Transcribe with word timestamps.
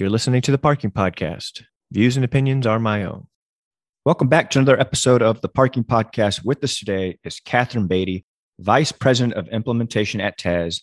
You're 0.00 0.08
listening 0.08 0.40
to 0.40 0.50
the 0.50 0.56
Parking 0.56 0.90
Podcast. 0.90 1.62
Views 1.92 2.16
and 2.16 2.24
opinions 2.24 2.66
are 2.66 2.78
my 2.78 3.04
own. 3.04 3.26
Welcome 4.06 4.28
back 4.28 4.48
to 4.50 4.58
another 4.58 4.80
episode 4.80 5.20
of 5.20 5.42
the 5.42 5.48
Parking 5.50 5.84
Podcast. 5.84 6.42
With 6.42 6.64
us 6.64 6.78
today 6.78 7.18
is 7.22 7.38
Katherine 7.38 7.86
Beaty, 7.86 8.24
Vice 8.58 8.92
President 8.92 9.34
of 9.34 9.46
Implementation 9.48 10.22
at 10.22 10.38
TEZ, 10.38 10.80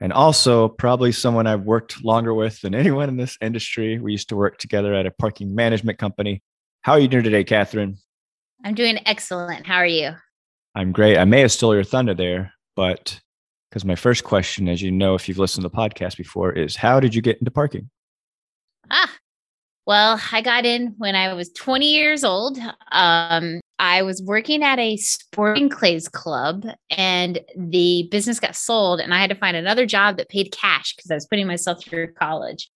and 0.00 0.12
also 0.12 0.66
probably 0.66 1.12
someone 1.12 1.46
I've 1.46 1.62
worked 1.62 2.04
longer 2.04 2.34
with 2.34 2.60
than 2.60 2.74
anyone 2.74 3.08
in 3.08 3.16
this 3.16 3.38
industry. 3.40 4.00
We 4.00 4.10
used 4.10 4.30
to 4.30 4.36
work 4.36 4.58
together 4.58 4.94
at 4.94 5.06
a 5.06 5.12
parking 5.12 5.54
management 5.54 5.98
company. 5.98 6.42
How 6.82 6.94
are 6.94 6.98
you 6.98 7.06
doing 7.06 7.22
today, 7.22 7.44
Katherine? 7.44 7.98
I'm 8.64 8.74
doing 8.74 8.98
excellent. 9.06 9.64
How 9.64 9.76
are 9.76 9.86
you? 9.86 10.10
I'm 10.74 10.90
great. 10.90 11.18
I 11.18 11.24
may 11.24 11.42
have 11.42 11.52
stole 11.52 11.72
your 11.72 11.84
thunder 11.84 12.14
there, 12.14 12.52
but 12.74 13.20
because 13.70 13.84
my 13.84 13.94
first 13.94 14.24
question, 14.24 14.68
as 14.68 14.82
you 14.82 14.90
know, 14.90 15.14
if 15.14 15.28
you've 15.28 15.38
listened 15.38 15.62
to 15.62 15.68
the 15.68 15.76
podcast 15.76 16.16
before, 16.16 16.50
is 16.50 16.74
how 16.74 16.98
did 16.98 17.14
you 17.14 17.22
get 17.22 17.38
into 17.38 17.52
parking? 17.52 17.90
Ah, 18.90 19.12
well, 19.86 20.20
I 20.32 20.42
got 20.42 20.66
in 20.66 20.94
when 20.98 21.14
I 21.14 21.32
was 21.34 21.50
20 21.52 21.94
years 21.94 22.24
old. 22.24 22.58
Um, 22.90 23.60
I 23.78 24.02
was 24.02 24.22
working 24.22 24.62
at 24.62 24.78
a 24.78 24.96
sporting 24.96 25.68
clays 25.68 26.08
club 26.08 26.66
and 26.90 27.38
the 27.56 28.08
business 28.10 28.40
got 28.40 28.56
sold, 28.56 29.00
and 29.00 29.14
I 29.14 29.20
had 29.20 29.30
to 29.30 29.36
find 29.36 29.56
another 29.56 29.86
job 29.86 30.16
that 30.16 30.28
paid 30.28 30.50
cash 30.50 30.94
because 30.94 31.10
I 31.10 31.14
was 31.14 31.26
putting 31.26 31.46
myself 31.46 31.84
through 31.84 32.12
college. 32.14 32.68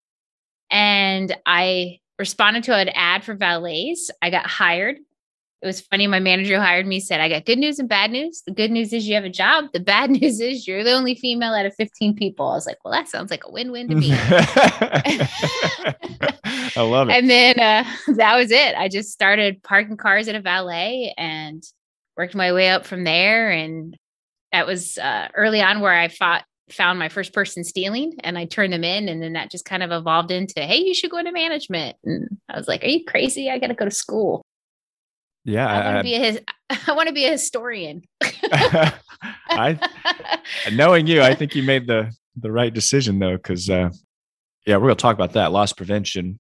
And 0.71 1.37
I 1.47 1.99
responded 2.19 2.65
to 2.65 2.77
an 2.77 2.91
ad 2.91 3.25
for 3.25 3.35
valets. 3.35 4.11
I 4.23 4.31
got 4.31 4.47
hired 4.47 4.99
it 5.63 5.67
was 5.67 5.83
funny. 5.83 6.07
My 6.07 6.21
manager 6.21 6.57
who 6.57 6.63
hired 6.63 6.87
me 6.87 7.01
said, 7.01 7.21
I 7.21 7.29
got 7.29 7.45
good 7.45 7.59
news 7.59 7.79
and 7.79 7.87
bad 7.89 8.11
news. 8.11 8.43
The 8.47 8.53
good 8.53 8.71
news 8.71 8.95
is 8.95 9.07
you 9.07 9.15
have 9.15 9.25
a 9.25 9.31
job. 9.31 9.67
The 9.75 9.81
bad 9.81 10.11
news 10.21 10.41
is 10.41 10.67
you're 10.67 10.83
the 10.83 10.93
only 10.93 11.15
female 11.15 11.53
out 11.53 11.67
of 11.67 11.75
15 11.75 12.17
people. 12.17 12.49
I 12.49 12.55
was 12.55 12.67
like, 12.67 12.79
well, 12.85 12.93
that 12.93 13.09
sounds 13.09 13.31
like 13.31 13.45
a 13.45 13.51
win 13.51 13.71
win 13.71 13.89
to 13.89 13.95
me. 13.95 14.09
I 16.77 16.83
love 16.83 17.11
it. 17.11 17.17
And 17.17 17.29
then 17.29 17.61
uh, 17.61 17.85
that 18.17 18.37
was 18.37 18.51
it. 18.51 18.75
I 18.75 18.89
just 18.89 19.11
started 19.11 19.63
parking 19.63 19.99
cars 19.99 20.29
at 20.29 20.35
a 20.35 20.41
valet 20.41 21.15
and 21.19 21.63
worked 22.17 22.35
my 22.35 22.53
way 22.55 22.71
up 22.71 22.87
from 22.87 23.05
there. 23.05 23.51
And 23.51 23.97
that 24.53 24.67
was 24.67 24.97
uh, 24.97 25.29
early 25.35 25.61
on 25.61 25.81
where 25.81 25.95
I 25.95 26.09
fought, 26.09 26.45
found 26.71 26.99
my 26.99 27.09
first 27.09 27.35
person 27.35 27.65
stealing 27.65 28.15
and 28.21 28.39
I 28.39 28.47
turned 28.47 28.73
them 28.73 28.85
in. 28.85 29.09
And 29.09 29.23
then 29.23 29.35
that 29.35 29.51
just 29.51 29.65
kind 29.67 29.83
of 29.83 29.91
evolved 29.91 30.31
into, 30.31 30.61
hey, 30.61 30.79
you 30.79 30.95
should 30.95 31.11
go 31.11 31.19
into 31.19 31.33
management. 31.33 31.97
And 32.05 32.39
I 32.49 32.57
was 32.57 32.69
like, 32.69 32.83
are 32.83 32.89
you 32.89 33.05
crazy? 33.05 33.51
I 33.51 33.59
got 33.59 33.67
to 33.67 33.75
go 33.75 33.85
to 33.85 33.91
school. 33.91 34.43
Yeah, 35.45 35.67
I, 35.67 35.95
want 35.95 35.97
to 35.99 36.03
be 36.03 36.15
a 36.15 36.19
his, 36.19 36.41
I 36.87 36.93
want 36.93 37.09
to 37.09 37.15
be 37.15 37.25
a 37.25 37.31
historian. 37.31 38.03
I 38.23 39.79
knowing 40.73 41.07
you, 41.07 41.23
I 41.23 41.35
think 41.35 41.55
you 41.55 41.63
made 41.63 41.87
the 41.87 42.13
the 42.37 42.53
right 42.53 42.73
decision 42.73 43.19
though, 43.19 43.37
because 43.37 43.71
uh, 43.71 43.91
yeah, 44.67 44.77
we're 44.77 44.89
gonna 44.89 44.97
talk 44.97 45.15
about 45.15 45.33
that 45.33 45.53
loss 45.53 45.73
prevention. 45.73 46.39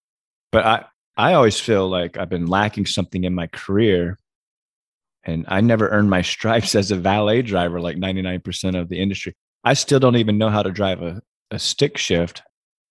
But 0.52 0.66
I 0.66 0.84
I 1.16 1.34
always 1.34 1.58
feel 1.58 1.88
like 1.88 2.18
I've 2.18 2.28
been 2.28 2.46
lacking 2.46 2.86
something 2.86 3.24
in 3.24 3.34
my 3.34 3.46
career, 3.46 4.18
and 5.24 5.44
I 5.48 5.60
never 5.60 5.88
earned 5.88 6.10
my 6.10 6.22
stripes 6.36 6.74
as 6.74 6.90
a 6.90 6.96
valet 6.96 7.42
driver 7.42 7.80
like 7.80 7.96
ninety 7.96 8.22
nine 8.22 8.40
percent 8.40 8.76
of 8.76 8.88
the 8.88 9.00
industry. 9.00 9.34
I 9.64 9.74
still 9.74 10.00
don't 10.00 10.16
even 10.16 10.38
know 10.38 10.50
how 10.50 10.62
to 10.62 10.70
drive 10.70 11.02
a, 11.02 11.22
a 11.50 11.58
stick 11.58 11.96
shift. 11.96 12.42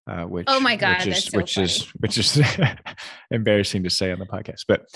Uh, 0.07 0.23
which 0.23 0.45
oh 0.47 0.59
my 0.59 0.75
god, 0.75 1.06
which 1.06 1.07
is 1.07 1.25
so 1.25 1.38
which 1.38 1.53
funny. 1.53 1.66
is 1.66 1.81
which 2.00 2.17
is 2.17 2.41
embarrassing 3.31 3.83
to 3.83 3.91
say 3.91 4.12
on 4.12 4.17
the 4.17 4.25
podcast, 4.25 4.62
but 4.67 4.88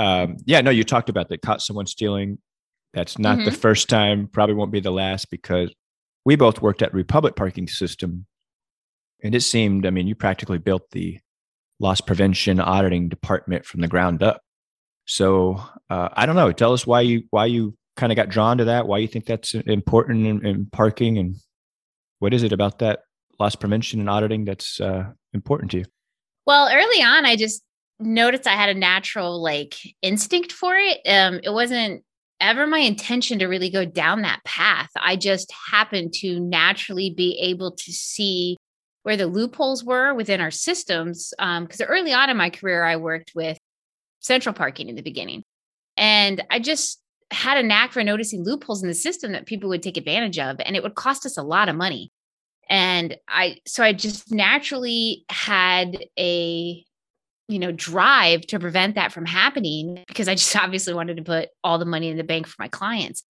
um, 0.00 0.36
yeah, 0.46 0.60
no, 0.60 0.70
you 0.70 0.82
talked 0.82 1.08
about 1.08 1.28
that 1.28 1.42
caught 1.42 1.60
someone 1.62 1.86
stealing. 1.86 2.38
That's 2.94 3.18
not 3.18 3.44
the 3.44 3.50
Mhm. 3.50 3.56
first 3.56 3.88
time, 3.88 4.26
probably 4.26 4.54
won't 4.54 4.72
be 4.72 4.80
the 4.80 4.90
last 4.90 5.30
because 5.30 5.72
we 6.24 6.36
both 6.36 6.60
worked 6.62 6.82
at 6.82 6.92
Republic 6.94 7.36
Parking 7.36 7.68
System. 7.68 8.26
And 9.22 9.34
it 9.34 9.42
seemed, 9.42 9.86
I 9.86 9.90
mean, 9.90 10.06
you 10.06 10.14
practically 10.14 10.58
built 10.58 10.90
the 10.90 11.18
loss 11.78 12.00
prevention 12.00 12.58
auditing 12.60 13.08
department 13.08 13.64
from 13.66 13.80
the 13.80 13.88
ground 13.88 14.22
up. 14.22 14.40
So 15.04 15.62
uh, 15.88 16.08
I 16.12 16.26
don't 16.26 16.36
know. 16.36 16.52
Tell 16.52 16.72
us 16.72 16.86
why 16.86 17.02
you 17.02 17.24
why 17.30 17.46
you 17.46 17.76
kind 17.96 18.12
of 18.12 18.16
got 18.16 18.28
drawn 18.28 18.58
to 18.58 18.64
that. 18.66 18.86
Why 18.86 18.98
you 18.98 19.08
think 19.08 19.26
that's 19.26 19.54
important 19.54 20.26
in, 20.26 20.46
in 20.46 20.66
parking, 20.66 21.18
and 21.18 21.36
what 22.18 22.32
is 22.32 22.42
it 22.42 22.52
about 22.52 22.78
that 22.78 23.00
loss 23.38 23.56
prevention 23.56 24.00
and 24.00 24.08
auditing 24.08 24.44
that's 24.44 24.80
uh, 24.80 25.10
important 25.32 25.70
to 25.72 25.78
you? 25.78 25.84
Well, 26.46 26.68
early 26.72 27.02
on, 27.02 27.26
I 27.26 27.36
just 27.36 27.62
noticed 28.00 28.46
I 28.46 28.52
had 28.52 28.68
a 28.68 28.78
natural 28.78 29.42
like 29.42 29.76
instinct 30.02 30.52
for 30.52 30.74
it. 30.74 30.98
Um, 31.06 31.40
it 31.42 31.52
wasn't 31.52 32.02
ever 32.40 32.66
my 32.66 32.78
intention 32.78 33.38
to 33.38 33.46
really 33.46 33.70
go 33.70 33.84
down 33.84 34.22
that 34.22 34.42
path. 34.44 34.88
I 34.96 35.16
just 35.16 35.52
happened 35.70 36.14
to 36.14 36.40
naturally 36.40 37.10
be 37.10 37.38
able 37.40 37.72
to 37.72 37.92
see 37.92 38.56
where 39.02 39.16
the 39.16 39.26
loopholes 39.26 39.84
were 39.84 40.14
within 40.14 40.40
our 40.40 40.50
systems. 40.50 41.32
Because 41.38 41.80
early 41.82 42.12
on 42.12 42.30
in 42.30 42.36
my 42.36 42.50
career, 42.50 42.84
I 42.84 42.96
worked 42.96 43.32
with 43.34 43.58
central 44.20 44.54
parking 44.54 44.88
in 44.88 44.96
the 44.96 45.02
beginning. 45.02 45.42
And 45.96 46.42
I 46.50 46.60
just 46.60 47.00
had 47.30 47.58
a 47.58 47.62
knack 47.62 47.92
for 47.92 48.02
noticing 48.02 48.44
loopholes 48.44 48.82
in 48.82 48.88
the 48.88 48.94
system 48.94 49.32
that 49.32 49.46
people 49.46 49.68
would 49.68 49.82
take 49.82 49.96
advantage 49.96 50.38
of. 50.38 50.56
And 50.64 50.76
it 50.76 50.82
would 50.82 50.94
cost 50.94 51.26
us 51.26 51.36
a 51.36 51.42
lot 51.42 51.68
of 51.68 51.76
money. 51.76 52.10
And 52.68 53.16
I, 53.28 53.58
so 53.66 53.82
I 53.82 53.92
just 53.92 54.32
naturally 54.32 55.24
had 55.28 55.98
a 56.18 56.84
you 57.50 57.58
know 57.58 57.72
drive 57.72 58.42
to 58.42 58.58
prevent 58.58 58.94
that 58.94 59.12
from 59.12 59.26
happening 59.26 60.02
because 60.06 60.28
i 60.28 60.34
just 60.34 60.54
obviously 60.64 60.94
wanted 60.94 61.16
to 61.16 61.22
put 61.22 61.48
all 61.64 61.78
the 61.78 61.84
money 61.84 62.08
in 62.08 62.16
the 62.16 62.24
bank 62.24 62.46
for 62.46 62.56
my 62.58 62.68
clients. 62.68 63.22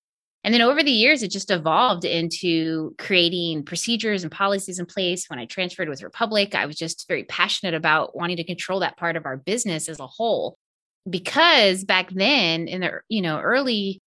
And 0.43 0.55
then 0.55 0.63
over 0.63 0.83
the 0.83 0.91
years 0.91 1.23
it 1.23 1.31
just 1.31 1.51
evolved 1.51 2.07
into 2.07 2.95
creating 2.97 3.65
procedures 3.65 4.23
and 4.23 4.33
policies 4.33 4.79
in 4.79 4.87
place. 4.87 5.27
When 5.29 5.39
i 5.39 5.47
transferred 5.47 5.89
with 5.89 6.03
republic 6.03 6.55
i 6.55 6.67
was 6.67 6.77
just 6.77 7.07
very 7.09 7.25
passionate 7.25 7.75
about 7.75 8.17
wanting 8.17 8.37
to 8.37 8.45
control 8.45 8.81
that 8.81 8.97
part 8.97 9.17
of 9.17 9.27
our 9.27 9.37
business 9.37 9.89
as 9.89 10.01
a 10.01 10.07
whole 10.07 10.57
because 11.09 11.85
back 11.85 12.11
then 12.11 12.69
in 12.69 12.83
the 12.83 13.01
you 13.09 13.23
know 13.23 13.41
early 13.41 14.01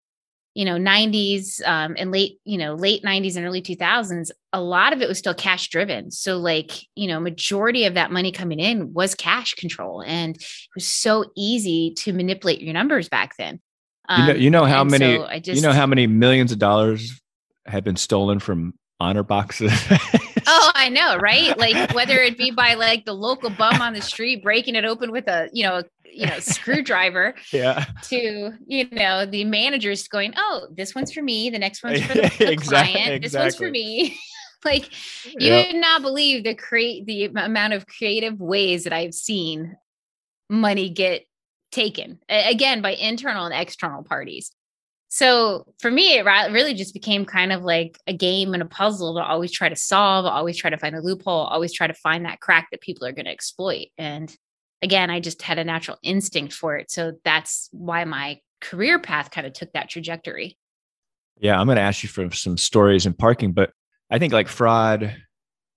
you 0.55 0.65
know 0.65 0.77
90s 0.77 1.65
um, 1.67 1.95
and 1.97 2.11
late 2.11 2.39
you 2.45 2.57
know 2.57 2.75
late 2.75 3.03
90s 3.03 3.35
and 3.35 3.45
early 3.45 3.61
2000s 3.61 4.29
a 4.51 4.61
lot 4.61 4.93
of 4.93 5.01
it 5.01 5.07
was 5.07 5.17
still 5.17 5.33
cash 5.33 5.67
driven. 5.69 6.11
So 6.11 6.37
like 6.37 6.71
you 6.95 7.07
know 7.07 7.19
majority 7.19 7.85
of 7.85 7.95
that 7.95 8.11
money 8.11 8.31
coming 8.31 8.59
in 8.59 8.93
was 8.93 9.15
cash 9.15 9.55
control 9.55 10.03
and 10.03 10.35
it 10.35 10.45
was 10.75 10.85
so 10.87 11.25
easy 11.35 11.93
to 11.97 12.13
manipulate 12.13 12.61
your 12.61 12.73
numbers 12.73 13.09
back 13.09 13.35
then. 13.37 13.59
You 14.09 14.27
know, 14.27 14.33
you 14.33 14.49
know 14.49 14.65
how 14.65 14.81
Um, 14.81 14.89
many 14.91 15.15
so 15.17 15.25
I 15.25 15.39
just, 15.39 15.55
you 15.55 15.67
know 15.67 15.73
how 15.73 15.87
many 15.87 16.07
millions 16.07 16.51
of 16.51 16.59
dollars 16.59 17.19
have 17.65 17.83
been 17.83 17.95
stolen 17.95 18.39
from 18.39 18.73
honor 18.99 19.23
boxes. 19.23 19.71
oh 20.45 20.71
i 20.75 20.89
know 20.89 21.17
right? 21.17 21.57
Like 21.57 21.93
whether 21.93 22.19
it 22.19 22.37
be 22.37 22.51
by 22.51 22.75
like 22.75 23.05
the 23.05 23.13
local 23.13 23.49
bum 23.49 23.81
on 23.81 23.93
the 23.93 24.01
street 24.01 24.43
breaking 24.43 24.75
it 24.75 24.85
open 24.85 25.11
with 25.11 25.27
a 25.27 25.49
you 25.51 25.63
know 25.63 25.79
a, 25.79 25.83
you 26.13 26.25
know 26.25 26.39
screwdriver 26.39 27.35
yeah, 27.53 27.85
to 28.03 28.51
you 28.67 28.87
know 28.91 29.25
the 29.25 29.43
managers 29.43 30.07
going 30.07 30.33
oh 30.37 30.67
this 30.75 30.93
one's 30.95 31.11
for 31.11 31.21
me 31.21 31.49
the 31.49 31.59
next 31.59 31.83
one's 31.83 32.01
for 32.01 32.13
the, 32.15 32.21
the 32.39 32.51
Exact- 32.51 32.91
client 32.91 33.21
this 33.21 33.33
one's 33.33 33.55
for 33.55 33.69
me. 33.69 34.17
Like 34.65 34.89
you 35.25 35.51
Yep. 35.51 35.67
would 35.67 35.75
not 35.75 36.01
believe 36.01 36.45
the 36.45 36.55
create 36.55 37.05
the 37.05 37.25
amount 37.25 37.73
of 37.73 37.85
creative 37.85 38.39
ways 38.39 38.85
that 38.85 38.93
i've 38.93 39.13
seen 39.13 39.75
money 40.49 40.89
get 40.89 41.25
taken 41.73 42.19
again 42.29 42.81
by 42.81 42.91
internal 42.91 43.45
and 43.45 43.53
external 43.53 44.03
parties. 44.03 44.51
So 45.09 45.73
for 45.79 45.91
me 45.91 46.17
it 46.17 46.23
really 46.23 46.73
just 46.75 46.93
became 46.93 47.25
kind 47.25 47.51
of 47.51 47.63
like 47.63 47.99
a 48.07 48.13
game 48.13 48.53
and 48.53 48.63
a 48.63 48.65
puzzle 48.65 49.15
to 49.15 49.23
always 49.23 49.51
try 49.51 49.67
to 49.69 49.75
solve 49.75 50.25
always 50.25 50.55
try 50.57 50.69
to 50.69 50.77
find 50.77 50.95
a 50.95 51.01
loophole 51.01 51.43
always 51.45 51.73
try 51.73 51.87
to 51.87 51.93
find 51.93 52.25
that 52.25 52.39
crack 52.39 52.69
that 52.71 52.81
people 52.81 53.05
are 53.05 53.11
going 53.11 53.25
to 53.25 53.31
exploit. 53.31 53.87
And 53.97 54.33
again 54.83 55.09
i 55.09 55.19
just 55.19 55.41
had 55.41 55.57
a 55.57 55.63
natural 55.63 55.97
instinct 56.03 56.53
for 56.53 56.77
it 56.77 56.91
so 56.91 57.13
that's 57.23 57.69
why 57.71 58.03
my 58.03 58.39
career 58.61 58.99
path 58.99 59.31
kind 59.31 59.47
of 59.47 59.53
took 59.53 59.71
that 59.73 59.89
trajectory 59.89 60.57
yeah. 61.39 61.59
I'm 61.59 61.65
going 61.65 61.75
to 61.75 61.81
ask 61.81 62.03
you 62.03 62.09
for 62.09 62.31
some 62.31 62.57
stories 62.57 63.05
in 63.05 63.13
parking, 63.13 63.53
but 63.53 63.71
I 64.09 64.19
think 64.19 64.33
like 64.33 64.47
fraud 64.47 65.15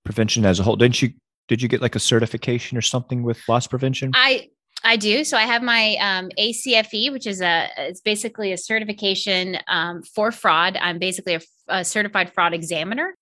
prevention 0.05 0.45
as 0.45 0.61
a 0.61 0.63
whole. 0.63 0.77
Didn't 0.77 1.03
you? 1.03 1.11
Did 1.49 1.63
you 1.63 1.69
get 1.69 1.81
like 1.81 1.95
a 1.95 2.01
certification 2.01 2.77
or 2.77 2.83
something 2.83 3.23
with 3.23 3.41
loss 3.49 3.67
prevention? 3.67 4.13
I 4.15 4.49
I 4.85 4.97
do. 4.97 5.25
So 5.25 5.37
I 5.37 5.43
have 5.43 5.63
my 5.63 5.97
um, 6.01 6.31
ACFE, 6.39 7.11
which 7.11 7.27
is 7.27 7.41
a 7.41 7.69
it's 7.79 8.01
basically 8.01 8.53
a 8.53 8.59
certification 8.59 9.59
um, 9.69 10.03
for 10.03 10.31
fraud. 10.31 10.77
I'm 10.81 10.99
basically 10.99 11.35
a, 11.35 11.41
a 11.69 11.85
certified 11.85 12.33
fraud 12.33 12.53
examiner, 12.53 13.15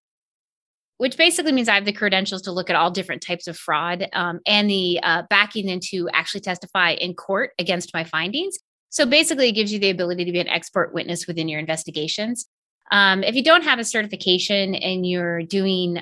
which 0.98 1.16
basically 1.16 1.52
means 1.52 1.68
I 1.68 1.74
have 1.74 1.84
the 1.84 1.92
credentials 1.92 2.42
to 2.42 2.52
look 2.52 2.70
at 2.70 2.76
all 2.76 2.90
different 2.90 3.22
types 3.22 3.46
of 3.46 3.56
fraud 3.56 4.06
um, 4.12 4.40
and 4.46 4.70
the 4.70 5.00
uh, 5.02 5.22
backing 5.28 5.66
then 5.66 5.80
to 5.90 6.08
actually 6.12 6.40
testify 6.40 6.90
in 6.92 7.14
court 7.14 7.50
against 7.58 7.92
my 7.92 8.04
findings. 8.04 8.56
So 8.90 9.04
basically, 9.04 9.48
it 9.48 9.52
gives 9.52 9.72
you 9.72 9.80
the 9.80 9.90
ability 9.90 10.24
to 10.24 10.32
be 10.32 10.38
an 10.38 10.48
expert 10.48 10.94
witness 10.94 11.26
within 11.26 11.48
your 11.48 11.58
investigations. 11.58 12.46
Um, 12.92 13.24
if 13.24 13.34
you 13.34 13.42
don't 13.42 13.64
have 13.64 13.78
a 13.78 13.84
certification 13.84 14.74
and 14.74 15.04
you're 15.04 15.42
doing 15.42 15.98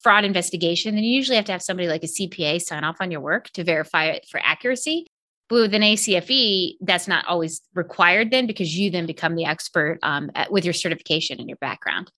fraud 0.00 0.24
investigation, 0.24 0.94
then 0.94 1.04
you 1.04 1.14
usually 1.14 1.36
have 1.36 1.44
to 1.46 1.52
have 1.52 1.62
somebody 1.62 1.88
like 1.88 2.04
a 2.04 2.06
CPA 2.06 2.62
sign 2.62 2.84
off 2.84 2.96
on 3.00 3.10
your 3.10 3.20
work 3.20 3.50
to 3.50 3.64
verify 3.64 4.06
it 4.06 4.26
for 4.30 4.40
accuracy. 4.42 5.06
But 5.48 5.56
with 5.56 5.74
an 5.74 5.82
ACFE, 5.82 6.76
that's 6.80 7.06
not 7.06 7.26
always 7.26 7.60
required 7.74 8.30
then 8.30 8.46
because 8.46 8.76
you 8.76 8.90
then 8.90 9.06
become 9.06 9.34
the 9.34 9.44
expert 9.44 9.98
um, 10.02 10.30
at, 10.34 10.50
with 10.50 10.64
your 10.64 10.72
certification 10.72 11.38
and 11.38 11.48
your 11.48 11.58
background. 11.58 12.10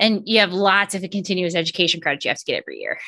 And 0.00 0.22
you 0.26 0.38
have 0.40 0.52
lots 0.52 0.94
of 0.94 1.02
continuous 1.10 1.54
education 1.54 2.00
credits 2.00 2.24
you 2.24 2.28
have 2.30 2.38
to 2.38 2.44
get 2.44 2.58
every 2.58 2.78
year. 2.78 2.98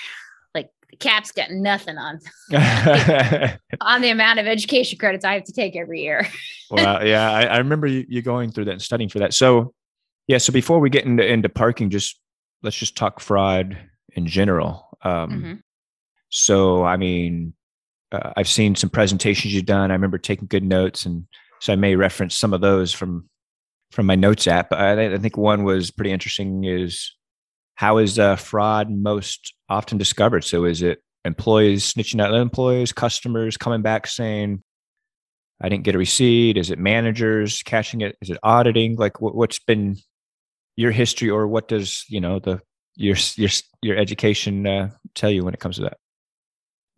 like 0.54 0.70
cap's 0.98 1.30
got 1.32 1.50
nothing 1.50 1.96
on 1.96 2.18
on 3.80 4.00
the 4.00 4.10
amount 4.10 4.38
of 4.38 4.46
education 4.46 4.98
credits 4.98 5.24
i 5.24 5.34
have 5.34 5.44
to 5.44 5.52
take 5.52 5.76
every 5.76 6.02
year 6.02 6.26
well 6.70 7.06
yeah 7.06 7.30
I, 7.30 7.44
I 7.44 7.58
remember 7.58 7.86
you, 7.86 8.04
you 8.08 8.22
going 8.22 8.50
through 8.50 8.64
that 8.66 8.72
and 8.72 8.82
studying 8.82 9.08
for 9.08 9.20
that 9.20 9.32
so 9.32 9.72
yeah 10.26 10.38
so 10.38 10.52
before 10.52 10.80
we 10.80 10.90
get 10.90 11.04
into 11.04 11.24
into 11.24 11.48
parking 11.48 11.90
just 11.90 12.18
let's 12.62 12.76
just 12.76 12.96
talk 12.96 13.20
fraud 13.20 13.78
in 14.14 14.26
general 14.26 14.98
um 15.02 15.30
mm-hmm. 15.30 15.54
so 16.30 16.82
i 16.84 16.96
mean 16.96 17.54
uh, 18.10 18.32
i've 18.36 18.48
seen 18.48 18.74
some 18.74 18.90
presentations 18.90 19.54
you've 19.54 19.66
done 19.66 19.92
i 19.92 19.94
remember 19.94 20.18
taking 20.18 20.48
good 20.48 20.64
notes 20.64 21.06
and 21.06 21.24
so 21.60 21.72
i 21.72 21.76
may 21.76 21.94
reference 21.94 22.34
some 22.34 22.52
of 22.52 22.60
those 22.60 22.92
from 22.92 23.29
from 23.90 24.06
my 24.06 24.14
notes 24.14 24.46
app 24.46 24.72
i, 24.72 25.14
I 25.14 25.18
think 25.18 25.36
one 25.36 25.64
was 25.64 25.90
pretty 25.90 26.12
interesting 26.12 26.64
is 26.64 27.12
how 27.80 27.96
is 27.96 28.18
uh, 28.18 28.36
fraud 28.36 28.90
most 28.90 29.54
often 29.70 29.96
discovered? 29.96 30.44
So 30.44 30.66
is 30.66 30.82
it 30.82 31.02
employees 31.24 31.94
snitching 31.94 32.20
out 32.20 32.34
employees, 32.34 32.92
customers 32.92 33.56
coming 33.56 33.80
back 33.80 34.06
saying, 34.06 34.62
I 35.62 35.70
didn't 35.70 35.84
get 35.84 35.94
a 35.94 35.98
receipt? 35.98 36.58
Is 36.58 36.70
it 36.70 36.78
managers 36.78 37.62
catching 37.62 38.02
it? 38.02 38.18
Is 38.20 38.28
it 38.28 38.36
auditing? 38.42 38.96
Like 38.96 39.22
what, 39.22 39.34
what's 39.34 39.60
been 39.60 39.96
your 40.76 40.90
history 40.90 41.30
or 41.30 41.48
what 41.48 41.68
does, 41.68 42.04
you 42.10 42.20
know, 42.20 42.38
the, 42.38 42.60
your, 42.96 43.16
your, 43.36 43.48
your 43.80 43.96
education 43.96 44.66
uh, 44.66 44.90
tell 45.14 45.30
you 45.30 45.42
when 45.42 45.54
it 45.54 45.60
comes 45.60 45.76
to 45.76 45.84
that? 45.84 45.96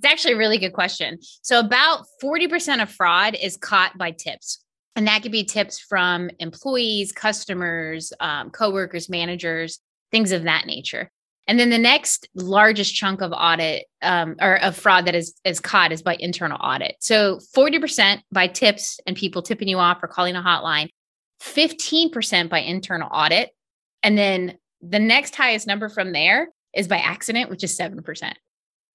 It's 0.00 0.12
actually 0.12 0.34
a 0.34 0.38
really 0.38 0.58
good 0.58 0.72
question. 0.72 1.20
So 1.42 1.60
about 1.60 2.06
40% 2.20 2.82
of 2.82 2.90
fraud 2.90 3.36
is 3.40 3.56
caught 3.56 3.96
by 3.96 4.10
tips. 4.10 4.64
And 4.94 5.06
that 5.06 5.22
could 5.22 5.32
be 5.32 5.44
tips 5.44 5.78
from 5.78 6.30
employees, 6.38 7.12
customers, 7.12 8.12
um, 8.20 8.50
coworkers, 8.50 9.08
managers 9.08 9.80
things 10.12 10.30
of 10.30 10.44
that 10.44 10.66
nature. 10.66 11.10
And 11.48 11.58
then 11.58 11.70
the 11.70 11.78
next 11.78 12.28
largest 12.34 12.94
chunk 12.94 13.20
of 13.20 13.32
audit 13.32 13.86
um, 14.00 14.36
or 14.40 14.62
of 14.62 14.76
fraud 14.76 15.06
that 15.06 15.16
is 15.16 15.34
is 15.44 15.58
caught 15.58 15.90
is 15.90 16.02
by 16.02 16.16
internal 16.20 16.58
audit. 16.62 16.94
So 17.00 17.40
40% 17.56 18.20
by 18.30 18.46
tips 18.46 19.00
and 19.06 19.16
people 19.16 19.42
tipping 19.42 19.66
you 19.66 19.78
off 19.78 20.02
or 20.02 20.06
calling 20.06 20.36
a 20.36 20.42
hotline, 20.42 20.90
15% 21.42 22.48
by 22.48 22.60
internal 22.60 23.08
audit. 23.12 23.50
And 24.04 24.16
then 24.16 24.58
the 24.80 25.00
next 25.00 25.34
highest 25.34 25.66
number 25.66 25.88
from 25.88 26.12
there 26.12 26.48
is 26.74 26.86
by 26.86 26.98
accident, 26.98 27.50
which 27.50 27.64
is 27.64 27.76
7%. 27.76 28.32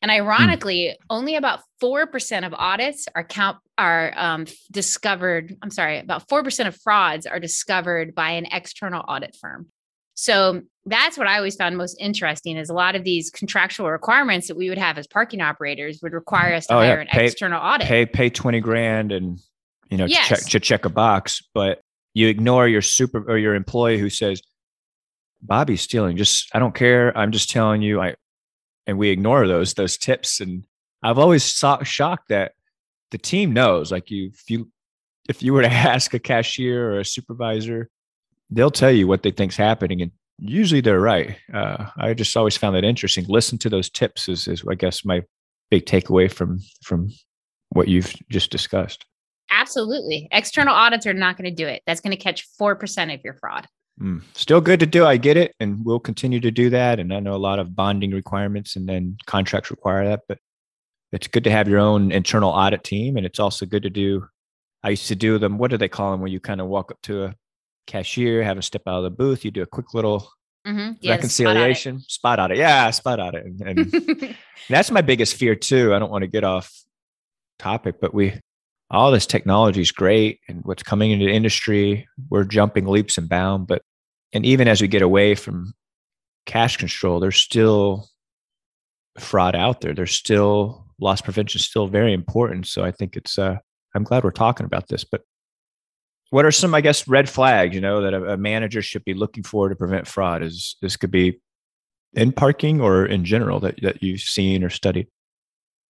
And 0.02 0.12
ironically, 0.12 0.90
hmm. 0.90 1.06
only 1.10 1.36
about 1.36 1.62
4% 1.82 2.46
of 2.46 2.54
audits 2.54 3.08
are 3.16 3.24
count 3.24 3.58
are 3.78 4.14
um, 4.16 4.46
discovered. 4.72 5.56
I'm 5.62 5.72
sorry, 5.72 6.00
about 6.00 6.28
4% 6.28 6.68
of 6.68 6.76
frauds 6.76 7.26
are 7.26 7.40
discovered 7.40 8.14
by 8.14 8.32
an 8.32 8.46
external 8.52 9.04
audit 9.08 9.36
firm. 9.40 9.68
So 10.14 10.64
that's 10.88 11.16
what 11.16 11.28
I 11.28 11.38
always 11.38 11.56
found 11.56 11.78
most 11.78 11.96
interesting 12.00 12.58
is 12.58 12.70
a 12.70 12.74
lot 12.74 12.96
of 12.96 13.04
these 13.04 13.30
contractual 13.30 13.92
requirements 13.92 14.48
that 14.48 14.58
we 14.58 14.68
would 14.68 14.80
have 14.80 14.98
as 14.98 15.06
parking 15.06 15.42
operators 15.42 16.00
would 16.02 16.14
require 16.14 16.56
us 16.56 16.66
to 16.68 16.74
oh, 16.74 16.80
hire 16.80 16.96
yeah. 16.96 17.02
an 17.02 17.08
pay, 17.08 17.26
external 17.26 17.62
audit. 17.62 17.88
Pay 17.88 18.08
pay 18.08 18.30
20 18.32 18.60
grand 18.60 19.12
and 19.12 19.40
you 19.92 19.98
know 19.98 20.06
yes. 20.06 20.28
to, 20.28 20.36
check, 20.36 20.46
to 20.46 20.60
check 20.60 20.86
a 20.86 20.90
box, 20.90 21.44
but 21.54 21.82
you 22.16 22.28
ignore 22.30 22.68
your 22.68 22.82
super 22.82 23.24
or 23.30 23.38
your 23.38 23.54
employee 23.54 24.00
who 24.00 24.10
says, 24.10 24.42
Bobby's 25.44 25.82
stealing. 25.82 26.18
Just 26.18 26.50
I 26.56 26.58
don't 26.58 26.74
care. 26.74 27.16
I'm 27.16 27.32
just 27.32 27.52
telling 27.52 27.84
you. 27.84 28.02
I 28.02 28.16
and 28.88 28.98
we 28.98 29.10
ignore 29.10 29.48
those 29.48 29.74
those 29.76 29.98
tips. 29.98 30.40
And 30.40 30.66
I've 31.04 31.20
always 31.20 31.44
saw, 31.44 31.84
shocked 31.84 32.30
that 32.30 32.54
the 33.12 33.18
team 33.18 33.54
knows. 33.54 33.92
Like 33.92 34.10
you, 34.10 34.32
if 34.34 34.50
you 34.50 34.72
if 35.30 35.44
you 35.44 35.54
were 35.54 35.62
to 35.62 35.72
ask 35.72 36.14
a 36.14 36.20
cashier 36.20 36.94
or 36.94 37.00
a 37.00 37.06
supervisor, 37.06 37.90
they'll 38.50 38.72
tell 38.72 38.92
you 38.92 39.08
what 39.08 39.22
they 39.22 39.32
think's 39.32 39.58
happening, 39.58 40.02
and 40.02 40.12
usually 40.40 40.82
they're 40.82 41.00
right. 41.00 41.38
Uh, 41.54 41.88
I 41.98 42.14
just 42.14 42.36
always 42.36 42.58
found 42.58 42.76
that 42.76 42.86
interesting. 42.86 43.26
Listen 43.28 43.58
to 43.60 43.70
those 43.70 43.90
tips 43.90 44.30
is, 44.30 44.48
is 44.48 44.64
I 44.70 44.76
guess 44.76 45.06
my 45.06 45.22
big 45.70 45.86
takeaway 45.86 46.32
from 46.32 46.60
from 46.84 47.10
what 47.70 47.90
you've 47.90 48.16
just 48.30 48.50
discussed. 48.50 49.06
Absolutely, 49.52 50.28
external 50.32 50.74
audits 50.74 51.06
are 51.06 51.14
not 51.14 51.38
going 51.38 51.50
to 51.50 51.56
do 51.56 51.68
it. 51.68 51.84
That's 51.86 52.02
going 52.02 52.16
to 52.16 52.22
catch 52.22 52.48
four 52.58 52.76
percent 52.76 53.12
of 53.12 53.22
your 53.24 53.34
fraud. 53.34 53.68
Mm, 54.00 54.22
still 54.34 54.62
good 54.62 54.80
to 54.80 54.86
do. 54.86 55.06
I 55.06 55.18
get 55.18 55.38
it, 55.38 55.56
and 55.60 55.84
we'll 55.84 56.00
continue 56.00 56.40
to 56.40 56.52
do 56.52 56.70
that. 56.70 57.00
And 57.00 57.14
I 57.14 57.20
know 57.20 57.34
a 57.34 57.38
lot 57.38 57.60
of 57.60 57.76
bonding 57.76 58.12
requirements 58.12 58.76
and 58.76 58.88
then 58.88 59.18
contracts 59.26 59.72
require 59.72 60.08
that, 60.08 60.22
but 60.28 60.40
it's 61.12 61.28
good 61.28 61.44
to 61.46 61.52
have 61.52 61.68
your 61.68 61.80
own 61.80 62.12
internal 62.12 62.52
audit 62.52 62.84
team, 62.84 63.18
and 63.18 63.26
it's 63.26 63.40
also 63.40 63.66
good 63.66 63.84
to 63.84 63.90
do. 63.90 64.28
I 64.84 64.90
used 64.92 65.08
to 65.08 65.16
do 65.16 65.40
them. 65.40 65.58
What 65.58 65.72
do 65.72 65.78
they 65.78 65.90
call 65.90 66.12
them? 66.12 66.22
Where 66.22 66.30
you 66.30 66.40
kind 66.40 66.62
of 66.62 66.68
walk 66.68 66.92
up 66.92 67.02
to 67.04 67.26
a 67.26 67.36
cashier, 67.88 68.44
have 68.44 68.58
a 68.58 68.62
step 68.62 68.84
out 68.86 68.98
of 68.98 69.04
the 69.04 69.10
booth. 69.10 69.44
You 69.44 69.52
do 69.52 69.64
a 69.64 69.68
quick 69.68 69.94
little 69.94 70.30
mm-hmm. 70.66 70.94
yeah, 71.02 71.12
reconciliation, 71.12 72.02
spot 72.02 72.40
audit. 72.40 72.58
Yeah, 72.58 72.92
spot 72.92 73.20
audit. 73.20 73.46
And, 73.46 73.62
and 73.62 74.36
that's 74.70 74.92
my 74.92 75.02
biggest 75.02 75.36
fear 75.36 75.56
too. 75.56 75.96
I 75.96 76.00
don't 76.00 76.12
want 76.12 76.22
to 76.22 76.28
get 76.28 76.44
off 76.44 76.72
topic, 77.58 77.96
but 78.00 78.14
we 78.14 78.40
all 78.90 79.12
this 79.12 79.26
technology 79.26 79.82
is 79.82 79.92
great 79.92 80.40
and 80.48 80.64
what's 80.64 80.84
coming 80.84 81.12
into 81.12 81.26
the 81.26 81.34
industry, 81.34 82.08
we're 82.30 82.46
jumping 82.46 82.86
leaps 82.86 83.18
and 83.18 83.28
bounds. 83.28 83.68
But 83.68 83.82
and 84.34 84.46
even 84.46 84.68
as 84.68 84.82
we 84.82 84.88
get 84.88 85.02
away 85.02 85.36
from 85.36 85.74
cash 86.46 86.78
control, 86.78 87.20
there's 87.20 87.38
still 87.38 88.08
fraud 89.20 89.56
out 89.56 89.82
there. 89.82 89.94
There's 89.94 90.14
still 90.14 90.86
loss 91.00 91.22
prevention 91.22 91.60
is 91.60 91.66
still 91.66 91.88
very 91.88 92.14
important. 92.14 92.68
So 92.68 92.84
I 92.84 92.92
think 92.92 93.16
it's 93.16 93.38
uh 93.38 93.58
I'm 93.96 94.04
glad 94.04 94.24
we're 94.24 94.32
talking 94.32 94.66
about 94.66 94.88
this. 94.88 95.04
But 95.04 95.22
what 96.30 96.46
are 96.46 96.52
some, 96.52 96.76
I 96.76 96.82
guess, 96.82 97.08
red 97.08 97.30
flags, 97.30 97.74
you 97.74 97.82
know, 97.82 98.02
that 98.02 98.14
a, 98.14 98.34
a 98.34 98.38
manager 98.38 98.82
should 98.82 99.06
be 99.06 99.14
looking 99.14 99.44
for 99.44 99.70
to 99.70 99.76
prevent 99.76 100.08
fraud? 100.08 100.44
Is 100.44 100.76
this 100.82 100.98
could 100.98 101.12
be 101.12 101.40
in 102.14 102.32
parking 102.32 102.82
or 102.82 103.06
in 103.06 103.24
general 103.24 103.60
that, 103.62 103.82
that 103.82 104.04
you've 104.04 104.22
seen 104.22 104.64
or 104.64 104.70
studied? 104.70 105.08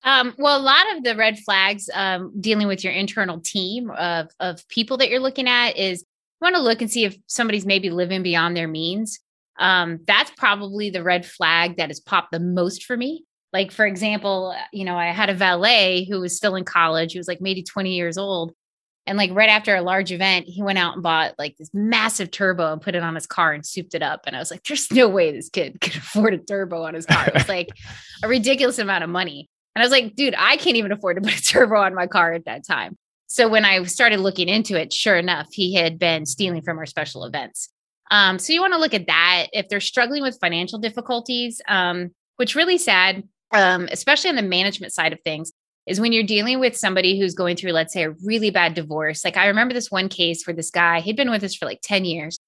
Um, 0.03 0.33
well, 0.37 0.59
a 0.59 0.61
lot 0.61 0.95
of 0.95 1.03
the 1.03 1.15
red 1.15 1.39
flags 1.39 1.89
um, 1.93 2.31
dealing 2.39 2.67
with 2.67 2.83
your 2.83 2.93
internal 2.93 3.39
team 3.41 3.89
of, 3.91 4.29
of 4.39 4.67
people 4.69 4.97
that 4.97 5.09
you're 5.09 5.19
looking 5.19 5.47
at 5.47 5.75
is 5.75 6.05
want 6.41 6.55
to 6.55 6.61
look 6.61 6.81
and 6.81 6.91
see 6.91 7.03
if 7.03 7.17
somebody's 7.27 7.65
maybe 7.65 7.89
living 7.89 8.23
beyond 8.23 8.55
their 8.55 8.67
means. 8.67 9.19
Um, 9.59 9.99
that's 10.05 10.31
probably 10.37 10.89
the 10.89 11.03
red 11.03 11.25
flag 11.25 11.77
that 11.77 11.89
has 11.89 11.99
popped 11.99 12.31
the 12.31 12.39
most 12.39 12.85
for 12.85 12.95
me. 12.95 13.25
Like, 13.53 13.71
for 13.71 13.85
example, 13.85 14.55
you 14.71 14.85
know, 14.85 14.97
I 14.97 15.07
had 15.07 15.29
a 15.29 15.33
valet 15.33 16.05
who 16.05 16.19
was 16.19 16.35
still 16.35 16.55
in 16.55 16.63
college, 16.63 17.13
He 17.13 17.19
was 17.19 17.27
like 17.27 17.41
maybe 17.41 17.63
20 17.63 17.95
years 17.95 18.17
old. 18.17 18.53
And 19.07 19.17
like 19.17 19.31
right 19.33 19.49
after 19.49 19.73
a 19.73 19.81
large 19.81 20.11
event, 20.11 20.47
he 20.47 20.61
went 20.61 20.77
out 20.77 20.93
and 20.93 21.01
bought 21.01 21.33
like 21.39 21.55
this 21.57 21.69
massive 21.73 22.29
turbo 22.29 22.73
and 22.73 22.81
put 22.81 22.93
it 22.93 23.03
on 23.03 23.15
his 23.15 23.25
car 23.25 23.53
and 23.53 23.65
souped 23.65 23.95
it 23.95 24.03
up. 24.03 24.21
And 24.27 24.35
I 24.35 24.39
was 24.39 24.51
like, 24.51 24.63
there's 24.63 24.91
no 24.91 25.07
way 25.07 25.31
this 25.31 25.49
kid 25.49 25.77
could 25.81 25.95
afford 25.95 26.33
a 26.33 26.37
turbo 26.37 26.83
on 26.83 26.93
his 26.93 27.05
car. 27.05 27.27
It 27.27 27.33
was 27.33 27.49
like 27.49 27.69
a 28.21 28.27
ridiculous 28.27 28.79
amount 28.79 29.05
of 29.05 29.09
money. 29.09 29.49
And 29.77 29.83
I 29.83 29.85
was 29.85 29.91
like, 29.91 30.15
dude, 30.15 30.33
I 30.35 30.57
can't 30.57 30.75
even 30.75 30.91
afford 30.91 31.17
to 31.17 31.21
put 31.21 31.37
a 31.37 31.43
turbo 31.43 31.75
on 31.75 31.93
my 31.93 32.07
car 32.07 32.33
at 32.33 32.45
that 32.45 32.65
time. 32.65 32.97
So 33.27 33.47
when 33.47 33.63
I 33.63 33.83
started 33.83 34.21
looking 34.21 34.49
into 34.49 34.75
it, 34.75 34.91
sure 34.91 35.15
enough, 35.15 35.49
he 35.51 35.75
had 35.75 35.99
been 35.99 36.25
stealing 36.25 36.63
from 36.63 36.79
our 36.79 36.87
special 36.87 37.25
events. 37.25 37.69
Um, 38.09 38.39
so 38.39 38.53
you 38.53 38.59
want 38.59 38.73
to 38.73 38.79
look 38.79 38.95
at 38.95 39.05
that. 39.05 39.49
If 39.53 39.69
they're 39.69 39.79
struggling 39.79 40.23
with 40.23 40.39
financial 40.41 40.79
difficulties, 40.79 41.61
um, 41.67 42.09
which 42.37 42.55
really 42.55 42.79
sad, 42.79 43.21
um, 43.53 43.87
especially 43.91 44.31
on 44.31 44.35
the 44.35 44.41
management 44.41 44.93
side 44.93 45.13
of 45.13 45.19
things, 45.23 45.51
is 45.85 46.01
when 46.01 46.11
you're 46.11 46.23
dealing 46.23 46.59
with 46.59 46.75
somebody 46.75 47.19
who's 47.19 47.35
going 47.35 47.55
through, 47.55 47.73
let's 47.73 47.93
say, 47.93 48.05
a 48.05 48.15
really 48.25 48.49
bad 48.49 48.73
divorce. 48.73 49.23
Like 49.23 49.37
I 49.37 49.45
remember 49.45 49.75
this 49.75 49.91
one 49.91 50.09
case 50.09 50.47
where 50.47 50.55
this 50.55 50.71
guy, 50.71 51.01
he'd 51.01 51.17
been 51.17 51.29
with 51.29 51.43
us 51.43 51.53
for 51.53 51.67
like 51.67 51.81
10 51.83 52.03
years 52.03 52.39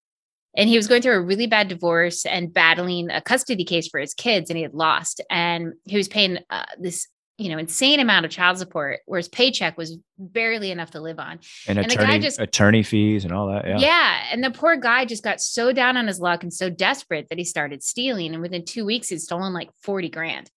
and 0.58 0.68
he 0.68 0.78
was 0.78 0.88
going 0.88 1.04
through 1.04 1.14
a 1.14 1.22
really 1.22 1.46
bad 1.46 1.68
divorce 1.68 2.26
and 2.26 2.52
battling 2.52 3.12
a 3.12 3.22
custody 3.22 3.66
case 3.66 3.88
for 3.88 4.00
his 4.00 4.16
kids 4.16 4.50
and 4.50 4.58
he 4.58 4.64
had 4.64 4.74
lost. 4.74 5.22
And 5.30 5.74
he 5.86 5.96
was 5.96 6.08
paying 6.08 6.40
uh, 6.50 6.66
this 6.80 7.08
you 7.40 7.50
know, 7.50 7.58
insane 7.58 8.02
amount 8.02 8.26
of 8.26 8.32
child 8.32 8.58
support, 8.58 9.00
where 9.06 9.18
his 9.18 9.30
paycheck 9.30 9.78
was 9.78 9.98
barely 10.18 10.72
enough 10.72 10.92
to 10.92 11.00
live 11.00 11.20
on. 11.20 11.40
And, 11.68 11.78
and 11.80 11.90
attorney, 11.90 12.06
the 12.06 12.12
guy 12.12 12.20
just 12.20 12.40
attorney 12.40 12.84
fees 12.84 13.24
and 13.24 13.34
all 13.34 13.48
that. 13.48 13.66
Yeah. 13.66 13.78
Yeah. 13.80 14.24
And 14.32 14.44
the 14.44 14.52
poor 14.52 14.76
guy 14.76 15.06
just 15.06 15.24
got 15.24 15.40
so 15.40 15.72
down 15.72 15.96
on 15.96 16.06
his 16.06 16.20
luck 16.20 16.44
and 16.44 16.54
so 16.54 16.70
desperate 16.70 17.30
that 17.30 17.38
he 17.38 17.46
started 17.46 17.82
stealing. 17.82 18.34
And 18.34 18.42
within 18.42 18.66
two 18.66 18.84
weeks, 18.86 19.08
he'd 19.08 19.22
stolen 19.22 19.54
like 19.54 19.70
40 19.84 20.10
grand. 20.10 20.52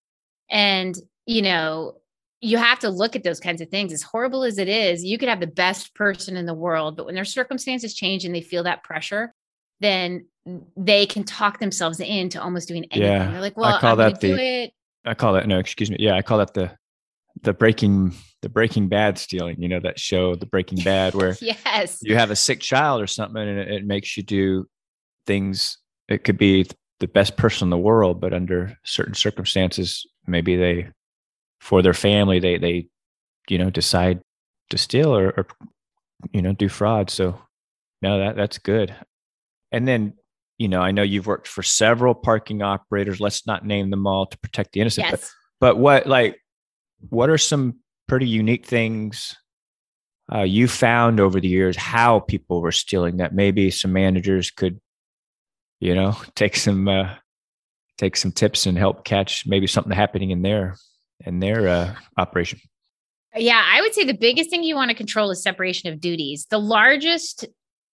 And, 0.51 0.97
you 1.25 1.43
know, 1.43 1.99
you 2.41 2.59
have 2.59 2.81
to 2.81 2.91
look 2.91 3.15
at 3.15 3.23
those 3.23 3.39
kinds 3.39 3.61
of 3.61 3.69
things. 3.69 3.93
As 3.93 4.03
horrible 4.03 4.43
as 4.43 4.59
it 4.59 4.69
is, 4.69 5.05
you 5.05 5.19
could 5.19 5.29
have 5.29 5.39
the 5.39 5.47
best 5.47 5.95
person 5.95 6.37
in 6.37 6.47
the 6.47 6.55
world, 6.55 6.97
but 6.97 7.07
when 7.07 7.15
their 7.15 7.25
circumstances 7.25 7.95
change 7.95 8.25
and 8.25 8.35
they 8.35 8.41
feel 8.41 8.65
that 8.65 8.83
pressure, 8.83 9.33
then 9.79 10.27
they 10.77 11.07
can 11.07 11.23
talk 11.23 11.61
themselves 11.61 12.01
into 12.01 12.43
almost 12.43 12.67
doing 12.67 12.87
anything. 12.91 13.03
Yeah, 13.03 13.31
They're 13.31 13.41
like, 13.41 13.57
well, 13.57 13.77
I 13.77 13.81
call 13.81 13.93
I'm 13.93 13.99
that 13.99 14.21
the, 14.21 14.73
I 15.05 15.15
call 15.15 15.33
that 15.35 15.49
no, 15.49 15.59
excuse 15.59 15.91
me. 15.91 15.97
Yeah, 15.99 16.15
I 16.15 16.23
call 16.23 16.39
that 16.39 16.55
the 16.55 16.71
the 17.43 17.53
breaking 17.53 18.15
the 18.43 18.49
breaking 18.49 18.89
bad 18.89 19.19
stealing 19.19 19.61
you 19.61 19.69
know 19.69 19.81
that 19.81 19.99
show 19.99 20.35
the 20.35 20.47
breaking 20.47 20.79
bad 20.85 21.15
where 21.15 21.37
yes 21.41 21.99
you 22.03 22.17
have 22.17 22.31
a 22.31 22.37
sick 22.37 22.61
child 22.61 23.01
or 23.01 23.07
something 23.07 23.41
and 23.41 23.59
it, 23.59 23.69
it, 23.69 23.87
makes 23.87 24.17
you 24.17 24.23
do 24.23 24.67
things 25.27 25.79
it 26.09 26.25
could 26.25 26.37
be 26.37 26.67
the 27.01 27.07
best 27.07 27.37
person 27.37 27.67
in 27.67 27.71
the 27.71 27.79
world 27.79 28.21
but 28.21 28.35
under 28.35 28.77
certain 28.85 29.15
circumstances 29.15 30.07
maybe 30.27 30.57
they 30.57 30.89
for 31.61 31.83
their 31.83 31.95
family 31.95 32.39
they 32.39 32.59
they 32.59 32.87
you 33.49 33.59
know 33.59 33.71
decide 33.71 34.21
to 34.71 34.79
steal 34.79 35.15
or, 35.15 35.31
or 35.31 35.47
you 36.33 36.43
know 36.43 36.53
do 36.53 36.69
fraud 36.69 37.11
so 37.11 37.41
no 38.03 38.19
that 38.19 38.37
that's 38.37 38.59
good 38.59 38.95
and 39.71 39.89
then 39.89 40.13
you 40.63 40.69
know 40.69 40.81
i 40.81 40.93
know 40.93 41.03
you've 41.03 41.27
worked 41.27 41.49
for 41.49 41.63
several 41.63 42.15
parking 42.15 42.63
operators 42.63 43.21
let's 43.21 43.49
not 43.49 43.67
name 43.67 43.91
them 43.91 44.07
all 44.07 44.27
to 44.27 44.39
protect 44.39 44.73
the 44.73 44.81
innocent 44.81 45.09
yes. 45.09 45.33
but 45.59 45.75
but 45.75 45.79
what 45.79 46.07
like 46.07 46.39
what 47.11 47.29
are 47.29 47.37
some 47.37 47.75
pretty 48.07 48.29
unique 48.29 48.65
things 48.65 49.37
uh, 50.33 50.43
you 50.43 50.69
found 50.69 51.19
over 51.19 51.41
the 51.41 51.49
years 51.49 51.77
how 51.77 52.21
people 52.21 52.63
were 52.63 52.71
stealing 52.71 53.17
that 53.17 53.35
maybe 53.35 53.73
some 53.73 53.93
managers 53.93 54.53
could 54.53 54.81
you 55.81 55.95
know 55.97 56.17
take 56.37 56.55
some 56.55 56.87
uh, 56.87 57.13
take 57.99 58.17
some 58.17 58.31
tips 58.31 58.65
and 58.65 58.79
help 58.79 59.05
catch 59.05 59.45
maybe 59.45 59.67
something 59.67 59.93
happening 59.93 60.31
in 60.31 60.43
their 60.43 60.77
in 61.27 61.41
their 61.41 61.69
uh, 61.69 61.95
operation 62.19 62.61
yeah 63.35 63.65
i 63.67 63.81
would 63.81 63.95
say 63.95 64.05
the 64.05 64.15
biggest 64.15 64.49
thing 64.49 64.63
you 64.63 64.77
want 64.77 64.91
to 64.91 64.97
control 64.97 65.29
is 65.33 65.43
separation 65.43 65.93
of 65.93 66.01
duties 66.01 66.47
the 66.51 66.61
largest 66.61 67.47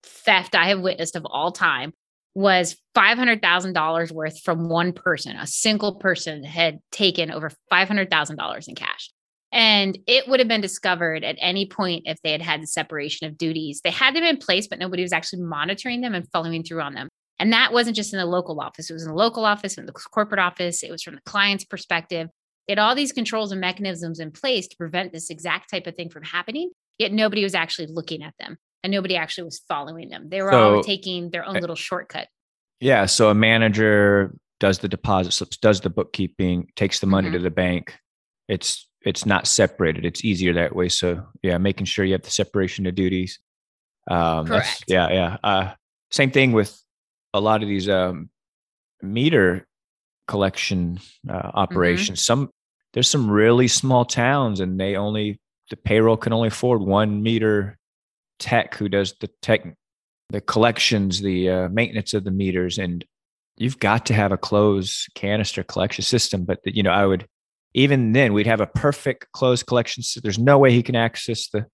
theft 0.02 0.56
i 0.56 0.66
have 0.66 0.80
witnessed 0.80 1.14
of 1.14 1.25
all 1.26 1.52
time 1.52 1.92
was 2.37 2.76
$500,000 2.95 4.12
worth 4.12 4.43
from 4.43 4.69
one 4.69 4.93
person. 4.93 5.35
A 5.37 5.47
single 5.47 5.95
person 5.95 6.45
had 6.45 6.81
taken 6.93 7.31
over 7.31 7.50
$500,000 7.73 8.69
in 8.69 8.75
cash. 8.75 9.11
And 9.52 9.99
it 10.07 10.28
would 10.28 10.40
have 10.40 10.49
been 10.49 10.61
discovered 10.61 11.25
at 11.25 11.37
any 11.40 11.64
point 11.64 12.02
if 12.05 12.21
they 12.21 12.33
had 12.33 12.43
had 12.43 12.61
the 12.61 12.66
separation 12.66 13.26
of 13.26 13.38
duties. 13.38 13.81
They 13.83 13.90
had 13.90 14.14
them 14.14 14.23
in 14.23 14.37
place, 14.37 14.69
but 14.69 14.78
nobody 14.78 15.02
was 15.02 15.14
actually 15.14 15.45
monitoring 15.45 16.02
them 16.02 16.14
and 16.14 16.28
following 16.31 16.62
through 16.62 16.83
on 16.83 16.93
them. 16.93 17.09
And 17.38 17.55
that 17.55 17.73
wasn't 17.73 17.97
just 17.97 18.12
in 18.12 18.19
the 18.19 18.26
local 18.26 18.61
office, 18.61 18.90
it 18.90 18.93
was 18.93 19.05
in 19.05 19.09
the 19.09 19.14
local 19.14 19.47
office, 19.47 19.78
in 19.78 19.87
the 19.87 19.93
corporate 19.93 20.40
office, 20.40 20.83
it 20.83 20.90
was 20.90 21.02
from 21.02 21.14
the 21.14 21.23
client's 21.23 21.64
perspective. 21.64 22.28
They 22.69 22.73
had 22.73 22.78
all 22.78 22.95
these 22.95 23.12
controls 23.12 23.50
and 23.50 23.62
mechanisms 23.62 24.21
in 24.21 24.31
place 24.31 24.69
to 24.69 24.76
prevent 24.76 25.12
this 25.12 25.31
exact 25.31 25.71
type 25.71 25.87
of 25.87 25.95
thing 25.95 26.11
from 26.11 26.25
happening, 26.25 26.71
yet 26.99 27.12
nobody 27.12 27.45
was 27.45 27.55
actually 27.55 27.87
looking 27.87 28.23
at 28.23 28.35
them 28.38 28.59
and 28.87 28.93
nobody 28.93 29.16
actually 29.16 29.43
was 29.43 29.61
following 29.66 30.11
them. 30.11 30.28
They 30.28 30.43
were 30.43 30.52
so, 30.52 30.76
all 30.76 30.83
taking 30.83 31.31
their 31.31 31.45
own 31.45 31.55
little 31.55 31.75
shortcut. 31.75 32.28
Yeah. 32.78 33.07
So 33.07 33.31
a 33.31 33.35
manager 33.35 34.33
does 34.61 34.78
the 34.78 34.88
deposit 34.88 35.33
slips, 35.33 35.57
does 35.57 35.81
the 35.81 35.90
bookkeeping, 35.90 36.69
takes 36.76 37.00
the 37.00 37.07
money 37.09 37.26
mm-hmm. 37.26 37.38
to 37.38 37.43
the 37.43 37.50
bank. 37.50 37.99
It's 38.49 38.88
it's 39.02 39.26
not 39.26 39.49
separated. 39.49 40.05
It's 40.05 40.25
easier 40.25 40.52
that 40.55 40.76
way. 40.76 40.88
So 40.88 41.26
yeah, 41.43 41.59
making 41.59 41.87
sure 41.87 42.05
you 42.05 42.12
have 42.12 42.23
the 42.23 42.31
separation 42.31 42.87
of 42.87 42.95
duties. 42.95 43.40
Um, 44.09 44.47
Correct. 44.47 44.85
yeah, 44.87 45.11
yeah. 45.11 45.37
Uh, 45.43 45.73
same 46.12 46.31
thing 46.31 46.52
with 46.52 46.81
a 47.35 47.40
lot 47.40 47.64
of 47.64 47.69
these 47.69 47.88
um, 47.88 48.31
meter 49.02 49.66
collection 50.28 51.00
uh, 51.28 51.33
mm-hmm. 51.33 51.59
operations. 51.59 52.21
Mm-hmm. 52.21 52.43
Some 52.45 52.50
there's 52.95 53.11
some 53.11 53.28
really 53.28 53.66
small 53.66 54.05
towns, 54.05 54.61
and 54.61 54.78
they 54.78 54.95
only 54.95 55.40
the 55.71 55.76
payroll 55.76 56.16
can 56.16 56.33
only 56.33 56.49
afford 56.49 56.83
one 56.83 57.25
meter 57.25 57.75
tech 58.38 58.75
who 58.75 58.88
does 58.88 59.14
the 59.21 59.28
tech 59.43 59.64
the 60.31 60.40
collections, 60.40 61.21
the 61.21 61.49
uh, 61.49 61.69
maintenance 61.69 62.12
of 62.14 62.25
the 62.25 62.31
meters, 62.31 62.78
and 62.78 63.05
you've 63.57 63.78
got 63.78 64.07
to 64.07 64.14
have 64.14 64.33
a 64.33 64.37
closed 64.37 65.09
canister 65.14 65.62
collection 65.62 66.02
system. 66.02 66.45
But 66.45 66.61
you 66.64 66.83
know, 66.83 66.90
I 66.90 67.07
would 67.07 67.26
even 67.75 68.12
then 68.12 68.33
we'd 68.33 68.47
have 68.47 68.61
a 68.61 68.66
perfect 68.66 69.31
closed 69.33 69.66
collection. 69.66 70.02
system. 70.02 70.23
there's 70.23 70.38
no 70.38 70.59
way 70.59 70.73
he 70.73 70.83
can 70.83 70.97
access 70.97 71.49
the 71.49 71.66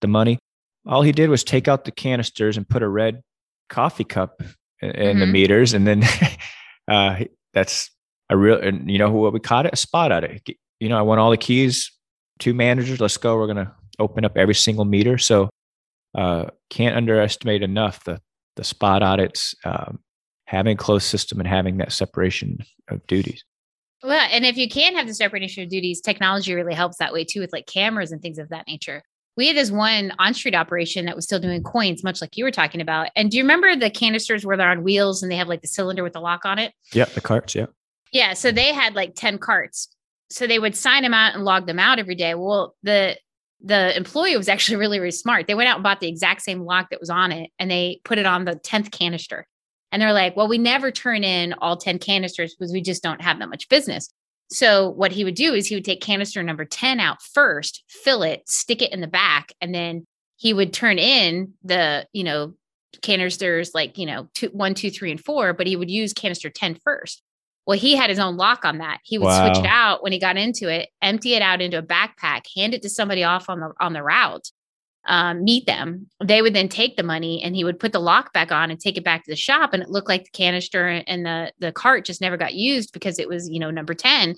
the 0.00 0.08
money. 0.08 0.38
All 0.86 1.02
he 1.02 1.12
did 1.12 1.28
was 1.28 1.44
take 1.44 1.68
out 1.68 1.84
the 1.84 1.90
canisters 1.90 2.56
and 2.56 2.68
put 2.68 2.82
a 2.82 2.88
red 2.88 3.20
coffee 3.68 4.04
cup 4.04 4.42
in, 4.80 4.90
mm-hmm. 4.90 5.20
the 5.20 5.26
meters, 5.26 5.74
and 5.74 5.86
then 5.86 6.02
uh, 6.88 7.24
that's 7.52 7.90
a 8.30 8.36
real. 8.36 8.58
And 8.58 8.90
you 8.90 8.98
know 8.98 9.10
what 9.10 9.32
we 9.32 9.40
caught 9.40 9.66
it? 9.66 9.74
A 9.74 9.76
spot 9.76 10.12
at 10.12 10.24
it. 10.24 10.48
You 10.80 10.88
know, 10.88 10.98
I 10.98 11.02
want 11.02 11.20
all 11.20 11.30
the 11.30 11.36
keys. 11.36 11.92
Two 12.38 12.54
managers. 12.54 13.00
Let's 13.00 13.16
go. 13.16 13.36
We're 13.36 13.48
gonna 13.48 13.74
open 13.98 14.24
up 14.24 14.36
every 14.36 14.54
single 14.54 14.84
meter. 14.84 15.18
So 15.18 15.50
uh, 16.16 16.46
can't 16.70 16.96
underestimate 16.96 17.62
enough 17.62 18.04
the 18.04 18.20
the 18.56 18.64
spot 18.64 19.04
audits, 19.04 19.54
um, 19.64 20.00
having 20.46 20.72
a 20.72 20.76
closed 20.76 21.06
system, 21.06 21.38
and 21.38 21.48
having 21.48 21.76
that 21.76 21.92
separation 21.92 22.58
of 22.88 23.06
duties. 23.06 23.44
Well, 24.02 24.28
and 24.30 24.44
if 24.44 24.56
you 24.56 24.68
can 24.68 24.94
have 24.96 25.06
the 25.06 25.14
separation 25.14 25.62
of 25.62 25.70
duties, 25.70 26.00
technology 26.00 26.54
really 26.54 26.74
helps 26.74 26.98
that 26.98 27.12
way 27.12 27.24
too, 27.24 27.40
with 27.40 27.52
like 27.52 27.66
cameras 27.66 28.12
and 28.12 28.20
things 28.20 28.38
of 28.38 28.48
that 28.50 28.66
nature. 28.66 29.02
We 29.36 29.46
had 29.46 29.56
this 29.56 29.70
one 29.70 30.12
on 30.18 30.34
street 30.34 30.56
operation 30.56 31.04
that 31.06 31.14
was 31.14 31.24
still 31.24 31.38
doing 31.38 31.62
coins, 31.62 32.02
much 32.02 32.20
like 32.20 32.36
you 32.36 32.44
were 32.44 32.50
talking 32.50 32.80
about. 32.80 33.10
And 33.14 33.30
do 33.30 33.36
you 33.36 33.44
remember 33.44 33.76
the 33.76 33.90
canisters 33.90 34.44
where 34.44 34.56
they're 34.56 34.68
on 34.68 34.82
wheels 34.82 35.22
and 35.22 35.30
they 35.30 35.36
have 35.36 35.46
like 35.46 35.62
the 35.62 35.68
cylinder 35.68 36.02
with 36.02 36.12
the 36.12 36.20
lock 36.20 36.44
on 36.44 36.58
it? 36.58 36.72
Yeah, 36.92 37.04
the 37.04 37.20
carts. 37.20 37.54
Yeah. 37.54 37.66
Yeah. 38.12 38.34
So 38.34 38.50
they 38.50 38.72
had 38.72 38.96
like 38.96 39.14
10 39.14 39.38
carts. 39.38 39.88
So 40.30 40.48
they 40.48 40.58
would 40.58 40.76
sign 40.76 41.04
them 41.04 41.14
out 41.14 41.34
and 41.34 41.44
log 41.44 41.66
them 41.66 41.78
out 41.78 42.00
every 42.00 42.16
day. 42.16 42.34
Well, 42.34 42.74
the 42.82 43.16
the 43.60 43.96
employee 43.96 44.36
was 44.36 44.48
actually 44.48 44.76
really, 44.76 45.00
really 45.00 45.10
smart. 45.10 45.46
They 45.46 45.54
went 45.54 45.68
out 45.68 45.76
and 45.76 45.82
bought 45.82 46.00
the 46.00 46.08
exact 46.08 46.42
same 46.42 46.60
lock 46.60 46.90
that 46.90 47.00
was 47.00 47.10
on 47.10 47.32
it 47.32 47.50
and 47.58 47.70
they 47.70 48.00
put 48.04 48.18
it 48.18 48.26
on 48.26 48.44
the 48.44 48.56
10th 48.56 48.90
canister. 48.92 49.46
And 49.90 50.00
they're 50.00 50.12
like, 50.12 50.36
well, 50.36 50.48
we 50.48 50.58
never 50.58 50.90
turn 50.90 51.24
in 51.24 51.54
all 51.54 51.76
10 51.76 51.98
canisters 51.98 52.54
because 52.54 52.72
we 52.72 52.82
just 52.82 53.02
don't 53.02 53.22
have 53.22 53.38
that 53.38 53.48
much 53.48 53.68
business. 53.68 54.10
So 54.50 54.90
what 54.90 55.12
he 55.12 55.24
would 55.24 55.34
do 55.34 55.54
is 55.54 55.66
he 55.66 55.74
would 55.74 55.84
take 55.84 56.00
canister 56.00 56.42
number 56.42 56.64
10 56.64 57.00
out 57.00 57.22
first, 57.22 57.84
fill 57.88 58.22
it, 58.22 58.48
stick 58.48 58.80
it 58.82 58.92
in 58.92 59.00
the 59.00 59.06
back, 59.06 59.52
and 59.60 59.74
then 59.74 60.06
he 60.36 60.54
would 60.54 60.72
turn 60.72 60.98
in 60.98 61.54
the, 61.64 62.06
you 62.12 62.24
know, 62.24 62.54
canisters 63.02 63.72
like, 63.74 63.98
you 63.98 64.06
know, 64.06 64.28
two, 64.34 64.48
one, 64.48 64.74
two, 64.74 64.90
three, 64.90 65.10
and 65.10 65.22
four, 65.22 65.52
but 65.52 65.66
he 65.66 65.76
would 65.76 65.90
use 65.90 66.12
canister 66.12 66.48
10 66.48 66.76
first. 66.76 67.22
Well, 67.68 67.78
he 67.78 67.96
had 67.96 68.08
his 68.08 68.18
own 68.18 68.38
lock 68.38 68.64
on 68.64 68.78
that. 68.78 69.00
He 69.04 69.18
would 69.18 69.26
wow. 69.26 69.52
switch 69.52 69.62
it 69.62 69.68
out 69.68 70.02
when 70.02 70.10
he 70.10 70.18
got 70.18 70.38
into 70.38 70.70
it, 70.70 70.88
empty 71.02 71.34
it 71.34 71.42
out 71.42 71.60
into 71.60 71.76
a 71.76 71.82
backpack, 71.82 72.46
hand 72.56 72.72
it 72.72 72.80
to 72.80 72.88
somebody 72.88 73.24
off 73.24 73.50
on 73.50 73.60
the 73.60 73.74
on 73.78 73.92
the 73.92 74.02
route, 74.02 74.50
um, 75.06 75.44
meet 75.44 75.66
them. 75.66 76.06
They 76.24 76.40
would 76.40 76.54
then 76.54 76.70
take 76.70 76.96
the 76.96 77.02
money 77.02 77.42
and 77.42 77.54
he 77.54 77.64
would 77.64 77.78
put 77.78 77.92
the 77.92 78.00
lock 78.00 78.32
back 78.32 78.50
on 78.50 78.70
and 78.70 78.80
take 78.80 78.96
it 78.96 79.04
back 79.04 79.22
to 79.24 79.30
the 79.30 79.36
shop. 79.36 79.74
And 79.74 79.82
it 79.82 79.90
looked 79.90 80.08
like 80.08 80.24
the 80.24 80.30
canister 80.30 80.86
and 80.86 81.26
the 81.26 81.52
the 81.58 81.70
cart 81.70 82.06
just 82.06 82.22
never 82.22 82.38
got 82.38 82.54
used 82.54 82.94
because 82.94 83.18
it 83.18 83.28
was, 83.28 83.50
you 83.50 83.60
know, 83.60 83.70
number 83.70 83.92
10 83.92 84.36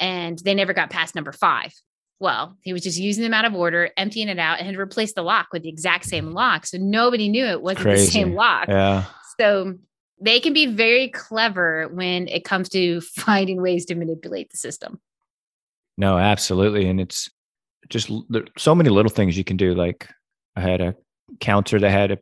and 0.00 0.40
they 0.40 0.52
never 0.52 0.72
got 0.72 0.90
past 0.90 1.14
number 1.14 1.30
five. 1.30 1.72
Well, 2.18 2.58
he 2.62 2.72
was 2.72 2.82
just 2.82 2.98
using 2.98 3.22
them 3.22 3.32
out 3.32 3.44
of 3.44 3.54
order, 3.54 3.90
emptying 3.96 4.28
it 4.28 4.40
out, 4.40 4.58
and 4.58 4.66
had 4.66 4.76
replaced 4.76 5.14
the 5.14 5.22
lock 5.22 5.50
with 5.52 5.62
the 5.62 5.68
exact 5.68 6.06
same 6.06 6.32
lock. 6.32 6.66
So 6.66 6.78
nobody 6.78 7.28
knew 7.28 7.46
it 7.46 7.62
wasn't 7.62 7.82
Crazy. 7.82 8.06
the 8.06 8.10
same 8.10 8.34
lock. 8.34 8.66
Yeah. 8.66 9.04
So 9.38 9.76
they 10.22 10.38
can 10.40 10.52
be 10.52 10.66
very 10.66 11.08
clever 11.08 11.88
when 11.88 12.28
it 12.28 12.44
comes 12.44 12.68
to 12.70 13.00
finding 13.16 13.60
ways 13.60 13.84
to 13.86 13.94
manipulate 13.94 14.50
the 14.50 14.56
system. 14.56 15.00
No, 15.98 16.16
absolutely. 16.16 16.88
And 16.88 17.00
it's 17.00 17.28
just 17.88 18.10
so 18.56 18.74
many 18.74 18.88
little 18.88 19.10
things 19.10 19.36
you 19.36 19.44
can 19.44 19.56
do. 19.56 19.74
Like 19.74 20.08
I 20.56 20.60
had 20.60 20.80
a 20.80 20.94
counter 21.40 21.78
that 21.78 21.90
had 21.90 22.12
a, 22.12 22.18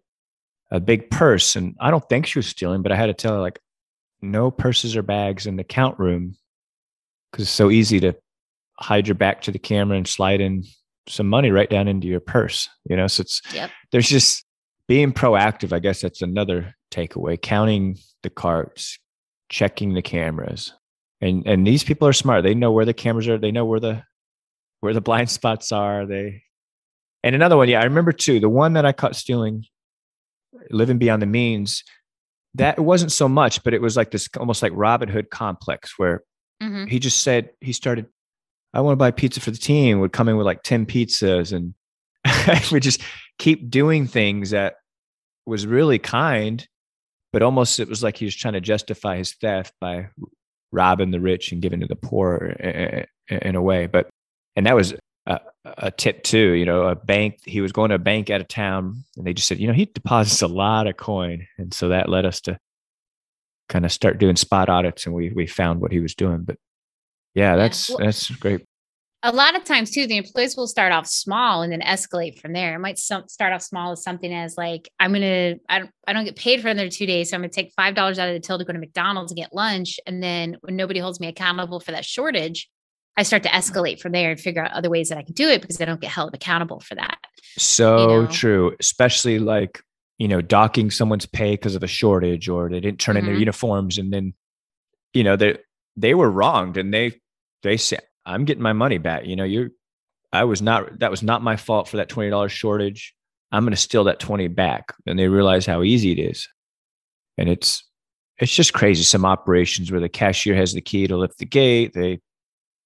a 0.72 0.80
big 0.80 1.10
purse, 1.10 1.56
and 1.56 1.76
I 1.80 1.90
don't 1.90 2.08
think 2.08 2.26
she 2.26 2.38
was 2.38 2.46
stealing, 2.46 2.82
but 2.82 2.92
I 2.92 2.96
had 2.96 3.06
to 3.06 3.14
tell 3.14 3.34
her, 3.34 3.40
like, 3.40 3.58
no 4.22 4.50
purses 4.50 4.96
or 4.96 5.02
bags 5.02 5.46
in 5.46 5.56
the 5.56 5.64
count 5.64 5.98
room 5.98 6.36
because 7.30 7.44
it's 7.44 7.52
so 7.52 7.70
easy 7.70 8.00
to 8.00 8.14
hide 8.78 9.08
your 9.08 9.14
back 9.14 9.42
to 9.42 9.50
the 9.50 9.58
camera 9.58 9.96
and 9.96 10.06
slide 10.06 10.40
in 10.40 10.64
some 11.08 11.28
money 11.28 11.50
right 11.50 11.70
down 11.70 11.88
into 11.88 12.06
your 12.06 12.20
purse. 12.20 12.68
You 12.84 12.96
know, 12.96 13.06
so 13.06 13.22
it's 13.22 13.40
yep. 13.52 13.70
there's 13.92 14.08
just 14.08 14.44
being 14.90 15.12
proactive. 15.12 15.72
I 15.72 15.78
guess 15.78 16.00
that's 16.00 16.20
another 16.20 16.74
takeaway 16.90 17.40
counting 17.40 17.96
the 18.24 18.30
carts 18.30 18.98
checking 19.48 19.94
the 19.94 20.02
cameras 20.02 20.72
and 21.20 21.46
and 21.46 21.66
these 21.66 21.84
people 21.84 22.06
are 22.06 22.12
smart 22.12 22.42
they 22.42 22.54
know 22.54 22.72
where 22.72 22.84
the 22.84 22.94
cameras 22.94 23.28
are 23.28 23.38
they 23.38 23.50
know 23.52 23.64
where 23.64 23.80
the 23.80 24.02
where 24.80 24.94
the 24.94 25.00
blind 25.00 25.30
spots 25.38 25.72
are 25.72 26.06
they 26.06 26.42
and 27.22 27.34
another 27.34 27.56
one 27.56 27.68
yeah 27.68 27.80
i 27.80 27.84
remember 27.84 28.12
too 28.12 28.40
the 28.40 28.48
one 28.48 28.74
that 28.74 28.86
i 28.86 28.92
caught 28.92 29.16
stealing 29.16 29.64
living 30.70 30.98
beyond 30.98 31.20
the 31.20 31.26
means 31.26 31.82
that 32.54 32.78
it 32.78 32.82
wasn't 32.82 33.10
so 33.10 33.28
much 33.28 33.62
but 33.64 33.74
it 33.74 33.82
was 33.82 33.96
like 33.96 34.10
this 34.10 34.28
almost 34.38 34.62
like 34.62 34.72
robin 34.74 35.08
hood 35.08 35.30
complex 35.30 35.98
where 35.98 36.22
mm-hmm. 36.62 36.86
he 36.86 36.98
just 36.98 37.22
said 37.22 37.50
he 37.60 37.72
started 37.72 38.06
i 38.72 38.80
want 38.80 38.92
to 38.92 38.96
buy 38.96 39.10
pizza 39.10 39.40
for 39.40 39.50
the 39.50 39.58
team 39.58 40.00
would 40.00 40.12
come 40.12 40.28
in 40.28 40.36
with 40.36 40.46
like 40.46 40.62
10 40.62 40.86
pizzas 40.86 41.52
and 41.52 41.74
we 42.72 42.80
just 42.80 43.02
keep 43.38 43.70
doing 43.70 44.06
things 44.06 44.50
that 44.50 44.74
was 45.46 45.66
really 45.66 45.98
kind 45.98 46.66
but 47.32 47.42
almost 47.42 47.78
it 47.78 47.88
was 47.88 48.02
like 48.02 48.16
he 48.16 48.24
was 48.24 48.34
trying 48.34 48.54
to 48.54 48.60
justify 48.60 49.16
his 49.16 49.32
theft 49.34 49.72
by 49.80 50.08
robbing 50.72 51.10
the 51.10 51.20
rich 51.20 51.52
and 51.52 51.62
giving 51.62 51.80
to 51.80 51.86
the 51.86 51.96
poor 51.96 52.54
in 53.28 53.54
a 53.54 53.62
way. 53.62 53.86
But 53.86 54.08
and 54.56 54.66
that 54.66 54.74
was 54.74 54.94
a, 55.26 55.40
a, 55.64 55.90
tip 55.90 56.22
too. 56.22 56.52
You 56.52 56.64
know, 56.64 56.82
a 56.82 56.94
bank. 56.94 57.38
He 57.44 57.60
was 57.60 57.72
going 57.72 57.90
to 57.90 57.96
a 57.96 58.00
bank 58.00 58.30
out 58.30 58.40
of 58.40 58.48
town, 58.48 59.04
and 59.16 59.26
they 59.26 59.32
just 59.32 59.48
said, 59.48 59.58
you 59.58 59.68
know, 59.68 59.72
he 59.72 59.86
deposits 59.86 60.42
a 60.42 60.48
lot 60.48 60.86
of 60.86 60.96
coin, 60.96 61.46
and 61.58 61.72
so 61.72 61.88
that 61.88 62.08
led 62.08 62.24
us 62.24 62.40
to 62.42 62.58
kind 63.68 63.84
of 63.84 63.92
start 63.92 64.18
doing 64.18 64.36
spot 64.36 64.68
audits, 64.68 65.06
and 65.06 65.14
we 65.14 65.30
we 65.30 65.46
found 65.46 65.80
what 65.80 65.92
he 65.92 66.00
was 66.00 66.14
doing. 66.14 66.42
But 66.42 66.56
yeah, 67.34 67.56
that's 67.56 67.88
yeah. 67.88 67.96
Well, 67.96 68.06
that's 68.06 68.30
great 68.30 68.64
a 69.22 69.32
lot 69.32 69.54
of 69.54 69.64
times 69.64 69.90
too 69.90 70.06
the 70.06 70.16
employees 70.16 70.56
will 70.56 70.66
start 70.66 70.92
off 70.92 71.06
small 71.06 71.62
and 71.62 71.72
then 71.72 71.80
escalate 71.80 72.38
from 72.38 72.52
there 72.52 72.74
it 72.74 72.78
might 72.78 72.98
some, 72.98 73.28
start 73.28 73.52
off 73.52 73.62
small 73.62 73.92
as 73.92 74.02
something 74.02 74.32
as 74.32 74.56
like 74.56 74.88
i'm 74.98 75.12
gonna 75.12 75.56
I 75.68 75.80
don't, 75.80 75.90
I 76.06 76.12
don't 76.12 76.24
get 76.24 76.36
paid 76.36 76.62
for 76.62 76.68
another 76.68 76.88
two 76.88 77.06
days 77.06 77.30
so 77.30 77.36
i'm 77.36 77.42
gonna 77.42 77.50
take 77.50 77.72
five 77.76 77.94
dollars 77.94 78.18
out 78.18 78.28
of 78.28 78.34
the 78.34 78.40
till 78.40 78.58
to 78.58 78.64
go 78.64 78.72
to 78.72 78.78
mcdonald's 78.78 79.32
and 79.32 79.36
get 79.36 79.54
lunch 79.54 80.00
and 80.06 80.22
then 80.22 80.56
when 80.62 80.76
nobody 80.76 81.00
holds 81.00 81.20
me 81.20 81.28
accountable 81.28 81.80
for 81.80 81.92
that 81.92 82.04
shortage 82.04 82.70
i 83.16 83.22
start 83.22 83.42
to 83.42 83.48
escalate 83.50 84.00
from 84.00 84.12
there 84.12 84.30
and 84.30 84.40
figure 84.40 84.64
out 84.64 84.72
other 84.72 84.90
ways 84.90 85.08
that 85.10 85.18
i 85.18 85.22
can 85.22 85.34
do 85.34 85.48
it 85.48 85.60
because 85.60 85.80
i 85.80 85.84
don't 85.84 86.00
get 86.00 86.10
held 86.10 86.34
accountable 86.34 86.80
for 86.80 86.94
that 86.94 87.18
so 87.58 88.00
you 88.00 88.22
know? 88.22 88.26
true 88.26 88.74
especially 88.80 89.38
like 89.38 89.80
you 90.18 90.28
know 90.28 90.40
docking 90.40 90.90
someone's 90.90 91.26
pay 91.26 91.52
because 91.52 91.74
of 91.74 91.82
a 91.82 91.88
shortage 91.88 92.48
or 92.48 92.68
they 92.68 92.80
didn't 92.80 93.00
turn 93.00 93.14
mm-hmm. 93.14 93.18
in 93.20 93.24
their 93.24 93.34
mm-hmm. 93.34 93.40
uniforms 93.40 93.98
and 93.98 94.12
then 94.12 94.32
you 95.12 95.24
know 95.24 95.36
they 95.36 95.58
they 95.96 96.14
were 96.14 96.30
wronged 96.30 96.76
and 96.76 96.94
they 96.94 97.12
they 97.62 97.76
I'm 98.26 98.44
getting 98.44 98.62
my 98.62 98.72
money 98.72 98.98
back. 98.98 99.26
You 99.26 99.36
know, 99.36 99.44
you're, 99.44 99.70
I 100.32 100.44
was 100.44 100.62
not, 100.62 100.98
that 101.00 101.10
was 101.10 101.22
not 101.22 101.42
my 101.42 101.56
fault 101.56 101.88
for 101.88 101.96
that 101.96 102.08
$20 102.08 102.48
shortage. 102.50 103.14
I'm 103.52 103.64
going 103.64 103.72
to 103.72 103.76
steal 103.76 104.04
that 104.04 104.20
20 104.20 104.48
back. 104.48 104.94
And 105.06 105.18
they 105.18 105.28
realize 105.28 105.66
how 105.66 105.82
easy 105.82 106.12
it 106.12 106.18
is. 106.18 106.48
And 107.36 107.48
it's, 107.48 107.84
it's 108.38 108.54
just 108.54 108.72
crazy. 108.72 109.02
Some 109.02 109.24
operations 109.24 109.90
where 109.90 110.00
the 110.00 110.08
cashier 110.08 110.54
has 110.54 110.72
the 110.72 110.80
key 110.80 111.06
to 111.06 111.16
lift 111.16 111.38
the 111.38 111.46
gate. 111.46 111.92
They 111.94 112.20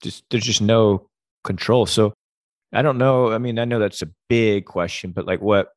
just, 0.03 0.25
there's 0.31 0.45
just 0.45 0.63
no 0.63 1.09
control. 1.45 1.87
So 1.87 2.15
I 2.73 2.83
don't 2.83 2.99
know. 2.99 3.31
I 3.31 3.39
mean, 3.39 3.59
I 3.59 3.65
know 3.65 3.79
that's 3.79 4.03
a 4.03 4.11
big 4.29 4.65
question, 4.65 5.13
but 5.13 5.27
like 5.27 5.41
what, 5.41 5.69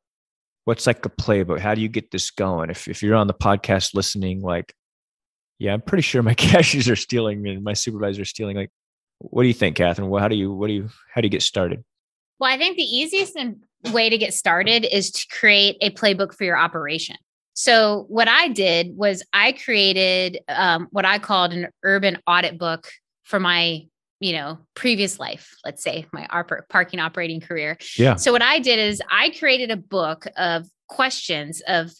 what's 0.64 0.86
like 0.86 1.04
a 1.06 1.10
playbook? 1.10 1.60
How 1.60 1.74
do 1.74 1.80
you 1.80 1.88
get 1.88 2.10
this 2.10 2.30
going? 2.30 2.70
If, 2.70 2.88
if 2.88 3.02
you're 3.02 3.14
on 3.14 3.26
the 3.26 3.34
podcast 3.34 3.94
listening, 3.94 4.42
like, 4.42 4.74
yeah, 5.58 5.72
I'm 5.72 5.80
pretty 5.80 6.02
sure 6.02 6.22
my 6.22 6.34
cashiers 6.34 6.88
are 6.88 6.96
stealing 6.96 7.46
and 7.46 7.62
my 7.62 7.72
supervisor 7.72 8.22
is 8.22 8.30
stealing. 8.30 8.56
Like, 8.56 8.70
what 9.18 9.42
do 9.42 9.48
you 9.48 9.54
think, 9.54 9.76
Katherine? 9.76 10.08
Well, 10.08 10.20
how 10.20 10.28
do 10.28 10.36
you, 10.36 10.52
what 10.52 10.68
do 10.68 10.72
you, 10.72 10.88
how 11.12 11.20
do 11.20 11.26
you 11.26 11.30
get 11.30 11.42
started? 11.42 11.84
Well, 12.38 12.50
I 12.50 12.56
think 12.56 12.76
the 12.76 12.82
easiest 12.82 13.36
way 13.92 14.10
to 14.10 14.18
get 14.18 14.32
started 14.34 14.84
is 14.84 15.10
to 15.10 15.26
create 15.30 15.76
a 15.80 15.90
playbook 15.90 16.34
for 16.34 16.44
your 16.44 16.56
operation. 16.56 17.16
So, 17.54 18.06
what 18.08 18.28
I 18.28 18.48
did 18.48 18.96
was 18.96 19.24
I 19.32 19.52
created 19.52 20.38
um, 20.48 20.86
what 20.92 21.04
I 21.04 21.18
called 21.18 21.52
an 21.52 21.68
urban 21.82 22.18
audit 22.26 22.56
book 22.56 22.88
for 23.24 23.40
my 23.40 23.86
you 24.20 24.32
know 24.32 24.58
previous 24.74 25.20
life 25.20 25.54
let's 25.64 25.82
say 25.82 26.04
my 26.12 26.26
parking 26.68 26.98
operating 26.98 27.40
career 27.40 27.78
yeah 27.96 28.16
so 28.16 28.32
what 28.32 28.42
i 28.42 28.58
did 28.58 28.78
is 28.78 29.00
i 29.12 29.30
created 29.30 29.70
a 29.70 29.76
book 29.76 30.26
of 30.36 30.66
questions 30.88 31.62
of 31.68 31.92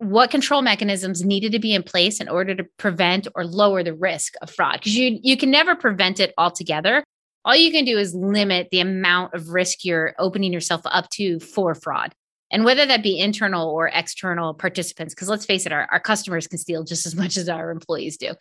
what 0.00 0.30
control 0.30 0.62
mechanisms 0.62 1.22
needed 1.22 1.52
to 1.52 1.58
be 1.58 1.74
in 1.74 1.82
place 1.82 2.22
in 2.22 2.28
order 2.28 2.54
to 2.54 2.64
prevent 2.78 3.28
or 3.34 3.44
lower 3.44 3.82
the 3.82 3.92
risk 3.92 4.32
of 4.40 4.50
fraud 4.50 4.78
because 4.78 4.96
you 4.96 5.18
you 5.22 5.36
can 5.36 5.50
never 5.50 5.76
prevent 5.76 6.18
it 6.18 6.32
altogether. 6.38 7.04
All 7.44 7.54
you 7.54 7.70
can 7.70 7.84
do 7.84 7.98
is 7.98 8.14
limit 8.14 8.68
the 8.70 8.80
amount 8.80 9.34
of 9.34 9.50
risk 9.50 9.84
you're 9.84 10.14
opening 10.18 10.54
yourself 10.54 10.80
up 10.86 11.10
to 11.10 11.38
for 11.40 11.74
fraud 11.74 12.14
and 12.50 12.64
whether 12.64 12.86
that 12.86 13.02
be 13.02 13.18
internal 13.18 13.68
or 13.68 13.88
external 13.88 14.54
participants 14.54 15.14
because 15.14 15.28
let's 15.28 15.44
face 15.44 15.66
it 15.66 15.72
our, 15.72 15.86
our 15.92 16.00
customers 16.00 16.46
can 16.46 16.56
steal 16.56 16.82
just 16.82 17.04
as 17.04 17.14
much 17.22 17.36
as 17.36 17.50
our 17.50 17.70
employees 17.70 18.16
do. 18.16 18.32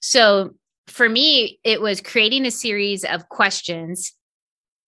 So 0.00 0.54
for 0.86 1.08
me 1.08 1.58
it 1.64 1.80
was 1.80 2.00
creating 2.00 2.46
a 2.46 2.52
series 2.52 3.04
of 3.04 3.28
questions 3.28 4.12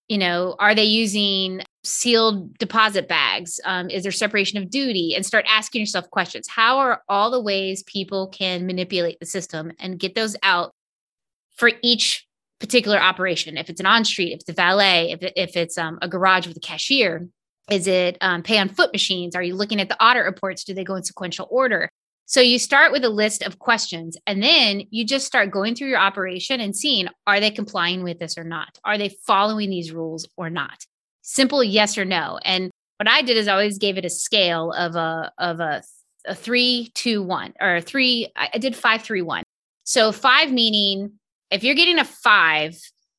you 0.07 0.17
know 0.17 0.55
are 0.61 0.77
they 0.77 0.85
using 0.85 1.61
sealed 1.83 2.57
deposit 2.59 3.09
bags 3.09 3.59
um, 3.65 3.89
is 3.89 4.03
there 4.03 4.13
separation 4.13 4.59
of 4.59 4.71
duty 4.71 5.15
and 5.15 5.25
start 5.25 5.47
asking 5.49 5.81
yourself 5.81 6.11
questions. 6.11 6.47
How 6.49 6.79
are 6.79 7.03
all 7.09 7.31
the 7.31 7.41
ways 7.41 7.83
people 7.85 8.29
can 8.29 8.67
manipulate 8.67 9.19
the 9.19 9.27
system 9.27 9.73
and 9.79 9.99
get 9.99 10.15
those 10.15 10.37
out 10.43 10.75
for 11.57 11.71
each 11.83 12.27
particular 12.59 13.01
operation? 13.01 13.57
If 13.57 13.71
it's 13.71 13.81
an 13.81 13.87
on 13.87 14.05
street 14.05 14.33
if 14.33 14.41
it's 14.41 14.51
a 14.51 14.55
valet 14.55 15.13
if, 15.13 15.33
if 15.37 15.57
it's 15.57 15.79
um, 15.79 15.99
a 16.03 16.09
garage 16.09 16.47
with 16.47 16.57
a 16.57 16.61
cashier 16.61 17.29
is 17.71 17.87
it 17.87 18.19
um, 18.21 18.43
pay 18.43 18.59
on 18.59 18.69
foot 18.69 18.93
machines? 18.93 19.37
Are 19.37 19.43
you 19.43 19.55
looking 19.55 19.81
at 19.81 19.89
the 19.89 20.03
audit 20.03 20.25
reports? 20.25 20.65
Do 20.65 20.75
they 20.75 20.85
go 20.85 20.97
in 20.97 21.05
sequential 21.05 21.47
order? 21.51 21.89
So 22.27 22.41
you 22.41 22.59
start 22.59 22.93
with 22.93 23.05
a 23.05 23.09
list 23.09 23.43
of 23.43 23.59
questions 23.59 24.17
and 24.27 24.43
then 24.43 24.83
you 24.91 25.05
just 25.05 25.27
start 25.27 25.51
going 25.51 25.75
through 25.75 25.89
your 25.89 25.99
operation 25.99 26.61
and 26.61 26.77
seeing 26.77 27.09
are 27.27 27.41
they 27.41 27.51
complying 27.51 28.05
with 28.05 28.19
this 28.19 28.39
or 28.39 28.45
not? 28.45 28.79
Are 28.85 28.99
they 28.99 29.09
following 29.27 29.71
these 29.71 29.91
rules 29.91 30.29
or 30.37 30.51
not? 30.51 30.85
Simple 31.33 31.63
yes 31.63 31.97
or 31.97 32.05
no. 32.05 32.41
And 32.45 32.73
what 32.97 33.09
I 33.09 33.23
did 33.23 33.37
is 33.37 33.47
I 33.47 33.53
always 33.53 33.79
gave 33.79 33.97
it 33.97 34.05
a 34.05 34.11
scale 34.11 34.73
of 34.73 34.97
a 34.97 35.31
of 35.39 35.61
a, 35.61 35.81
a 36.27 36.35
three, 36.35 36.91
two, 36.95 37.23
one, 37.23 37.55
or 37.61 37.81
three. 37.81 38.33
I 38.35 38.59
did 38.59 38.75
five, 38.75 39.03
three, 39.03 39.23
one. 39.23 39.45
So 39.85 40.11
five 40.11 40.51
meaning 40.51 41.13
if 41.53 41.63
you're 41.63 41.77
getting 41.77 42.01
a 42.01 42.05
five, 42.05 42.77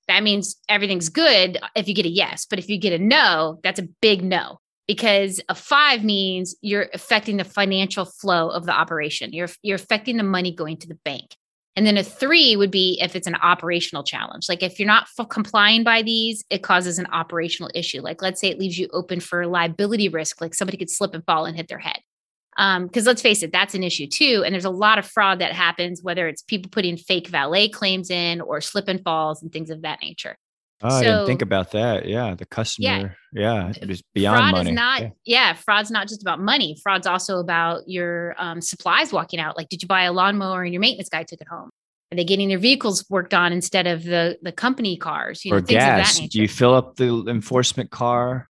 that 0.10 0.24
means 0.24 0.58
everything's 0.68 1.08
good 1.08 1.58
if 1.74 1.88
you 1.88 1.96
get 1.96 2.06
a 2.06 2.10
yes. 2.10 2.46
But 2.46 2.60
if 2.60 2.68
you 2.68 2.78
get 2.78 2.92
a 2.92 3.02
no, 3.02 3.62
that's 3.64 3.80
a 3.80 3.88
big 4.02 4.26
no 4.26 4.60
because 4.90 5.40
a 5.48 5.56
five 5.56 6.04
means 6.04 6.54
you're 6.60 6.90
affecting 6.94 7.38
the 7.38 7.46
financial 7.46 8.04
flow 8.04 8.50
of 8.50 8.66
the 8.66 8.74
operation. 8.74 9.32
You're 9.32 9.48
you're 9.62 9.76
affecting 9.76 10.18
the 10.18 10.24
money 10.24 10.54
going 10.54 10.76
to 10.80 10.88
the 10.90 11.00
bank. 11.06 11.38
And 11.76 11.86
then 11.86 11.98
a 11.98 12.04
three 12.04 12.56
would 12.56 12.72
be 12.72 13.00
if 13.02 13.16
it's 13.16 13.28
an 13.28 13.36
operational 13.36 14.04
challenge. 14.04 14.50
Like 14.50 14.62
if 14.62 14.78
you're 14.78 14.88
not 14.88 15.08
complying 15.30 15.84
by 15.84 16.02
these, 16.02 16.44
it 16.50 16.64
causes 16.64 17.00
an 17.00 17.08
operational 17.08 17.72
issue. 17.74 18.02
Like 18.02 18.22
let's 18.22 18.42
say 18.42 18.50
it 18.50 18.60
leaves 18.60 18.78
you 18.78 18.90
open 18.92 19.22
for 19.22 19.48
liability 19.48 20.10
risk, 20.10 20.42
like 20.42 20.54
somebody 20.54 20.78
could 20.78 20.90
slip 20.90 21.14
and 21.14 21.26
fall 21.26 21.46
and 21.46 21.56
hit 21.56 21.70
their 21.70 21.80
head. 21.80 22.00
Because 22.58 23.06
um, 23.06 23.06
let's 23.06 23.22
face 23.22 23.42
it, 23.44 23.54
that's 23.54 23.74
an 23.74 23.84
issue 23.84 24.08
too. 24.08 24.44
And 24.46 24.54
there's 24.54 24.66
a 24.66 24.70
lot 24.70 25.00
of 25.00 25.06
fraud 25.06 25.40
that 25.40 25.54
happens, 25.54 26.04
whether 26.04 26.28
it's 26.28 26.42
people 26.42 26.70
putting 26.70 26.98
fake 26.98 27.30
valet 27.30 27.70
claims 27.70 28.10
in 28.10 28.42
or 28.42 28.60
slip 28.60 28.90
and 28.90 29.02
falls 29.02 29.42
and 29.42 29.52
things 29.52 29.70
of 29.70 29.84
that 29.84 30.00
nature. 30.02 30.38
Oh, 30.84 30.90
so, 30.90 30.96
I 30.96 31.04
didn't 31.04 31.26
think 31.28 31.42
about 31.42 31.72
that. 31.72 32.08
Yeah, 32.08 32.36
the 32.36 32.46
customer. 32.46 33.16
Yeah, 33.34 33.70
yeah 33.70 33.74
it 33.82 33.88
was 33.88 34.02
beyond 34.14 34.40
fraud 34.40 34.52
money. 34.52 34.70
Is 34.72 34.76
not, 34.76 35.02
yeah. 35.02 35.10
yeah. 35.26 35.54
fraud's 35.54 35.92
not 35.92 36.08
just 36.08 36.22
about 36.22 36.40
money. 36.40 36.78
Fraud's 36.82 37.08
also 37.08 37.40
about 37.40 37.82
your 37.88 38.36
um, 38.38 38.62
supplies 38.62 39.14
walking 39.14 39.40
out. 39.40 39.58
Like, 39.58 39.70
did 39.70 39.82
you 39.82 39.88
buy 39.88 40.04
a 40.04 40.12
lawnmower 40.12 40.64
and 40.64 40.74
your 40.74 40.82
maintenance 40.82 41.10
guy 41.10 41.24
took 41.24 41.42
it 41.42 41.48
home? 41.48 41.70
Are 42.12 42.16
they 42.16 42.26
getting 42.26 42.50
their 42.50 42.58
vehicles 42.58 43.06
worked 43.10 43.34
on 43.34 43.54
instead 43.54 43.88
of 43.88 44.04
the 44.04 44.38
the 44.42 44.52
company 44.52 44.98
cars? 44.98 45.46
You 45.46 45.52
know, 45.52 45.58
or 45.58 45.62
gas? 45.62 46.20
Do 46.20 46.42
you 46.42 46.48
fill 46.48 46.74
up 46.74 46.98
the 46.98 47.24
enforcement 47.28 47.90
car 47.90 48.50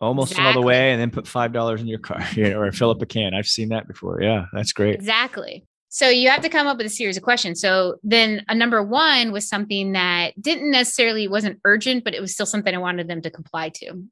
almost 0.00 0.32
exactly. 0.32 0.46
all 0.46 0.60
the 0.60 0.66
way 0.66 0.92
and 0.92 1.00
then 1.00 1.10
put 1.10 1.26
five 1.26 1.52
dollars 1.52 1.80
in 1.80 1.88
your 1.88 1.98
car, 1.98 2.24
you 2.34 2.48
know, 2.50 2.60
or 2.60 2.70
fill 2.70 2.90
up 2.90 3.02
a 3.02 3.06
can? 3.06 3.34
I've 3.34 3.46
seen 3.46 3.70
that 3.70 3.88
before. 3.88 4.22
Yeah, 4.22 4.44
that's 4.52 4.72
great. 4.72 4.94
Exactly. 4.94 5.66
So 5.96 6.10
you 6.10 6.28
have 6.28 6.42
to 6.42 6.50
come 6.50 6.66
up 6.66 6.76
with 6.76 6.84
a 6.84 6.90
series 6.90 7.16
of 7.16 7.22
questions. 7.22 7.58
So 7.58 7.96
then 8.02 8.44
a 8.50 8.54
number 8.54 8.82
one 8.82 9.32
was 9.32 9.48
something 9.48 9.92
that 9.92 10.38
didn't 10.38 10.70
necessarily 10.70 11.26
wasn't 11.26 11.58
urgent, 11.64 12.04
but 12.04 12.12
it 12.12 12.20
was 12.20 12.34
still 12.34 12.44
something 12.44 12.74
I 12.74 12.76
wanted 12.76 13.08
them 13.08 13.22
to 13.22 13.30
comply 13.30 13.70
to. 13.76 14.04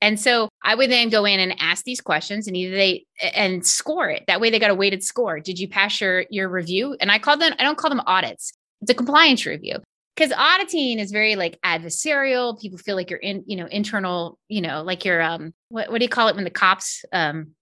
And 0.00 0.18
so 0.18 0.48
I 0.64 0.74
would 0.74 0.90
then 0.90 1.10
go 1.10 1.26
in 1.26 1.38
and 1.38 1.54
ask 1.60 1.84
these 1.84 2.00
questions 2.00 2.46
and 2.46 2.56
either 2.56 2.74
they 2.74 3.04
and 3.34 3.66
score 3.66 4.08
it. 4.08 4.24
That 4.28 4.40
way 4.40 4.48
they 4.48 4.58
got 4.58 4.70
a 4.70 4.74
weighted 4.74 5.04
score. 5.04 5.38
Did 5.38 5.58
you 5.58 5.68
pass 5.68 6.00
your 6.00 6.24
your 6.30 6.48
review? 6.48 6.96
And 7.02 7.12
I 7.12 7.18
call 7.18 7.36
them, 7.36 7.52
I 7.58 7.64
don't 7.64 7.76
call 7.76 7.90
them 7.90 8.02
audits. 8.06 8.54
It's 8.80 8.90
a 8.90 8.94
compliance 8.94 9.44
review. 9.44 9.80
Because 10.16 10.32
auditing 10.32 10.98
is 10.98 11.12
very 11.12 11.36
like 11.36 11.58
adversarial. 11.62 12.58
People 12.58 12.78
feel 12.78 12.96
like 12.96 13.10
you're 13.10 13.18
in, 13.18 13.44
you 13.46 13.56
know, 13.56 13.66
internal, 13.66 14.38
you 14.48 14.62
know, 14.62 14.82
like 14.82 15.04
you're 15.04 15.20
um 15.20 15.52
what, 15.68 15.90
what 15.90 15.98
do 15.98 16.04
you 16.06 16.08
call 16.08 16.28
it 16.28 16.34
when 16.34 16.44
the 16.44 16.50
cops 16.50 17.04
um 17.12 17.55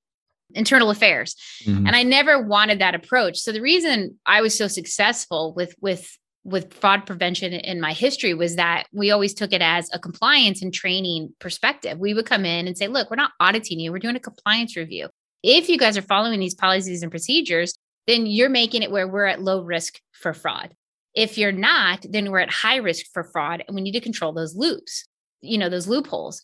internal 0.54 0.90
affairs. 0.90 1.36
Mm-hmm. 1.64 1.86
and 1.86 1.96
i 1.96 2.02
never 2.02 2.42
wanted 2.42 2.78
that 2.80 2.94
approach. 2.94 3.38
So 3.38 3.52
the 3.52 3.60
reason 3.60 4.18
i 4.26 4.40
was 4.40 4.56
so 4.56 4.68
successful 4.68 5.54
with 5.54 5.74
with 5.80 6.16
with 6.44 6.74
fraud 6.74 7.06
prevention 7.06 7.54
in 7.54 7.80
my 7.80 7.94
history 7.94 8.34
was 8.34 8.56
that 8.56 8.84
we 8.92 9.10
always 9.10 9.32
took 9.32 9.52
it 9.52 9.62
as 9.62 9.88
a 9.92 9.98
compliance 9.98 10.60
and 10.62 10.74
training 10.74 11.34
perspective. 11.38 11.98
We 11.98 12.12
would 12.12 12.26
come 12.26 12.44
in 12.44 12.66
and 12.66 12.76
say 12.76 12.88
look 12.88 13.10
we're 13.10 13.16
not 13.16 13.32
auditing 13.40 13.80
you. 13.80 13.92
We're 13.92 13.98
doing 13.98 14.16
a 14.16 14.20
compliance 14.20 14.76
review. 14.76 15.08
If 15.42 15.68
you 15.68 15.78
guys 15.78 15.96
are 15.96 16.02
following 16.02 16.40
these 16.40 16.54
policies 16.54 17.02
and 17.02 17.10
procedures 17.10 17.78
then 18.06 18.26
you're 18.26 18.50
making 18.50 18.82
it 18.82 18.90
where 18.90 19.08
we're 19.08 19.24
at 19.24 19.40
low 19.40 19.62
risk 19.62 19.98
for 20.12 20.34
fraud. 20.34 20.74
If 21.14 21.38
you're 21.38 21.52
not 21.52 22.04
then 22.08 22.30
we're 22.30 22.40
at 22.40 22.50
high 22.50 22.76
risk 22.76 23.06
for 23.12 23.24
fraud 23.24 23.64
and 23.66 23.74
we 23.74 23.82
need 23.82 23.92
to 23.92 24.00
control 24.00 24.32
those 24.32 24.54
loops 24.54 25.06
you 25.44 25.58
know 25.58 25.68
those 25.68 25.86
loopholes 25.86 26.42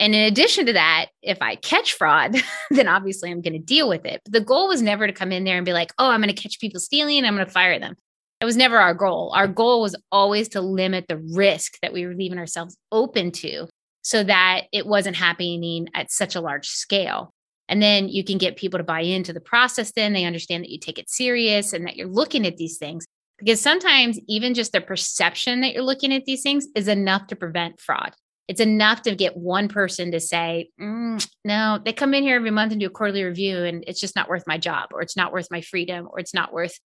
and 0.00 0.14
in 0.14 0.22
addition 0.22 0.66
to 0.66 0.72
that, 0.74 1.06
if 1.22 1.38
I 1.40 1.56
catch 1.56 1.94
fraud, 1.94 2.36
then 2.70 2.88
obviously 2.88 3.30
I'm 3.30 3.40
going 3.40 3.54
to 3.54 3.58
deal 3.58 3.88
with 3.88 4.04
it. 4.04 4.20
But 4.24 4.32
the 4.32 4.40
goal 4.40 4.68
was 4.68 4.82
never 4.82 5.06
to 5.06 5.12
come 5.12 5.32
in 5.32 5.44
there 5.44 5.56
and 5.56 5.66
be 5.66 5.72
like, 5.72 5.92
oh, 5.98 6.10
I'm 6.10 6.22
going 6.22 6.34
to 6.34 6.40
catch 6.40 6.60
people 6.60 6.80
stealing 6.80 7.24
I'm 7.24 7.34
going 7.34 7.46
to 7.46 7.52
fire 7.52 7.78
them. 7.78 7.96
That 8.40 8.46
was 8.46 8.56
never 8.56 8.78
our 8.78 8.94
goal. 8.94 9.32
Our 9.34 9.48
goal 9.48 9.82
was 9.82 9.96
always 10.12 10.48
to 10.50 10.60
limit 10.60 11.06
the 11.08 11.18
risk 11.34 11.78
that 11.82 11.92
we 11.92 12.06
were 12.06 12.14
leaving 12.14 12.38
ourselves 12.38 12.76
open 12.92 13.32
to 13.32 13.66
so 14.02 14.22
that 14.22 14.66
it 14.72 14.86
wasn't 14.86 15.16
happening 15.16 15.88
at 15.94 16.12
such 16.12 16.36
a 16.36 16.40
large 16.40 16.68
scale. 16.68 17.34
And 17.68 17.82
then 17.82 18.08
you 18.08 18.22
can 18.22 18.38
get 18.38 18.56
people 18.56 18.78
to 18.78 18.84
buy 18.84 19.00
into 19.00 19.32
the 19.32 19.40
process, 19.40 19.92
then 19.92 20.12
they 20.12 20.24
understand 20.24 20.62
that 20.62 20.70
you 20.70 20.78
take 20.78 20.98
it 20.98 21.10
serious 21.10 21.72
and 21.72 21.84
that 21.86 21.96
you're 21.96 22.06
looking 22.06 22.46
at 22.46 22.56
these 22.56 22.78
things. 22.78 23.06
Because 23.38 23.60
sometimes 23.60 24.18
even 24.28 24.54
just 24.54 24.72
the 24.72 24.80
perception 24.80 25.60
that 25.60 25.72
you're 25.72 25.82
looking 25.82 26.12
at 26.14 26.24
these 26.24 26.42
things 26.42 26.66
is 26.74 26.88
enough 26.88 27.26
to 27.26 27.36
prevent 27.36 27.80
fraud 27.80 28.14
it's 28.48 28.60
enough 28.60 29.02
to 29.02 29.14
get 29.14 29.36
one 29.36 29.68
person 29.68 30.10
to 30.12 30.20
say, 30.20 30.70
mm, 30.80 31.24
no, 31.44 31.78
they 31.84 31.92
come 31.92 32.14
in 32.14 32.22
here 32.22 32.36
every 32.36 32.50
month 32.50 32.72
and 32.72 32.80
do 32.80 32.86
a 32.86 32.90
quarterly 32.90 33.22
review 33.22 33.62
and 33.62 33.84
it's 33.86 34.00
just 34.00 34.16
not 34.16 34.28
worth 34.28 34.44
my 34.46 34.56
job 34.56 34.88
or 34.92 35.02
it's 35.02 35.16
not 35.16 35.32
worth 35.32 35.48
my 35.50 35.60
freedom 35.60 36.08
or 36.10 36.18
it's 36.18 36.32
not 36.32 36.52
worth, 36.52 36.78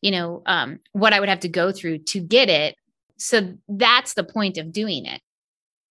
you 0.00 0.10
know, 0.10 0.42
um, 0.46 0.78
what 0.92 1.12
I 1.12 1.20
would 1.20 1.28
have 1.28 1.40
to 1.40 1.48
go 1.48 1.72
through 1.72 1.98
to 1.98 2.20
get 2.20 2.48
it. 2.48 2.74
So 3.18 3.54
that's 3.68 4.14
the 4.14 4.24
point 4.24 4.56
of 4.56 4.72
doing 4.72 5.04
it. 5.04 5.20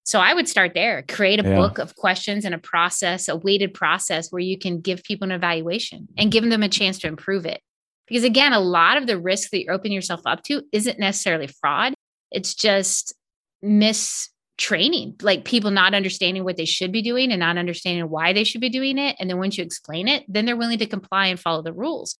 So 0.03 0.19
I 0.19 0.33
would 0.33 0.49
start 0.49 0.73
there, 0.73 1.03
create 1.07 1.39
a 1.39 1.47
yeah. 1.47 1.55
book 1.55 1.77
of 1.77 1.95
questions 1.95 2.43
and 2.43 2.55
a 2.55 2.57
process, 2.57 3.27
a 3.27 3.35
weighted 3.35 3.75
process 3.75 4.31
where 4.31 4.41
you 4.41 4.57
can 4.57 4.81
give 4.81 5.03
people 5.03 5.25
an 5.25 5.31
evaluation 5.31 6.07
and 6.17 6.31
give 6.31 6.49
them 6.49 6.63
a 6.63 6.69
chance 6.69 6.97
to 6.99 7.07
improve 7.07 7.45
it. 7.45 7.61
Because 8.07 8.23
again, 8.23 8.51
a 8.51 8.59
lot 8.59 8.97
of 8.97 9.05
the 9.05 9.19
risk 9.19 9.51
that 9.51 9.61
you're 9.61 9.75
opening 9.75 9.93
yourself 9.93 10.21
up 10.25 10.41
to 10.45 10.63
isn't 10.71 10.97
necessarily 10.97 11.45
fraud. 11.45 11.93
It's 12.31 12.55
just 12.55 13.13
mis 13.61 14.29
training, 14.59 15.15
like 15.21 15.45
people 15.45 15.71
not 15.71 15.95
understanding 15.95 16.43
what 16.43 16.57
they 16.57 16.65
should 16.65 16.91
be 16.91 17.01
doing 17.01 17.31
and 17.31 17.39
not 17.39 17.57
understanding 17.57 18.07
why 18.09 18.33
they 18.33 18.43
should 18.43 18.61
be 18.61 18.69
doing 18.69 18.99
it. 18.99 19.15
And 19.19 19.29
then 19.29 19.39
once 19.39 19.57
you 19.57 19.63
explain 19.63 20.07
it, 20.07 20.23
then 20.27 20.45
they're 20.45 20.57
willing 20.57 20.77
to 20.79 20.85
comply 20.85 21.27
and 21.27 21.39
follow 21.39 21.63
the 21.63 21.73
rules. 21.73 22.17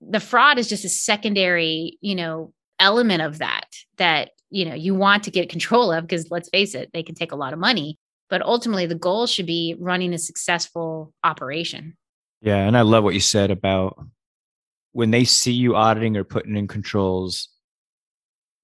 The 0.00 0.20
fraud 0.20 0.58
is 0.58 0.68
just 0.68 0.84
a 0.84 0.88
secondary, 0.88 1.98
you 2.00 2.14
know, 2.14 2.52
element 2.78 3.22
of 3.22 3.38
that, 3.38 3.66
that 3.98 4.30
you 4.50 4.64
know 4.64 4.74
you 4.74 4.94
want 4.94 5.22
to 5.24 5.30
get 5.30 5.48
control 5.48 5.92
of 5.92 6.02
because 6.02 6.30
let's 6.30 6.48
face 6.50 6.74
it 6.74 6.90
they 6.92 7.02
can 7.02 7.14
take 7.14 7.32
a 7.32 7.36
lot 7.36 7.52
of 7.52 7.58
money 7.58 7.98
but 8.28 8.42
ultimately 8.42 8.86
the 8.86 8.94
goal 8.94 9.26
should 9.26 9.46
be 9.46 9.74
running 9.78 10.12
a 10.12 10.18
successful 10.18 11.12
operation 11.24 11.96
yeah 12.42 12.66
and 12.66 12.76
i 12.76 12.82
love 12.82 13.04
what 13.04 13.14
you 13.14 13.20
said 13.20 13.50
about 13.50 14.04
when 14.92 15.10
they 15.10 15.24
see 15.24 15.52
you 15.52 15.76
auditing 15.76 16.16
or 16.16 16.24
putting 16.24 16.56
in 16.56 16.68
controls 16.68 17.48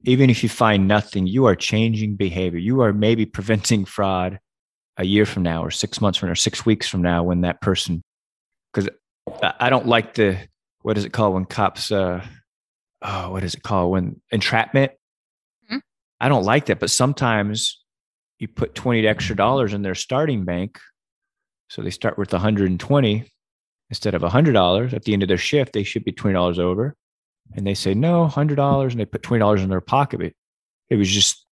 even 0.07 0.31
if 0.31 0.43
you 0.43 0.49
find 0.49 0.89
nothing 0.89 1.27
you 1.27 1.45
are 1.45 1.57
changing 1.57 2.17
behavior. 2.17 2.59
You 2.59 2.81
are 2.81 2.93
maybe 2.93 3.27
preventing 3.37 3.85
fraud 3.85 4.39
a 4.97 5.05
year 5.05 5.27
from 5.27 5.43
now 5.43 5.63
or 5.63 5.71
six 5.71 6.01
months 6.01 6.19
from 6.19 6.29
now 6.29 6.33
or 6.33 6.37
six 6.37 6.65
weeks 6.65 6.89
from 6.89 7.03
now 7.03 7.23
when 7.23 7.43
that 7.43 7.61
person 7.61 8.03
because 8.73 8.89
i 9.61 9.69
don't 9.69 9.87
like 9.87 10.15
the 10.15 10.39
what 10.83 10.97
is 10.97 11.05
it 11.05 11.13
called 11.13 11.35
when 11.35 11.45
cops 11.45 11.93
uh 11.93 12.25
oh 13.03 13.31
what 13.31 13.45
is 13.45 13.55
it 13.55 13.63
called 13.63 13.91
when 13.91 14.21
entrapment? 14.31 14.93
Mm-hmm. 15.65 15.79
i 16.21 16.29
don't 16.29 16.45
like 16.45 16.67
that 16.67 16.81
but 16.81 16.91
sometimes 16.91 17.83
you 18.39 18.49
put 18.49 18.75
20 18.75 19.07
extra 19.07 19.37
dollars 19.37 19.75
in 19.75 19.83
their 19.83 19.95
starting 19.95 20.45
bank 20.45 20.79
so 21.69 21.83
they 21.83 21.91
start 21.91 22.17
with 22.17 22.33
120 22.33 23.31
instead 23.91 24.15
of 24.15 24.23
$100 24.23 24.93
at 24.93 25.05
the 25.05 25.13
end 25.13 25.23
of 25.23 25.29
their 25.29 25.37
shift 25.37 25.73
they 25.73 25.83
should 25.83 26.05
be 26.05 26.13
$20 26.13 26.59
over 26.59 26.95
and 27.55 27.67
they 27.67 27.75
say 27.75 27.95
no 27.95 28.27
$100 28.27 28.91
and 28.91 29.01
they 29.01 29.05
put 29.05 29.23
$20 29.23 29.63
in 29.63 29.69
their 29.69 29.81
pocket 29.81 30.21
it, 30.21 30.35
it 30.91 30.97
was 30.97 31.11
just 31.11 31.45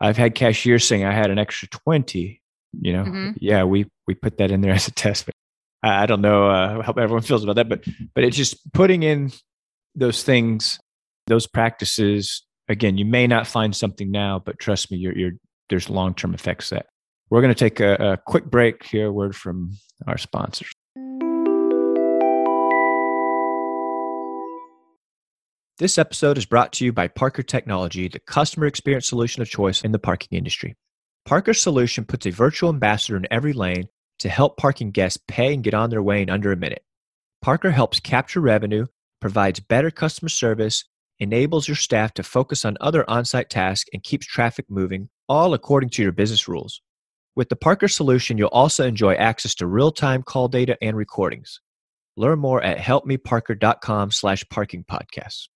i've 0.00 0.16
had 0.16 0.34
cashiers 0.34 0.86
saying 0.86 1.04
i 1.04 1.12
had 1.12 1.30
an 1.30 1.38
extra 1.38 1.68
20 1.68 2.40
you 2.80 2.92
know? 2.92 3.04
Mm-hmm. 3.04 3.30
yeah 3.40 3.64
we 3.64 3.86
we 4.06 4.14
put 4.14 4.38
that 4.38 4.50
in 4.50 4.60
there 4.60 4.72
as 4.74 4.88
a 4.88 4.92
test 4.92 5.26
but 5.26 5.34
i, 5.82 6.02
I 6.02 6.06
don't 6.06 6.20
know 6.20 6.48
uh, 6.48 6.82
how 6.82 6.92
everyone 6.92 7.22
feels 7.22 7.44
about 7.44 7.56
that 7.56 7.68
but 7.68 7.84
but 8.14 8.24
it's 8.24 8.36
just 8.36 8.72
putting 8.72 9.02
in 9.02 9.32
those 9.94 10.22
things 10.22 10.78
those 11.26 11.46
practices. 11.46 12.42
Again 12.68 12.98
you 12.98 13.04
may 13.04 13.26
not 13.26 13.46
find 13.46 13.74
something 13.74 14.10
now 14.10 14.38
but 14.38 14.58
trust 14.58 14.90
me 14.90 14.98
you're, 14.98 15.16
you're 15.16 15.32
there's 15.68 15.88
long-term 15.88 16.34
effects 16.34 16.70
that. 16.70 16.86
We're 17.30 17.42
going 17.42 17.54
to 17.54 17.58
take 17.58 17.78
a, 17.78 17.94
a 17.94 18.16
quick 18.16 18.46
break 18.46 18.84
here. 18.84 19.12
Word 19.12 19.36
from 19.36 19.76
our 20.08 20.18
sponsors 20.18 20.72
This 25.80 25.96
episode 25.96 26.36
is 26.36 26.44
brought 26.44 26.74
to 26.74 26.84
you 26.84 26.92
by 26.92 27.08
Parker 27.08 27.42
Technology, 27.42 28.06
the 28.06 28.18
customer 28.18 28.66
experience 28.66 29.08
solution 29.08 29.40
of 29.40 29.48
choice 29.48 29.80
in 29.80 29.92
the 29.92 29.98
parking 29.98 30.36
industry. 30.36 30.76
Parker's 31.24 31.58
solution 31.58 32.04
puts 32.04 32.26
a 32.26 32.30
virtual 32.30 32.68
ambassador 32.68 33.16
in 33.16 33.26
every 33.30 33.54
lane 33.54 33.88
to 34.18 34.28
help 34.28 34.58
parking 34.58 34.90
guests 34.90 35.18
pay 35.26 35.54
and 35.54 35.64
get 35.64 35.72
on 35.72 35.88
their 35.88 36.02
way 36.02 36.20
in 36.20 36.28
under 36.28 36.52
a 36.52 36.56
minute. 36.56 36.82
Parker 37.40 37.70
helps 37.70 37.98
capture 37.98 38.40
revenue, 38.40 38.84
provides 39.22 39.58
better 39.58 39.90
customer 39.90 40.28
service, 40.28 40.84
enables 41.18 41.66
your 41.66 41.76
staff 41.76 42.12
to 42.12 42.22
focus 42.22 42.66
on 42.66 42.76
other 42.82 43.08
on 43.08 43.24
site 43.24 43.48
tasks, 43.48 43.88
and 43.94 44.02
keeps 44.02 44.26
traffic 44.26 44.66
moving, 44.68 45.08
all 45.30 45.54
according 45.54 45.88
to 45.88 46.02
your 46.02 46.12
business 46.12 46.46
rules. 46.46 46.82
With 47.36 47.48
the 47.48 47.56
Parker 47.56 47.88
solution, 47.88 48.36
you'll 48.36 48.48
also 48.48 48.86
enjoy 48.86 49.14
access 49.14 49.54
to 49.54 49.66
real 49.66 49.92
time 49.92 50.24
call 50.24 50.48
data 50.48 50.76
and 50.82 50.94
recordings. 50.94 51.62
Learn 52.18 52.38
more 52.38 52.62
at 52.62 52.76
helpmeparker.com 52.76 54.10
slash 54.10 54.44
parking 54.50 54.84
podcasts. 54.84 55.46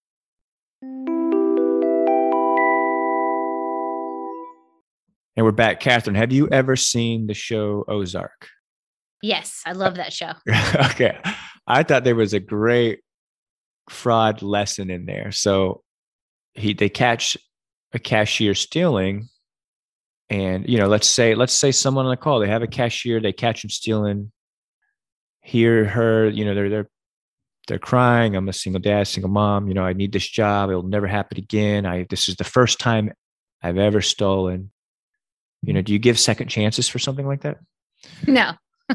And 5.37 5.45
we're 5.45 5.53
back. 5.53 5.81
Katherine, 5.81 6.15
have 6.15 6.33
you 6.33 6.49
ever 6.49 6.77
seen 6.77 7.27
the 7.27 7.35
show 7.35 7.85
Ozark? 7.89 8.49
Yes, 9.21 9.63
I 9.67 9.71
uh, 9.71 9.75
love 9.75 9.97
that 9.97 10.13
show. 10.13 10.33
okay. 10.91 11.19
I 11.67 11.83
thought 11.83 12.05
there 12.05 12.15
was 12.15 12.35
a 12.35 12.41
great 12.41 13.01
fraud 13.89 14.43
lesson 14.43 14.91
in 14.91 15.07
there. 15.07 15.33
So 15.33 15.83
he 16.55 16.73
they 16.73 16.89
catch 16.89 17.37
a 17.93 17.99
cashier 17.99 18.55
stealing 18.55 19.29
and 20.31 20.69
you 20.69 20.79
know 20.79 20.87
let's 20.87 21.09
say 21.09 21.35
let's 21.35 21.53
say 21.53 21.71
someone 21.71 22.07
on 22.07 22.11
the 22.11 22.17
call 22.17 22.41
they 22.41 22.49
have 22.49 22.63
a 22.63 22.67
cashier 22.67 23.21
they 23.21 23.33
catch 23.33 23.63
him 23.63 23.71
stealing 23.71 24.33
hear 25.43 25.85
her 25.85 26.29
you 26.29 26.45
know 26.45 26.55
they're 26.55 26.71
they're 26.71 26.91
they're 27.67 27.79
crying 27.79 28.37
i'm 28.37 28.49
a 28.49 28.53
single 28.53 28.81
dad 28.81 29.07
single 29.07 29.31
mom 29.31 29.69
you 29.69 29.75
know 29.75 29.85
i 29.85 29.93
need 29.93 30.13
this 30.13 30.29
job 30.29 30.71
it'll 30.71 30.83
never 30.83 31.07
happen 31.07 31.39
again 31.39 31.87
i 31.87 32.07
this 32.11 32.29
is 32.29 32.37
the 32.37 32.45
first 32.45 32.79
time 32.79 33.13
i've 33.63 33.79
ever 33.79 34.01
stolen. 34.01 34.71
You 35.63 35.73
know 35.73 35.83
do 35.83 35.93
you 35.93 35.99
give 35.99 36.19
second 36.19 36.49
chances 36.49 36.89
for 36.89 36.99
something 36.99 37.27
like 37.27 37.41
that? 37.41 37.59
No. 38.27 38.53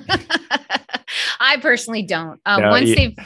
I 1.40 1.58
personally 1.62 2.04
don't. 2.04 2.40
Um, 2.46 2.62
no, 2.62 2.70
once 2.70 2.90
you, 2.90 2.96
they've 2.96 3.18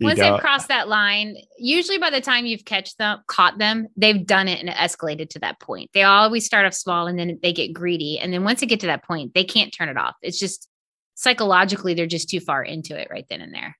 once 0.00 0.18
they've 0.18 0.40
crossed 0.40 0.68
that 0.68 0.88
line 0.88 1.36
usually 1.58 1.98
by 1.98 2.08
the 2.08 2.20
time 2.20 2.46
you've 2.46 2.64
catch 2.64 2.96
them 2.96 3.18
caught 3.26 3.58
them 3.58 3.88
they've 3.96 4.24
done 4.24 4.46
it 4.48 4.60
and 4.60 4.68
it 4.68 4.76
escalated 4.76 5.28
to 5.30 5.38
that 5.40 5.60
point. 5.60 5.90
They 5.92 6.04
always 6.04 6.46
start 6.46 6.64
off 6.66 6.74
small 6.74 7.06
and 7.06 7.18
then 7.18 7.38
they 7.42 7.52
get 7.52 7.74
greedy 7.74 8.18
and 8.18 8.32
then 8.32 8.42
once 8.42 8.60
they 8.60 8.66
get 8.66 8.80
to 8.80 8.86
that 8.86 9.04
point 9.04 9.34
they 9.34 9.44
can't 9.44 9.74
turn 9.76 9.90
it 9.90 9.98
off. 9.98 10.14
It's 10.22 10.38
just 10.38 10.68
psychologically 11.14 11.92
they're 11.92 12.06
just 12.06 12.30
too 12.30 12.40
far 12.40 12.62
into 12.62 12.98
it 12.98 13.08
right 13.10 13.26
then 13.28 13.42
and 13.42 13.52
there 13.52 13.76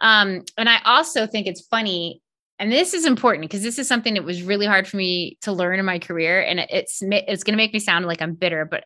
um, 0.00 0.42
and 0.56 0.68
i 0.68 0.78
also 0.84 1.26
think 1.26 1.46
it's 1.46 1.66
funny 1.66 2.20
and 2.58 2.70
this 2.70 2.94
is 2.94 3.04
important 3.04 3.42
because 3.42 3.62
this 3.62 3.78
is 3.78 3.88
something 3.88 4.14
that 4.14 4.24
was 4.24 4.42
really 4.42 4.66
hard 4.66 4.86
for 4.86 4.96
me 4.96 5.36
to 5.42 5.52
learn 5.52 5.78
in 5.78 5.84
my 5.84 5.98
career 5.98 6.40
and 6.40 6.60
it's 6.60 7.00
it's 7.02 7.44
going 7.44 7.52
to 7.52 7.56
make 7.56 7.72
me 7.72 7.78
sound 7.78 8.06
like 8.06 8.22
i'm 8.22 8.34
bitter 8.34 8.64
but 8.64 8.84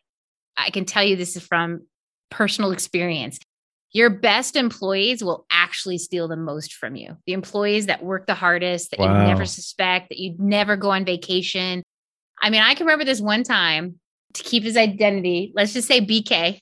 i 0.57 0.69
can 0.69 0.85
tell 0.85 1.03
you 1.03 1.15
this 1.15 1.35
is 1.35 1.43
from 1.43 1.81
personal 2.29 2.71
experience. 2.71 3.39
Your 3.91 4.09
best 4.09 4.55
employees 4.55 5.23
will 5.23 5.45
actually 5.51 5.97
steal 5.97 6.27
the 6.27 6.37
most 6.37 6.73
from 6.73 6.95
you. 6.95 7.17
The 7.25 7.33
employees 7.33 7.87
that 7.87 8.03
work 8.03 8.27
the 8.27 8.35
hardest 8.35 8.91
that 8.91 8.99
wow. 8.99 9.21
you 9.21 9.27
never 9.27 9.45
suspect 9.45 10.09
that 10.09 10.19
you'd 10.19 10.39
never 10.39 10.75
go 10.75 10.91
on 10.91 11.05
vacation. 11.05 11.83
I 12.41 12.49
mean 12.49 12.61
i 12.61 12.73
can 12.73 12.85
remember 12.85 13.03
this 13.03 13.19
one 13.19 13.43
time 13.43 13.99
to 14.33 14.43
keep 14.43 14.63
his 14.63 14.77
identity 14.77 15.51
let's 15.55 15.73
just 15.73 15.87
say 15.87 15.99
bk 15.99 16.59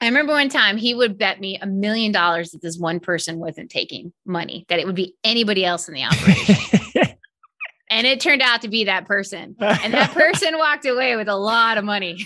I 0.00 0.06
remember 0.06 0.32
one 0.32 0.48
time 0.48 0.76
he 0.76 0.94
would 0.94 1.18
bet 1.18 1.40
me 1.40 1.58
a 1.60 1.66
million 1.66 2.12
dollars 2.12 2.52
that 2.52 2.62
this 2.62 2.78
one 2.78 3.00
person 3.00 3.38
wasn't 3.38 3.70
taking 3.70 4.12
money, 4.24 4.64
that 4.68 4.78
it 4.78 4.86
would 4.86 4.94
be 4.94 5.16
anybody 5.24 5.64
else 5.64 5.88
in 5.88 5.94
the 5.94 6.04
operation. 6.04 6.56
and 7.90 8.06
it 8.06 8.20
turned 8.20 8.42
out 8.42 8.62
to 8.62 8.68
be 8.68 8.84
that 8.84 9.06
person. 9.06 9.56
And 9.58 9.92
that 9.94 10.10
person 10.14 10.56
walked 10.56 10.86
away 10.86 11.16
with 11.16 11.28
a 11.28 11.36
lot 11.36 11.78
of 11.78 11.84
money. 11.84 12.24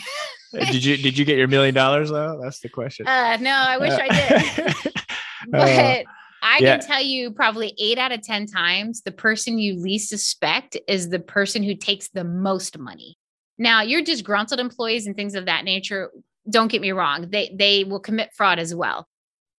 did 0.53 0.85
you 0.85 0.99
did 0.99 1.17
you 1.17 1.25
get 1.25 1.39
your 1.39 1.49
million 1.49 1.75
dollars 1.75 2.11
though? 2.11 2.39
That's 2.43 2.61
the 2.61 2.69
question. 2.69 3.07
Uh, 3.07 3.39
no, 3.41 3.51
I 3.51 3.79
wish 3.79 3.93
I 3.93 4.09
did. 4.09 4.75
but 5.49 5.61
uh, 5.61 6.03
I 6.43 6.59
yeah. 6.61 6.77
can 6.77 6.87
tell 6.87 7.03
you 7.03 7.31
probably 7.31 7.75
eight 7.79 7.97
out 7.97 8.13
of 8.13 8.21
10 8.23 8.47
times 8.47 9.01
the 9.03 9.13
person 9.13 9.59
you 9.59 9.81
least 9.81 10.09
suspect 10.09 10.77
is 10.89 11.09
the 11.09 11.21
person 11.21 11.63
who 11.63 11.75
takes 11.75 12.09
the 12.09 12.25
most 12.25 12.79
money. 12.79 13.17
Now, 13.59 13.83
your 13.83 14.03
disgruntled 14.03 14.59
employees 14.59 15.07
and 15.07 15.15
things 15.15 15.35
of 15.35 15.47
that 15.47 15.65
nature 15.65 16.11
don't 16.49 16.69
get 16.69 16.81
me 16.81 16.93
wrong, 16.93 17.29
they 17.31 17.55
they 17.57 17.85
will 17.85 18.01
commit 18.01 18.31
fraud 18.35 18.59
as 18.59 18.75
well. 18.75 19.07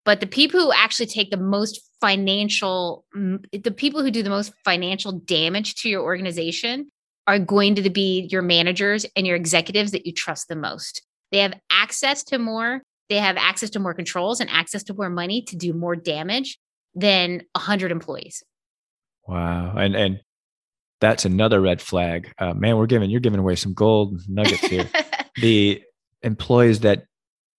But 0.06 0.20
the 0.20 0.28
people 0.28 0.60
who 0.60 0.74
actually 0.74 1.06
take 1.06 1.32
the 1.32 1.38
most 1.38 1.80
financial, 2.02 3.06
the 3.14 3.74
people 3.76 4.02
who 4.02 4.12
do 4.12 4.24
the 4.24 4.30
most 4.30 4.54
financial 4.66 5.14
damage 5.14 5.76
to 5.76 5.90
your 5.90 6.04
organization 6.04 6.92
are 7.26 7.40
going 7.40 7.76
to 7.76 7.90
be 7.90 8.28
your 8.30 8.42
managers 8.42 9.06
and 9.16 9.26
your 9.26 9.38
executives 9.38 9.92
that 9.92 10.06
you 10.06 10.12
trust 10.12 10.50
the 10.50 10.58
most. 10.58 11.02
They 11.32 11.40
have 11.40 11.54
access 11.72 12.24
to 12.26 12.38
more, 12.38 12.84
they 13.10 13.18
have 13.18 13.38
access 13.38 13.70
to 13.72 13.80
more 13.80 13.94
controls 13.94 14.42
and 14.42 14.50
access 14.50 14.84
to 14.84 14.94
more 14.94 15.10
money 15.10 15.42
to 15.44 15.56
do 15.56 15.74
more 15.74 15.96
damage 15.96 16.60
than 16.94 17.44
100 17.54 17.92
employees. 17.92 18.44
Wow. 19.28 19.76
And 19.78 19.96
and 19.96 20.20
that's 21.00 21.26
another 21.26 21.60
red 21.60 21.82
flag. 21.82 22.34
Uh, 22.38 22.54
man, 22.54 22.78
we're 22.78 22.86
giving 22.86 23.10
you're 23.10 23.20
giving 23.20 23.40
away 23.40 23.56
some 23.56 23.74
gold 23.74 24.22
nuggets 24.28 24.66
here. 24.68 24.90
the 25.42 25.82
employees 26.24 26.82
that 26.82 27.06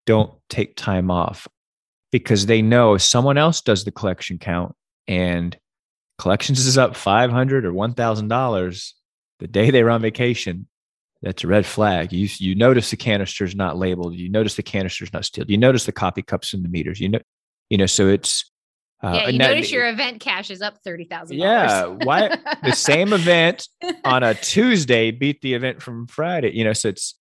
don't 0.06 0.32
take 0.48 0.76
time 0.76 1.10
off 1.10 1.48
because 2.12 2.46
they 2.46 2.62
know 2.62 2.96
someone 2.96 3.38
else 3.38 3.60
does 3.60 3.84
the 3.84 3.90
collection 3.90 4.38
count 4.38 4.74
and 5.06 5.56
collections 6.18 6.64
is 6.66 6.78
up 6.78 6.96
500 6.96 7.64
or 7.64 7.72
$1000 7.72 8.92
the 9.40 9.48
day 9.48 9.70
they 9.70 9.82
are 9.82 9.90
on 9.90 10.02
vacation 10.02 10.66
that's 11.22 11.42
a 11.42 11.46
red 11.46 11.64
flag 11.64 12.12
you 12.12 12.28
you 12.38 12.54
notice 12.54 12.90
the 12.90 12.96
canister's 12.96 13.56
not 13.56 13.78
labeled 13.78 14.14
you 14.14 14.28
notice 14.28 14.54
the 14.56 14.62
canister's 14.62 15.12
not 15.12 15.24
sealed 15.24 15.50
you 15.50 15.56
notice 15.56 15.86
the 15.86 15.92
coffee 15.92 16.22
cups 16.22 16.52
in 16.52 16.62
the 16.62 16.68
meters 16.68 17.00
you 17.00 17.08
know 17.08 17.18
you 17.70 17.78
know 17.78 17.86
so 17.86 18.08
it's 18.08 18.50
uh, 19.02 19.12
yeah, 19.16 19.28
you 19.28 19.38
notice 19.38 19.70
your 19.70 19.86
event 19.86 20.20
cash 20.20 20.50
is 20.50 20.62
up 20.62 20.78
thirty 20.82 21.04
thousand. 21.04 21.36
Yeah, 21.36 21.84
why 21.84 22.38
the 22.62 22.72
same 22.72 23.12
event 23.12 23.68
on 24.02 24.22
a 24.22 24.32
Tuesday 24.32 25.10
beat 25.10 25.42
the 25.42 25.52
event 25.52 25.82
from 25.82 26.06
Friday? 26.06 26.52
You 26.54 26.64
know, 26.64 26.72
so 26.72 26.88
it's 26.88 27.14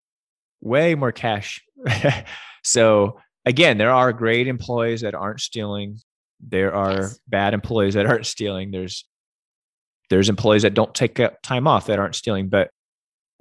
way 0.64 0.96
more 0.96 1.12
cash. 1.12 1.64
so 2.64 3.20
again, 3.46 3.78
there 3.78 3.92
are 3.92 4.14
great 4.14 4.48
employees 4.48 5.02
that 5.02 5.14
aren't 5.14 5.42
stealing. 5.42 6.00
There 6.40 6.74
are 6.74 7.02
yes. 7.02 7.20
bad 7.28 7.54
employees 7.54 7.94
that 7.94 8.06
aren't 8.06 8.26
stealing. 8.26 8.72
There's 8.72 9.06
there's 10.10 10.30
employees 10.30 10.64
that 10.64 10.74
don't 10.74 10.94
take 10.94 11.20
time 11.42 11.68
off 11.68 11.88
that 11.88 12.00
aren't 12.00 12.16
stealing. 12.16 12.50
But 12.50 12.70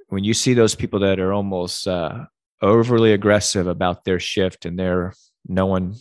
when 0.09 0.25
you 0.25 0.35
see 0.35 0.55
those 0.55 0.75
people 0.75 1.01
that 1.01 1.21
are 1.21 1.33
almost 1.33 1.87
uh, 1.89 2.25
overly 2.61 3.13
aggressive 3.13 3.67
about 3.67 4.05
their 4.05 4.21
shift 4.21 4.65
and 4.65 4.79
they're 4.79 5.15
no 5.47 5.67
one 5.67 5.97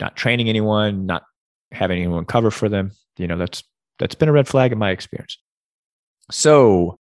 not 0.00 0.16
training 0.16 0.48
anyone, 0.48 1.06
not 1.06 1.22
having 1.70 1.98
anyone 1.98 2.24
cover 2.24 2.50
for 2.50 2.68
them, 2.68 2.92
you 3.16 3.26
know, 3.26 3.36
that's 3.36 3.62
that's 3.98 4.14
been 4.14 4.28
a 4.28 4.32
red 4.32 4.48
flag 4.48 4.72
in 4.72 4.78
my 4.78 4.90
experience. 4.90 5.38
So 6.30 6.98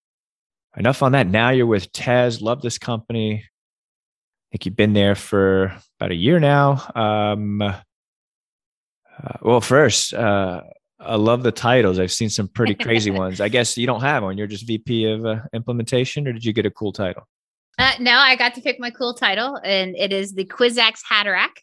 enough 0.78 1.04
on 1.04 1.14
that. 1.14 1.28
Now 1.28 1.50
you're 1.50 1.66
with 1.66 1.92
Tez. 1.92 2.42
Love 2.42 2.62
this 2.62 2.78
company. 2.78 3.44
I 3.44 4.48
think 4.52 4.66
you've 4.66 4.76
been 4.76 4.94
there 4.94 5.16
for 5.16 5.74
about 6.00 6.12
a 6.12 6.16
year 6.16 6.40
now. 6.40 6.90
Um, 6.96 7.62
uh, 7.62 7.74
well, 9.42 9.62
first, 9.62 10.14
uh, 10.14 10.62
I 11.00 11.16
love 11.16 11.44
the 11.44 11.52
titles. 11.52 12.00
I've 12.00 12.12
seen 12.12 12.30
some 12.30 12.48
pretty 12.48 12.76
crazy 12.76 13.12
ones. 13.24 13.42
I 13.42 13.50
guess 13.50 13.78
you 13.78 13.88
don't 13.88 14.02
have 14.02 14.24
one. 14.24 14.38
You're 14.38 14.48
just 14.48 14.68
VP 14.68 15.06
of 15.06 15.26
uh, 15.26 15.42
implementation, 15.54 16.28
or 16.28 16.34
did 16.34 16.44
you 16.44 16.54
get 16.54 16.66
a 16.66 16.72
cool 16.72 16.92
title? 16.92 17.28
Uh, 17.78 17.94
no, 18.00 18.12
I 18.12 18.36
got 18.36 18.56
to 18.56 18.62
pick 18.62 18.80
my 18.80 18.90
cool 18.90 19.14
title, 19.14 19.58
and 19.64 19.96
it 19.96 20.12
is 20.12 20.34
the 20.34 20.46
Kwisatz 20.46 21.02
Haderach. 21.10 21.56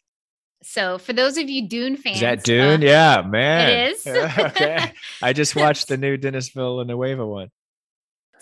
So, 0.63 0.97
for 0.97 1.13
those 1.13 1.37
of 1.37 1.49
you 1.49 1.67
Dune 1.67 1.95
fans, 1.95 2.15
is 2.15 2.21
that 2.21 2.43
Dune? 2.43 2.81
Uh, 2.81 2.85
yeah, 2.85 3.21
man, 3.21 3.69
it 3.69 3.91
is. 3.91 4.07
okay, 4.39 4.93
I 5.21 5.33
just 5.33 5.55
watched 5.55 5.87
the 5.87 5.97
new 5.97 6.17
Dennisville 6.17 6.21
Denis 6.21 6.49
Villeneuve 6.49 7.27
one. 7.27 7.49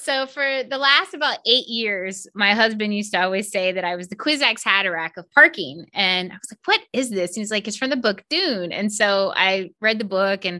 So 0.06 0.28
for 0.28 0.62
the 0.70 0.78
last 0.78 1.16
about 1.16 1.40
eight 1.48 1.68
years, 1.68 2.28
my 2.36 2.54
husband 2.54 2.94
used 2.94 3.12
to 3.14 3.24
always 3.24 3.50
say 3.50 3.72
that 3.72 3.84
I 3.84 3.96
was 3.96 4.08
the 4.08 4.16
Kwisatz 4.16 4.62
Haderach 4.62 5.18
of 5.18 5.26
parking. 5.32 5.88
And 5.96 6.32
I 6.32 6.36
was 6.36 6.52
like, 6.52 6.60
what 6.66 6.82
is 6.94 7.10
this? 7.10 7.32
And 7.32 7.42
he's 7.42 7.50
like, 7.50 7.68
it's 7.68 7.76
from 7.76 7.90
the 7.90 7.96
book 7.96 8.24
Dune. 8.30 8.72
And 8.72 8.94
so 8.94 9.34
I 9.36 9.72
read 9.82 9.98
the 9.98 10.06
book 10.06 10.46
and 10.46 10.60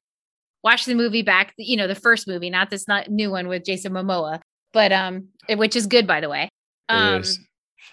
watched 0.64 0.88
the 0.88 0.96
movie 0.96 1.22
back, 1.22 1.54
you 1.60 1.78
know, 1.78 1.88
the 1.88 1.94
first 1.94 2.28
movie, 2.28 2.50
not 2.50 2.72
this 2.72 2.88
not 2.88 3.12
new 3.12 3.30
one 3.30 3.48
with 3.48 3.64
Jason 3.64 3.94
Momoa, 3.94 4.42
but 4.74 4.92
um, 4.92 5.28
which 5.48 5.76
is 5.76 5.86
good 5.86 6.08
by 6.08 6.22
the 6.22 6.30
way. 6.30 6.50
Um, 6.90 7.22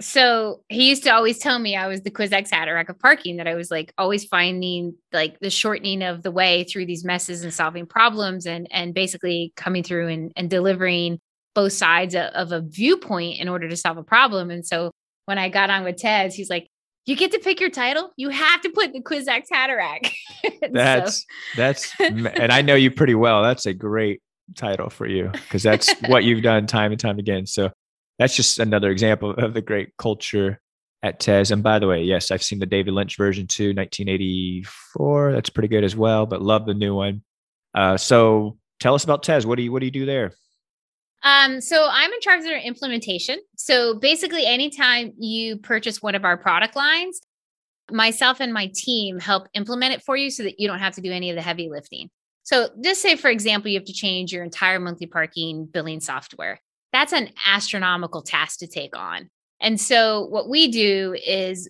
so 0.00 0.62
he 0.70 0.88
used 0.88 1.02
to 1.02 1.10
always 1.10 1.38
tell 1.38 1.58
me 1.58 1.76
I 1.76 1.86
was 1.86 2.00
the 2.00 2.10
Kwisatz 2.10 2.48
Haderach 2.48 2.88
of 2.88 2.98
parking, 2.98 3.36
that 3.36 3.46
I 3.46 3.56
was 3.56 3.70
like 3.70 3.92
always 3.98 4.24
finding 4.24 4.94
like 5.12 5.38
the 5.40 5.50
shortening 5.50 6.02
of 6.02 6.22
the 6.22 6.30
way 6.30 6.64
through 6.64 6.86
these 6.86 7.04
messes 7.04 7.44
and 7.44 7.52
solving 7.52 7.84
problems 7.84 8.46
and 8.46 8.66
and 8.70 8.94
basically 8.94 9.52
coming 9.54 9.82
through 9.82 10.08
and, 10.08 10.32
and 10.34 10.48
delivering 10.48 11.20
both 11.54 11.72
sides 11.72 12.14
of 12.14 12.52
a 12.52 12.60
viewpoint 12.60 13.40
in 13.40 13.48
order 13.48 13.68
to 13.68 13.76
solve 13.76 13.98
a 13.98 14.02
problem. 14.02 14.50
And 14.50 14.66
so 14.66 14.92
when 15.26 15.38
I 15.38 15.48
got 15.48 15.70
on 15.70 15.84
with 15.84 15.96
Tez, 15.96 16.34
he's 16.34 16.50
like, 16.50 16.68
you 17.04 17.16
get 17.16 17.32
to 17.32 17.38
pick 17.38 17.60
your 17.60 17.70
title. 17.70 18.12
You 18.16 18.28
have 18.28 18.60
to 18.62 18.70
put 18.70 18.92
the 18.92 19.00
Kwisatz 19.00 19.46
Haderach. 19.52 20.12
that's 20.70 21.16
so. 21.54 21.56
that's 21.56 21.92
and 22.00 22.52
I 22.52 22.62
know 22.62 22.74
you 22.74 22.90
pretty 22.90 23.14
well. 23.14 23.42
That's 23.42 23.66
a 23.66 23.74
great 23.74 24.20
title 24.54 24.90
for 24.90 25.06
you 25.06 25.30
because 25.32 25.62
that's 25.62 25.92
what 26.06 26.24
you've 26.24 26.42
done 26.42 26.66
time 26.66 26.92
and 26.92 27.00
time 27.00 27.18
again. 27.18 27.46
So 27.46 27.70
that's 28.18 28.36
just 28.36 28.58
another 28.58 28.90
example 28.90 29.30
of 29.30 29.54
the 29.54 29.62
great 29.62 29.96
culture 29.96 30.60
at 31.02 31.18
Tez. 31.18 31.50
And 31.50 31.62
by 31.62 31.78
the 31.78 31.88
way, 31.88 32.02
yes, 32.02 32.30
I've 32.30 32.42
seen 32.42 32.60
the 32.60 32.66
David 32.66 32.94
Lynch 32.94 33.16
version 33.16 33.46
too, 33.46 33.74
1984. 33.74 35.32
That's 35.32 35.50
pretty 35.50 35.68
good 35.68 35.84
as 35.84 35.96
well, 35.96 36.26
but 36.26 36.40
love 36.40 36.66
the 36.66 36.74
new 36.74 36.94
one. 36.94 37.22
Uh, 37.74 37.96
so 37.96 38.58
tell 38.78 38.94
us 38.94 39.04
about 39.04 39.22
Tez. 39.22 39.44
What 39.44 39.56
do 39.56 39.62
you 39.62 39.72
what 39.72 39.80
do 39.80 39.86
you 39.86 39.92
do 39.92 40.06
there? 40.06 40.32
Um, 41.22 41.60
so 41.60 41.88
I'm 41.90 42.12
in 42.12 42.20
charge 42.20 42.40
of 42.40 42.46
their 42.46 42.58
implementation. 42.58 43.38
So 43.56 43.98
basically, 43.98 44.44
anytime 44.46 45.12
you 45.18 45.58
purchase 45.58 46.02
one 46.02 46.14
of 46.14 46.24
our 46.24 46.36
product 46.36 46.74
lines, 46.74 47.20
myself 47.90 48.40
and 48.40 48.52
my 48.52 48.70
team 48.74 49.18
help 49.18 49.48
implement 49.54 49.94
it 49.94 50.02
for 50.02 50.16
you 50.16 50.30
so 50.30 50.42
that 50.42 50.58
you 50.58 50.66
don't 50.66 50.78
have 50.78 50.94
to 50.94 51.00
do 51.00 51.12
any 51.12 51.30
of 51.30 51.36
the 51.36 51.42
heavy 51.42 51.68
lifting. 51.68 52.10
So 52.42 52.70
just 52.82 53.02
say, 53.02 53.16
for 53.16 53.30
example, 53.30 53.70
you 53.70 53.78
have 53.78 53.86
to 53.86 53.92
change 53.92 54.32
your 54.32 54.42
entire 54.42 54.80
monthly 54.80 55.06
parking 55.06 55.66
billing 55.66 56.00
software. 56.00 56.60
That's 56.92 57.12
an 57.12 57.30
astronomical 57.46 58.22
task 58.22 58.58
to 58.60 58.66
take 58.66 58.96
on. 58.96 59.30
And 59.60 59.80
so 59.80 60.26
what 60.26 60.48
we 60.48 60.70
do 60.70 61.16
is 61.24 61.68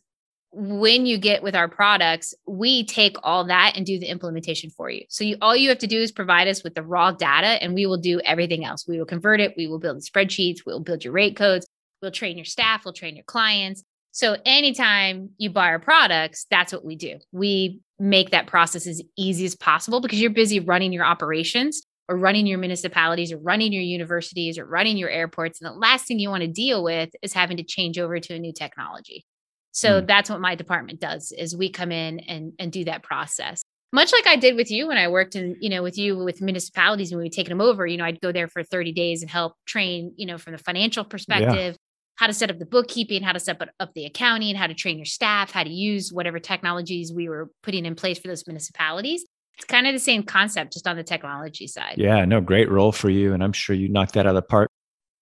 when 0.52 1.06
you 1.06 1.16
get 1.16 1.42
with 1.42 1.54
our 1.54 1.68
products, 1.68 2.34
we 2.46 2.84
take 2.84 3.16
all 3.22 3.44
that 3.44 3.72
and 3.74 3.86
do 3.86 3.98
the 3.98 4.06
implementation 4.06 4.68
for 4.70 4.90
you. 4.90 5.04
So 5.08 5.24
you 5.24 5.36
all 5.40 5.56
you 5.56 5.70
have 5.70 5.78
to 5.78 5.86
do 5.86 6.00
is 6.00 6.12
provide 6.12 6.46
us 6.46 6.62
with 6.62 6.74
the 6.74 6.82
raw 6.82 7.10
data 7.10 7.62
and 7.62 7.74
we 7.74 7.86
will 7.86 7.96
do 7.96 8.20
everything 8.20 8.64
else. 8.64 8.86
We 8.86 8.98
will 8.98 9.06
convert 9.06 9.40
it, 9.40 9.54
we 9.56 9.66
will 9.66 9.78
build 9.78 9.96
the 9.96 10.02
spreadsheets, 10.02 10.60
we'll 10.66 10.80
build 10.80 11.04
your 11.04 11.14
rate 11.14 11.36
codes, 11.36 11.66
we'll 12.02 12.10
train 12.10 12.36
your 12.36 12.44
staff, 12.44 12.84
we'll 12.84 12.92
train 12.92 13.16
your 13.16 13.24
clients. 13.24 13.82
So 14.10 14.36
anytime 14.44 15.30
you 15.38 15.48
buy 15.48 15.68
our 15.68 15.78
products, 15.78 16.46
that's 16.50 16.72
what 16.72 16.84
we 16.84 16.96
do. 16.96 17.18
We 17.32 17.80
make 17.98 18.30
that 18.30 18.46
process 18.46 18.86
as 18.86 19.02
easy 19.16 19.46
as 19.46 19.54
possible 19.54 20.02
because 20.02 20.20
you're 20.20 20.30
busy 20.30 20.60
running 20.60 20.92
your 20.92 21.04
operations 21.04 21.82
or 22.08 22.18
running 22.18 22.46
your 22.46 22.58
municipalities 22.58 23.32
or 23.32 23.38
running 23.38 23.72
your 23.72 23.82
universities 23.82 24.58
or 24.58 24.66
running 24.66 24.98
your 24.98 25.08
airports 25.08 25.62
and 25.62 25.70
the 25.70 25.78
last 25.78 26.06
thing 26.06 26.18
you 26.18 26.28
want 26.28 26.42
to 26.42 26.48
deal 26.48 26.84
with 26.84 27.08
is 27.22 27.32
having 27.32 27.56
to 27.56 27.62
change 27.62 27.98
over 27.98 28.20
to 28.20 28.34
a 28.34 28.38
new 28.38 28.52
technology. 28.52 29.24
So 29.72 30.00
mm. 30.00 30.06
that's 30.06 30.30
what 30.30 30.40
my 30.40 30.54
department 30.54 31.00
does 31.00 31.32
is 31.32 31.56
we 31.56 31.70
come 31.70 31.90
in 31.90 32.20
and, 32.20 32.52
and 32.58 32.70
do 32.70 32.84
that 32.84 33.02
process. 33.02 33.62
Much 33.94 34.12
like 34.12 34.26
I 34.26 34.36
did 34.36 34.56
with 34.56 34.70
you 34.70 34.88
when 34.88 34.96
I 34.96 35.08
worked 35.08 35.36
in, 35.36 35.56
you 35.60 35.68
know, 35.68 35.82
with 35.82 35.98
you 35.98 36.16
with 36.16 36.40
municipalities 36.40 37.12
when 37.12 37.20
we 37.20 37.28
taken 37.28 37.50
them 37.50 37.60
over, 37.60 37.86
you 37.86 37.98
know, 37.98 38.04
I'd 38.04 38.20
go 38.20 38.32
there 38.32 38.48
for 38.48 38.62
30 38.62 38.92
days 38.92 39.20
and 39.20 39.30
help 39.30 39.54
train, 39.66 40.14
you 40.16 40.24
know, 40.24 40.38
from 40.38 40.52
the 40.52 40.58
financial 40.58 41.04
perspective, 41.04 41.74
yeah. 41.74 41.78
how 42.16 42.26
to 42.26 42.32
set 42.32 42.50
up 42.50 42.58
the 42.58 42.64
bookkeeping, 42.64 43.22
how 43.22 43.32
to 43.32 43.40
set 43.40 43.60
up 43.60 43.92
the 43.94 44.06
accounting, 44.06 44.54
how 44.54 44.66
to 44.66 44.72
train 44.72 44.96
your 44.96 45.04
staff, 45.04 45.50
how 45.50 45.62
to 45.62 45.70
use 45.70 46.10
whatever 46.10 46.38
technologies 46.38 47.12
we 47.12 47.28
were 47.28 47.50
putting 47.62 47.84
in 47.84 47.94
place 47.94 48.18
for 48.18 48.28
those 48.28 48.46
municipalities. 48.46 49.26
It's 49.56 49.66
kind 49.66 49.86
of 49.86 49.92
the 49.92 49.98
same 49.98 50.22
concept, 50.22 50.72
just 50.72 50.88
on 50.88 50.96
the 50.96 51.04
technology 51.04 51.66
side. 51.66 51.96
Yeah, 51.98 52.24
no, 52.24 52.40
great 52.40 52.70
role 52.70 52.92
for 52.92 53.10
you. 53.10 53.34
And 53.34 53.44
I'm 53.44 53.52
sure 53.52 53.76
you 53.76 53.90
knocked 53.90 54.14
that 54.14 54.26
out 54.26 54.30
of 54.30 54.34
the 54.36 54.42
park. 54.42 54.70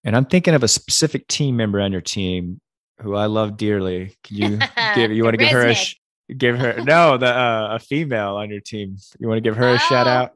And 0.05 0.15
I'm 0.15 0.25
thinking 0.25 0.53
of 0.53 0.63
a 0.63 0.69
specific 0.69 1.27
team 1.27 1.57
member 1.57 1.81
on 1.81 1.91
your 1.91 2.01
team 2.01 2.61
who 3.01 3.15
I 3.15 3.25
love 3.25 3.57
dearly. 3.57 4.15
Can 4.23 4.37
you 4.37 4.59
give 4.95 5.11
you 5.15 5.23
want 5.23 5.33
to 5.33 5.37
give 5.37 5.51
her 5.51 5.67
a 5.67 5.75
sh- 5.75 5.95
give 6.35 6.57
her 6.57 6.81
no 6.83 7.17
the 7.17 7.27
uh, 7.27 7.75
a 7.75 7.79
female 7.79 8.35
on 8.35 8.49
your 8.49 8.61
team? 8.61 8.97
You 9.19 9.27
want 9.27 9.37
to 9.37 9.41
give 9.41 9.55
her 9.57 9.69
oh, 9.69 9.75
a 9.75 9.79
shout 9.79 10.07
oh, 10.07 10.11
out? 10.11 10.33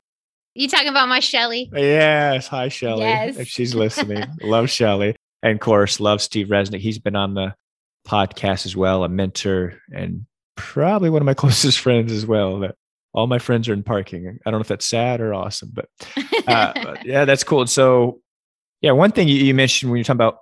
You 0.54 0.70
talking 0.70 0.88
about 0.88 1.10
my 1.10 1.20
Shelly? 1.20 1.70
Yes, 1.74 2.48
hi 2.48 2.70
Shelly. 2.70 3.02
Yes. 3.02 3.38
If 3.38 3.48
she's 3.48 3.76
listening, 3.76 4.24
love 4.42 4.70
Shelly, 4.70 5.16
and 5.44 5.54
of 5.54 5.60
course 5.60 6.00
love 6.00 6.22
Steve 6.22 6.48
Resnick. 6.48 6.80
He's 6.80 7.00
been 7.00 7.16
on 7.16 7.34
the 7.34 7.56
podcast 8.08 8.66
as 8.66 8.76
well, 8.76 9.04
a 9.04 9.10
mentor 9.10 9.74
and 9.94 10.26
probably 10.56 11.10
one 11.10 11.22
of 11.22 11.26
my 11.26 11.34
closest 11.36 11.80
friends 11.80 12.12
as 12.12 12.26
well. 12.26 12.60
That 12.60 12.76
all 13.14 13.28
my 13.28 13.40
friends 13.40 13.70
are 13.70 13.74
in 13.74 13.84
parking. 13.84 14.40
I 14.46 14.52
don't 14.52 14.60
know 14.60 14.62
if 14.62 14.68
that's 14.68 14.86
sad 14.86 15.22
or 15.22 15.34
awesome, 15.34 15.72
but, 15.74 15.88
uh, 16.48 16.96
yeah, 17.06 17.24
that's 17.26 17.44
cool. 17.44 17.66
So 17.68 18.20
yeah, 18.82 18.92
one 18.92 19.12
thing 19.12 19.28
you, 19.28 19.36
you 19.36 19.54
mentioned 19.54 19.92
when 19.92 19.98
you're 19.98 20.04
talking 20.04 20.18
about 20.18 20.40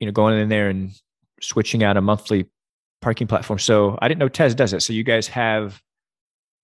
you 0.00 0.06
know 0.06 0.12
going 0.12 0.38
in 0.38 0.48
there 0.48 0.68
and 0.68 0.92
switching 1.40 1.82
out 1.82 1.96
a 1.96 2.00
monthly 2.00 2.46
parking 3.00 3.26
platform. 3.26 3.58
So 3.58 3.98
I 4.00 4.08
didn't 4.08 4.20
know 4.20 4.28
Tez 4.28 4.54
does 4.54 4.72
it. 4.72 4.80
So 4.82 4.92
you 4.92 5.04
guys 5.04 5.28
have 5.28 5.80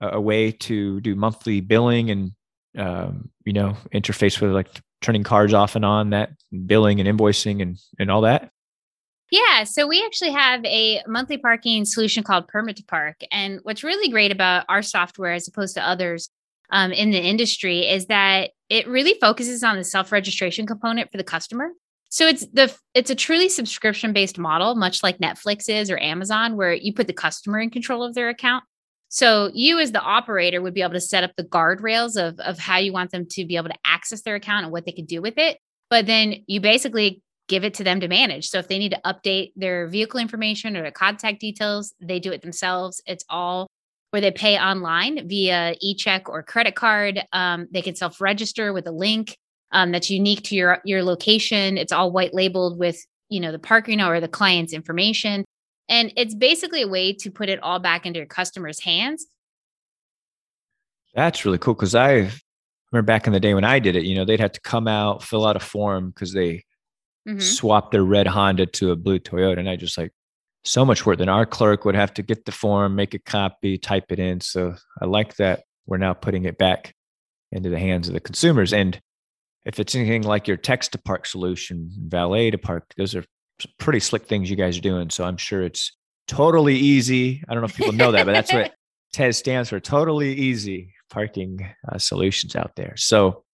a, 0.01 0.17
a 0.17 0.21
way 0.21 0.53
to 0.53 1.01
do 1.01 1.15
monthly 1.15 1.61
billing 1.61 2.11
and 2.11 2.33
um, 2.77 3.31
you 3.45 3.53
know 3.53 3.77
interface 3.95 4.41
with 4.41 4.53
like 4.53 4.69
turning 5.03 5.23
cars 5.23 5.53
off 5.53 5.77
and 5.77 5.85
on 5.85 6.11
that 6.11 6.31
billing 6.67 7.01
and 7.01 7.19
invoicing 7.19 7.61
and 7.61 7.79
and 7.99 8.11
all 8.11 8.23
that. 8.23 8.51
Yeah, 9.31 9.65
so 9.65 9.87
we 9.87 10.05
actually 10.05 10.33
have 10.33 10.63
a 10.67 11.03
monthly 11.07 11.39
parking 11.39 11.87
solution 11.87 12.23
called 12.23 12.49
Permit2Park, 12.49 13.15
and 13.31 13.61
what's 13.63 13.83
really 13.83 14.11
great 14.11 14.31
about 14.31 14.67
our 14.69 14.83
software 14.83 15.33
as 15.33 15.49
opposed 15.49 15.75
to 15.77 15.87
others 15.87 16.29
um, 16.71 16.93
in 16.93 17.11
the 17.11 17.21
industry 17.21 17.89
is 17.89 18.07
that 18.07 18.51
it 18.69 18.87
really 18.89 19.15
focuses 19.21 19.63
on 19.63 19.77
the 19.77 19.85
self 19.85 20.13
registration 20.13 20.67
component 20.67 21.11
for 21.11 21.19
the 21.19 21.25
customer. 21.25 21.71
So 22.13 22.27
it's 22.27 22.47
the 22.49 22.71
it's 22.93 23.09
a 23.09 23.15
truly 23.15 23.49
subscription 23.49 24.13
based 24.13 24.39
model, 24.39 24.75
much 24.75 25.03
like 25.03 25.17
Netflix 25.17 25.67
is 25.71 25.91
or 25.91 25.99
Amazon, 25.99 26.57
where 26.59 26.75
you 26.75 26.93
put 26.93 27.07
the 27.07 27.15
customer 27.15 27.59
in 27.59 27.71
control 27.71 28.05
of 28.05 28.15
their 28.15 28.29
account. 28.29 28.65
So 29.09 29.51
you 29.55 29.79
as 29.79 29.93
the 29.93 30.03
operator 30.03 30.61
would 30.61 30.75
be 30.75 30.83
able 30.83 30.93
to 30.93 31.01
set 31.01 31.25
up 31.25 31.31
the 31.39 31.45
guardrails 31.45 32.23
of, 32.23 32.39
of 32.41 32.59
how 32.59 32.77
you 32.77 32.93
want 32.93 33.13
them 33.13 33.25
to 33.31 33.47
be 33.47 33.57
able 33.57 33.71
to 33.71 33.79
access 33.87 34.21
their 34.21 34.35
account 34.35 34.65
and 34.65 34.73
what 34.73 34.85
they 34.85 34.93
can 34.93 35.07
do 35.07 35.23
with 35.23 35.39
it. 35.39 35.57
But 35.89 36.05
then 36.05 36.45
you 36.47 36.61
basically 36.61 37.23
give 37.49 37.65
it 37.65 37.73
to 37.75 37.85
them 37.85 38.01
to 38.01 38.09
manage. 38.09 38.51
So 38.51 38.59
if 38.59 38.69
they 38.69 38.79
need 38.79 38.93
to 38.93 39.01
update 39.07 39.53
their 39.57 39.87
vehicle 39.87 40.21
information 40.21 40.77
or 40.77 40.83
their 40.83 40.91
contact 40.91 41.41
details, 41.41 41.95
they 41.99 42.21
do 42.21 42.31
it 42.31 42.43
themselves. 42.43 43.01
It's 43.07 43.25
all 43.31 43.69
where 44.11 44.21
they 44.21 44.33
pay 44.33 44.59
online 44.59 45.27
via 45.29 45.77
e-check 45.81 46.29
or 46.29 46.43
credit 46.43 46.75
card. 46.75 47.25
Um, 47.33 47.69
they 47.71 47.81
can 47.81 47.95
self-register 47.95 48.75
with 48.75 48.87
a 48.87 48.93
link 48.93 49.39
um, 49.73 49.93
that's 49.93 50.11
unique 50.11 50.43
to 50.45 50.55
your 50.55 50.79
your 50.85 51.03
location. 51.03 51.77
It's 51.77 51.93
all 51.93 52.13
white 52.13 52.35
labeled 52.35 52.79
with 52.79 53.05
you 53.29 53.41
know 53.41 53.53
the 53.53 53.59
parking 53.59 54.01
or 54.01 54.21
the 54.21 54.29
client's 54.29 54.73
information, 54.73 55.45
and 55.89 56.13
it's 56.17 56.35
basically 56.35 56.83
a 56.83 56.89
way 56.89 57.13
to 57.15 57.31
put 57.31 57.49
it 57.49 57.63
all 57.63 57.79
back 57.79 58.07
into 58.07 58.19
your 58.19 58.27
customer's 58.27 58.81
hands. 58.81 59.27
That's 61.15 61.45
really 61.45 61.59
cool 61.59 61.75
because 61.75 61.95
I 61.95 62.31
remember 62.91 63.07
back 63.07 63.27
in 63.27 63.33
the 63.33 63.41
day 63.41 63.55
when 63.55 63.65
I 63.65 63.79
did 63.79 63.97
it. 63.97 64.05
You 64.05 64.15
know, 64.15 64.25
they'd 64.25 64.41
have 64.41 64.53
to 64.53 64.61
come 64.61 64.89
out, 64.89 65.23
fill 65.23 65.47
out 65.47 65.57
a 65.57 65.61
form 65.61 66.11
because 66.11 66.33
they 66.33 66.65
mm-hmm. 67.29 67.39
swapped 67.39 67.93
their 67.93 68.05
red 68.05 68.27
Honda 68.27 68.67
to 68.67 68.93
a 68.93 68.97
blue 68.97 69.19
Toyota, 69.19 69.59
and 69.59 69.69
I 69.69 69.77
just 69.77 69.99
like 69.99 70.13
so 70.65 70.85
much 70.85 71.05
work. 71.05 71.19
Then 71.19 71.29
our 71.29 71.47
clerk 71.47 71.85
would 71.85 71.95
have 71.95 72.15
to 72.15 72.23
get 72.23 72.45
the 72.45 72.53
form, 72.53 72.95
make 72.95 73.15
a 73.15 73.19
copy, 73.19 73.79
type 73.79 74.11
it 74.11 74.19
in. 74.19 74.41
So 74.41 74.75
I 75.01 75.07
like 75.07 75.37
that 75.37 75.65
we're 75.87 75.99
now 75.99 76.15
putting 76.15 76.45
it 76.45 76.59
back 76.59 76.95
into 77.51 77.69
the 77.69 77.79
hands 77.79 78.09
of 78.09 78.15
the 78.15 78.21
consumers. 78.21 78.73
And 78.73 79.01
if 79.65 79.79
it's 79.79 79.95
anything 79.95 80.23
like 80.23 80.49
your 80.49 80.57
Text2Park 80.57 81.27
solution, 81.27 81.91
valet 82.09 82.51
to 82.51 82.59
park, 82.59 82.93
those 82.97 83.15
are 83.15 83.25
pretty 83.79 84.01
slick 84.01 84.25
things 84.25 84.51
you 84.51 84.57
guys 84.57 84.77
are 84.77 84.83
doing. 84.83 85.11
So 85.11 85.25
I'm 85.25 85.37
sure 85.37 85.63
it's 85.63 85.93
totally 86.27 86.77
easy. 86.77 87.43
I 87.49 87.55
don't 87.55 87.63
know 87.63 87.67
if 87.67 87.77
people 87.77 87.93
know 87.93 88.13
that, 88.13 88.27
but 88.27 88.33
that's 88.33 88.53
what 88.53 88.73
TEZ 89.13 89.37
stands 89.37 89.69
for 89.69 89.79
totally 89.79 90.33
easy 90.33 90.95
parking 91.11 91.69
uh, 91.91 91.99
solutions 91.99 92.57
out 92.57 92.73
there. 92.77 92.95
So 92.97 93.45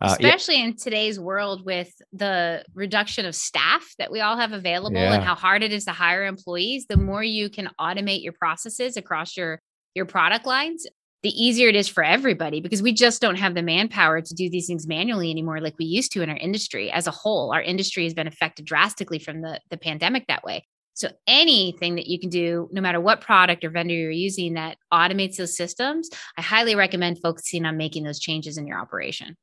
Uh, 0.00 0.16
Especially 0.18 0.56
yeah. 0.56 0.66
in 0.66 0.76
today's 0.76 1.18
world 1.20 1.64
with 1.64 1.90
the 2.12 2.64
reduction 2.74 3.26
of 3.26 3.34
staff 3.34 3.84
that 3.98 4.10
we 4.10 4.20
all 4.20 4.36
have 4.36 4.52
available 4.52 4.96
yeah. 4.96 5.14
and 5.14 5.24
how 5.24 5.34
hard 5.34 5.62
it 5.62 5.72
is 5.72 5.84
to 5.84 5.92
hire 5.92 6.26
employees, 6.26 6.86
the 6.88 6.96
more 6.96 7.22
you 7.22 7.48
can 7.48 7.68
automate 7.80 8.22
your 8.22 8.32
processes 8.32 8.96
across 8.96 9.36
your 9.36 9.60
your 9.94 10.04
product 10.04 10.46
lines, 10.46 10.86
the 11.24 11.42
easier 11.42 11.70
it 11.70 11.74
is 11.74 11.88
for 11.88 12.04
everybody 12.04 12.60
because 12.60 12.82
we 12.82 12.92
just 12.92 13.22
don't 13.22 13.36
have 13.36 13.54
the 13.54 13.62
manpower 13.62 14.20
to 14.20 14.34
do 14.34 14.50
these 14.50 14.66
things 14.66 14.86
manually 14.86 15.30
anymore 15.30 15.58
like 15.58 15.74
we 15.78 15.86
used 15.86 16.12
to 16.12 16.22
in 16.22 16.28
our 16.28 16.36
industry 16.36 16.92
as 16.92 17.06
a 17.06 17.10
whole. 17.10 17.50
Our 17.50 17.62
industry 17.62 18.04
has 18.04 18.12
been 18.12 18.26
affected 18.26 18.66
drastically 18.66 19.18
from 19.18 19.40
the, 19.40 19.58
the 19.70 19.78
pandemic 19.78 20.26
that 20.26 20.44
way. 20.44 20.66
So 20.92 21.08
anything 21.26 21.94
that 21.94 22.06
you 22.08 22.20
can 22.20 22.28
do, 22.28 22.68
no 22.72 22.82
matter 22.82 23.00
what 23.00 23.22
product 23.22 23.64
or 23.64 23.70
vendor 23.70 23.94
you're 23.94 24.10
using 24.10 24.54
that 24.54 24.76
automates 24.92 25.36
those 25.36 25.56
systems, 25.56 26.10
I 26.36 26.42
highly 26.42 26.74
recommend 26.74 27.22
focusing 27.22 27.64
on 27.64 27.78
making 27.78 28.04
those 28.04 28.20
changes 28.20 28.58
in 28.58 28.66
your 28.66 28.78
operation. 28.78 29.34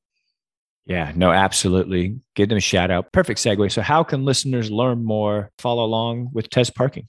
Yeah, 0.86 1.12
no, 1.16 1.32
absolutely. 1.32 2.20
Give 2.36 2.48
them 2.48 2.60
a 2.60 2.62
shout 2.62 2.92
out. 2.92 3.12
Perfect 3.12 3.40
segue. 3.40 3.72
So, 3.72 3.82
how 3.82 4.04
can 4.04 4.24
listeners 4.24 4.72
learn 4.72 5.04
more, 5.04 5.52
follow 5.58 5.84
along 5.84 6.30
with 6.32 6.50
Test 6.50 6.76
Parking? 6.76 7.08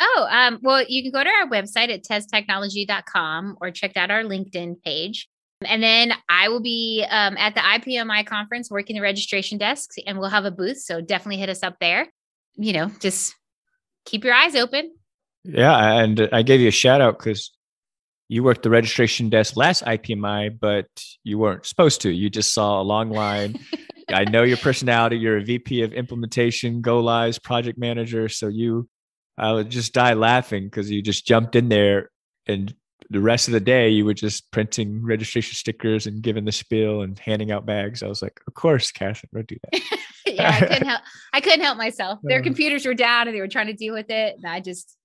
Oh, 0.00 0.28
um, 0.30 0.58
well, 0.62 0.84
you 0.86 1.02
can 1.02 1.10
go 1.10 1.24
to 1.24 1.30
our 1.30 1.48
website 1.48 1.92
at 1.92 2.04
teztechnology.com 2.04 3.56
or 3.60 3.70
check 3.70 3.96
out 3.96 4.10
our 4.10 4.22
LinkedIn 4.22 4.82
page. 4.82 5.28
And 5.64 5.82
then 5.82 6.12
I 6.28 6.48
will 6.48 6.60
be 6.60 7.04
um, 7.10 7.36
at 7.36 7.54
the 7.54 7.60
IPMI 7.60 8.24
conference 8.26 8.70
working 8.70 8.94
the 8.94 9.02
registration 9.02 9.58
desks 9.58 9.96
and 10.06 10.18
we'll 10.18 10.30
have 10.30 10.44
a 10.44 10.52
booth. 10.52 10.78
So 10.78 11.00
definitely 11.00 11.38
hit 11.38 11.48
us 11.48 11.64
up 11.64 11.76
there. 11.80 12.06
You 12.54 12.72
know, 12.72 12.90
just 13.00 13.34
keep 14.04 14.24
your 14.24 14.34
eyes 14.34 14.54
open. 14.54 14.92
Yeah. 15.44 16.00
And 16.00 16.28
I 16.32 16.42
gave 16.42 16.60
you 16.60 16.68
a 16.68 16.72
shout 16.72 17.00
out 17.00 17.18
because 17.18 17.50
you 18.28 18.42
worked 18.42 18.62
the 18.62 18.70
registration 18.70 19.30
desk 19.30 19.56
last 19.56 19.84
IPMI, 19.84 20.58
but 20.60 20.86
you 21.24 21.38
weren't 21.38 21.66
supposed 21.66 22.02
to. 22.02 22.10
You 22.10 22.30
just 22.30 22.52
saw 22.52 22.80
a 22.80 22.82
long 22.82 23.10
line. 23.10 23.58
I 24.10 24.24
know 24.24 24.42
your 24.42 24.56
personality. 24.58 25.18
You're 25.18 25.38
a 25.38 25.44
VP 25.44 25.82
of 25.82 25.92
implementation, 25.92 26.80
go 26.80 27.00
lives, 27.00 27.38
project 27.38 27.78
manager. 27.78 28.28
So 28.28 28.48
you, 28.48 28.88
I 29.38 29.52
would 29.52 29.70
just 29.70 29.92
die 29.92 30.14
laughing 30.14 30.64
because 30.64 30.90
you 30.90 31.00
just 31.00 31.26
jumped 31.26 31.54
in 31.54 31.68
there 31.68 32.10
and 32.46 32.74
the 33.10 33.20
rest 33.20 33.48
of 33.48 33.52
the 33.52 33.60
day 33.60 33.88
you 33.88 34.04
were 34.04 34.14
just 34.14 34.50
printing 34.50 35.02
registration 35.02 35.54
stickers 35.54 36.06
and 36.06 36.20
giving 36.20 36.44
the 36.44 36.52
spiel 36.52 37.02
and 37.02 37.18
handing 37.18 37.50
out 37.50 37.64
bags. 37.64 38.02
I 38.02 38.08
was 38.08 38.20
like, 38.20 38.40
of 38.46 38.54
course, 38.54 38.90
Katherine, 38.90 39.30
don't 39.32 39.46
do 39.46 39.56
that. 39.70 39.82
yeah, 40.26 40.50
I 40.50 40.60
couldn't 40.60 40.86
help. 40.86 41.02
I 41.32 41.40
couldn't 41.40 41.60
help 41.60 41.78
myself. 41.78 42.18
Their 42.22 42.40
uh. 42.40 42.42
computers 42.42 42.84
were 42.84 42.94
down 42.94 43.28
and 43.28 43.36
they 43.36 43.40
were 43.40 43.48
trying 43.48 43.68
to 43.68 43.72
deal 43.72 43.94
with 43.94 44.10
it, 44.10 44.36
and 44.36 44.46
I 44.46 44.60
just 44.60 44.96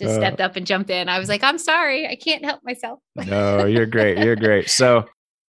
just 0.00 0.14
uh, 0.14 0.16
stepped 0.16 0.40
up 0.40 0.56
and 0.56 0.66
jumped 0.66 0.90
in. 0.90 1.08
I 1.08 1.18
was 1.18 1.28
like, 1.28 1.42
I'm 1.42 1.58
sorry, 1.58 2.06
I 2.06 2.16
can't 2.16 2.44
help 2.44 2.60
myself. 2.64 3.00
no, 3.16 3.66
you're 3.66 3.86
great. 3.86 4.18
You're 4.18 4.36
great. 4.36 4.70
So 4.70 5.06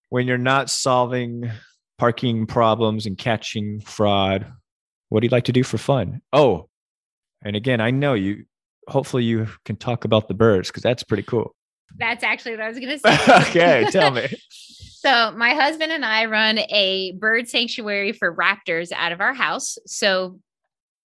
when 0.10 0.26
you're 0.26 0.38
not 0.38 0.70
solving 0.70 1.50
parking 2.00 2.48
problems 2.48 3.06
and 3.06 3.17
catching 3.17 3.80
fraud, 3.82 4.52
what 5.10 5.20
do 5.20 5.26
you 5.26 5.32
like 5.32 5.46
to 5.46 5.54
do 5.54 5.63
for 5.63 5.78
fun? 5.78 6.22
Oh, 6.34 6.67
and 7.43 7.56
again, 7.56 7.82
I 7.82 7.91
know 7.91 8.13
you. 8.13 8.45
Hopefully, 8.88 9.23
you 9.23 9.47
can 9.65 9.75
talk 9.75 10.06
about 10.06 10.27
the 10.27 10.34
birds 10.34 10.69
because 10.69 10.84
that's 10.84 11.04
pretty 11.04 11.23
cool. 11.23 11.56
That's 11.97 12.23
actually 12.23 12.51
what 12.51 12.62
I 12.62 12.67
was 12.69 12.80
going 12.80 12.89
to 12.99 12.99
say. 12.99 13.49
okay, 13.49 13.86
tell 13.91 14.12
me. 14.12 14.27
So, 15.01 15.32
my 15.32 15.56
husband 15.56 15.91
and 15.91 16.06
I 16.06 16.25
run 16.25 16.60
a 16.60 17.13
bird 17.13 17.49
sanctuary 17.49 18.12
for 18.12 18.36
raptors 18.36 18.91
out 18.91 19.12
of 19.12 19.19
our 19.19 19.34
house. 19.34 19.80
So, 19.88 20.39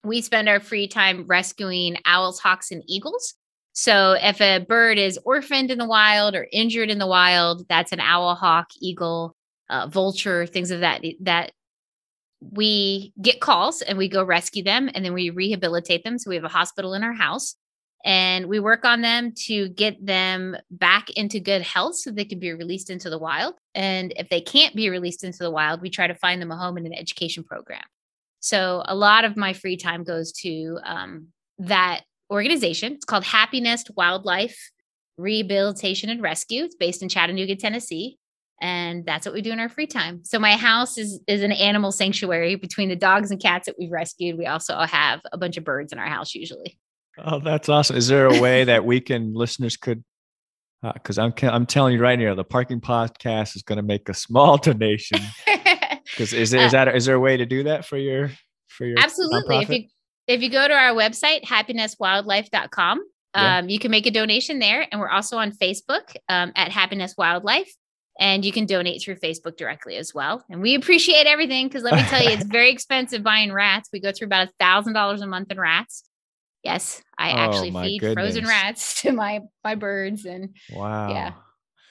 we 0.04 0.20
spend 0.20 0.50
our 0.50 0.60
free 0.60 0.86
time 0.86 1.24
rescuing 1.26 1.96
owls, 2.04 2.38
hawks, 2.38 2.70
and 2.70 2.82
eagles. 2.86 3.32
So, 3.72 4.12
if 4.20 4.42
a 4.42 4.58
bird 4.58 4.98
is 4.98 5.18
orphaned 5.24 5.70
in 5.70 5.78
the 5.78 5.86
wild 5.86 6.34
or 6.34 6.46
injured 6.52 6.90
in 6.90 6.98
the 6.98 7.06
wild, 7.06 7.66
that's 7.70 7.92
an 7.92 8.00
owl, 8.00 8.34
hawk, 8.34 8.66
eagle, 8.82 9.34
uh, 9.70 9.86
vulture, 9.86 10.44
things 10.44 10.70
of 10.70 10.80
that 10.80 11.02
that 11.22 11.52
we 12.40 13.12
get 13.20 13.40
calls 13.40 13.82
and 13.82 13.96
we 13.98 14.08
go 14.08 14.22
rescue 14.22 14.62
them 14.62 14.90
and 14.94 15.04
then 15.04 15.14
we 15.14 15.30
rehabilitate 15.30 16.04
them. 16.04 16.18
So 16.18 16.30
we 16.30 16.36
have 16.36 16.44
a 16.44 16.48
hospital 16.48 16.94
in 16.94 17.02
our 17.02 17.12
house 17.12 17.56
and 18.04 18.46
we 18.46 18.60
work 18.60 18.84
on 18.84 19.00
them 19.00 19.32
to 19.46 19.68
get 19.70 20.04
them 20.04 20.56
back 20.70 21.10
into 21.10 21.40
good 21.40 21.62
health 21.62 21.96
so 21.96 22.10
they 22.10 22.24
can 22.24 22.38
be 22.38 22.52
released 22.52 22.90
into 22.90 23.10
the 23.10 23.18
wild. 23.18 23.54
And 23.74 24.12
if 24.16 24.28
they 24.28 24.40
can't 24.40 24.76
be 24.76 24.90
released 24.90 25.24
into 25.24 25.38
the 25.38 25.50
wild, 25.50 25.80
we 25.80 25.90
try 25.90 26.06
to 26.06 26.14
find 26.14 26.40
them 26.40 26.52
a 26.52 26.56
home 26.56 26.78
in 26.78 26.86
an 26.86 26.94
education 26.94 27.42
program. 27.42 27.82
So 28.40 28.84
a 28.86 28.94
lot 28.94 29.24
of 29.24 29.36
my 29.36 29.54
free 29.54 29.76
time 29.76 30.04
goes 30.04 30.30
to 30.42 30.78
um, 30.84 31.28
that 31.58 32.02
organization. 32.30 32.92
It's 32.92 33.04
called 33.04 33.24
Happy 33.24 33.60
Nest 33.60 33.90
Wildlife 33.96 34.70
Rehabilitation 35.18 36.10
and 36.10 36.22
Rescue. 36.22 36.64
It's 36.64 36.76
based 36.76 37.02
in 37.02 37.08
Chattanooga, 37.08 37.56
Tennessee. 37.56 38.18
And 38.60 39.04
that's 39.04 39.26
what 39.26 39.34
we 39.34 39.42
do 39.42 39.52
in 39.52 39.60
our 39.60 39.68
free 39.68 39.86
time. 39.86 40.24
So 40.24 40.38
my 40.38 40.56
house 40.56 40.96
is 40.96 41.20
is 41.26 41.42
an 41.42 41.52
animal 41.52 41.92
sanctuary 41.92 42.54
between 42.54 42.88
the 42.88 42.96
dogs 42.96 43.30
and 43.30 43.40
cats 43.40 43.66
that 43.66 43.76
we've 43.78 43.90
rescued. 43.90 44.38
We 44.38 44.46
also 44.46 44.78
have 44.78 45.20
a 45.32 45.38
bunch 45.38 45.56
of 45.56 45.64
birds 45.64 45.92
in 45.92 45.98
our 45.98 46.08
house 46.08 46.34
usually. 46.34 46.78
Oh, 47.18 47.40
that's 47.40 47.68
awesome. 47.68 47.96
Is 47.96 48.08
there 48.08 48.26
a 48.26 48.40
way 48.40 48.64
that 48.64 48.84
we 48.84 49.00
can 49.00 49.34
listeners 49.34 49.76
could 49.76 50.04
because 50.94 51.18
uh, 51.18 51.22
I'm 51.22 51.34
I'm 51.42 51.66
telling 51.66 51.94
you 51.94 52.00
right 52.00 52.18
now, 52.18 52.34
the 52.34 52.44
parking 52.44 52.80
podcast 52.80 53.56
is 53.56 53.62
going 53.62 53.76
to 53.76 53.82
make 53.82 54.08
a 54.08 54.14
small 54.14 54.56
donation. 54.58 55.20
Because 56.12 56.32
is, 56.32 56.54
is 56.54 56.70
that 56.70 56.94
is 56.94 57.04
there 57.04 57.16
a 57.16 57.20
way 57.20 57.36
to 57.36 57.44
do 57.44 57.64
that 57.64 57.84
for 57.84 57.98
your 57.98 58.30
for 58.68 58.86
your 58.86 58.96
absolutely? 58.98 59.56
Nonprofit? 59.56 59.62
If 59.62 59.68
you 59.70 59.84
if 60.28 60.42
you 60.42 60.50
go 60.50 60.66
to 60.66 60.72
our 60.72 60.94
website 60.94 61.42
happinesswildlife.com, 61.42 63.00
yeah. 63.34 63.58
um, 63.58 63.68
you 63.68 63.80
can 63.80 63.90
make 63.90 64.06
a 64.06 64.12
donation 64.12 64.60
there, 64.60 64.86
and 64.90 65.00
we're 65.00 65.10
also 65.10 65.36
on 65.36 65.50
Facebook 65.50 66.14
um, 66.28 66.52
at 66.54 66.70
Happiness 66.70 67.16
Wildlife, 67.18 67.72
and 68.18 68.44
you 68.44 68.52
can 68.52 68.66
donate 68.66 69.02
through 69.02 69.16
Facebook 69.16 69.56
directly 69.56 69.96
as 69.96 70.14
well. 70.14 70.44
And 70.48 70.62
we 70.62 70.74
appreciate 70.74 71.26
everything 71.26 71.68
because 71.68 71.82
let 71.82 71.94
me 71.94 72.02
tell 72.02 72.22
you, 72.22 72.30
it's 72.30 72.44
very 72.46 72.70
expensive 72.70 73.22
buying 73.22 73.52
rats. 73.52 73.90
We 73.92 74.00
go 74.00 74.12
through 74.12 74.26
about 74.26 74.48
a 74.48 74.52
thousand 74.58 74.94
dollars 74.94 75.20
a 75.20 75.26
month 75.26 75.50
in 75.50 75.60
rats. 75.60 76.04
Yes, 76.62 77.02
I 77.18 77.32
oh, 77.32 77.36
actually 77.36 77.70
feed 77.70 78.00
goodness. 78.00 78.14
frozen 78.14 78.46
rats 78.46 79.02
to 79.02 79.12
my 79.12 79.40
my 79.62 79.74
birds 79.74 80.24
and 80.24 80.56
wow. 80.72 81.10
Yeah. 81.10 81.32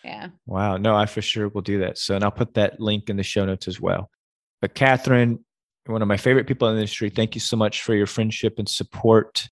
Yeah. 0.04 0.30
Wow. 0.46 0.78
No, 0.78 0.96
I 0.96 1.08
for 1.08 1.22
sure 1.22 1.50
will 1.50 1.62
do 1.62 1.80
that. 1.80 1.98
So 1.98 2.16
and 2.16 2.24
I'll 2.24 2.32
put 2.32 2.54
that 2.56 2.80
link 2.80 3.10
in 3.10 3.18
the 3.18 3.24
show 3.24 3.46
notes 3.46 3.68
as 3.68 3.80
well. 3.80 4.10
But 4.62 4.76
Katherine, 4.76 5.44
one 5.88 6.02
of 6.02 6.08
my 6.08 6.18
favorite 6.18 6.48
people 6.48 6.68
in 6.68 6.76
the 6.76 6.82
industry, 6.82 7.10
thank 7.10 7.36
you 7.36 7.42
so 7.42 7.58
much 7.58 7.82
for 7.84 7.96
your 7.96 8.06
friendship 8.06 8.56
and 8.58 8.68
support 8.68 9.48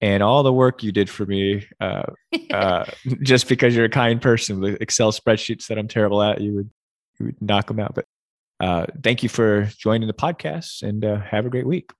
and 0.00 0.22
all 0.22 0.42
the 0.42 0.52
work 0.52 0.82
you 0.82 0.92
did 0.92 1.10
for 1.10 1.26
me. 1.26 1.66
Uh, 1.80 2.02
uh, 2.50 2.84
just 3.22 3.48
because 3.48 3.74
you're 3.74 3.86
a 3.86 3.90
kind 3.90 4.20
person 4.20 4.60
with 4.60 4.80
Excel 4.80 5.12
spreadsheets 5.12 5.66
that 5.66 5.78
I'm 5.78 5.88
terrible 5.88 6.22
at, 6.22 6.40
you 6.40 6.54
would 6.54 6.70
you 7.18 7.26
would 7.26 7.42
knock 7.42 7.66
them 7.68 7.80
out. 7.80 7.94
But 7.94 8.06
uh, 8.60 8.86
thank 9.02 9.22
you 9.22 9.28
for 9.28 9.64
joining 9.78 10.06
the 10.06 10.14
podcast 10.14 10.82
and 10.82 11.04
uh, 11.04 11.20
have 11.20 11.46
a 11.46 11.50
great 11.50 11.66
week. 11.66 11.90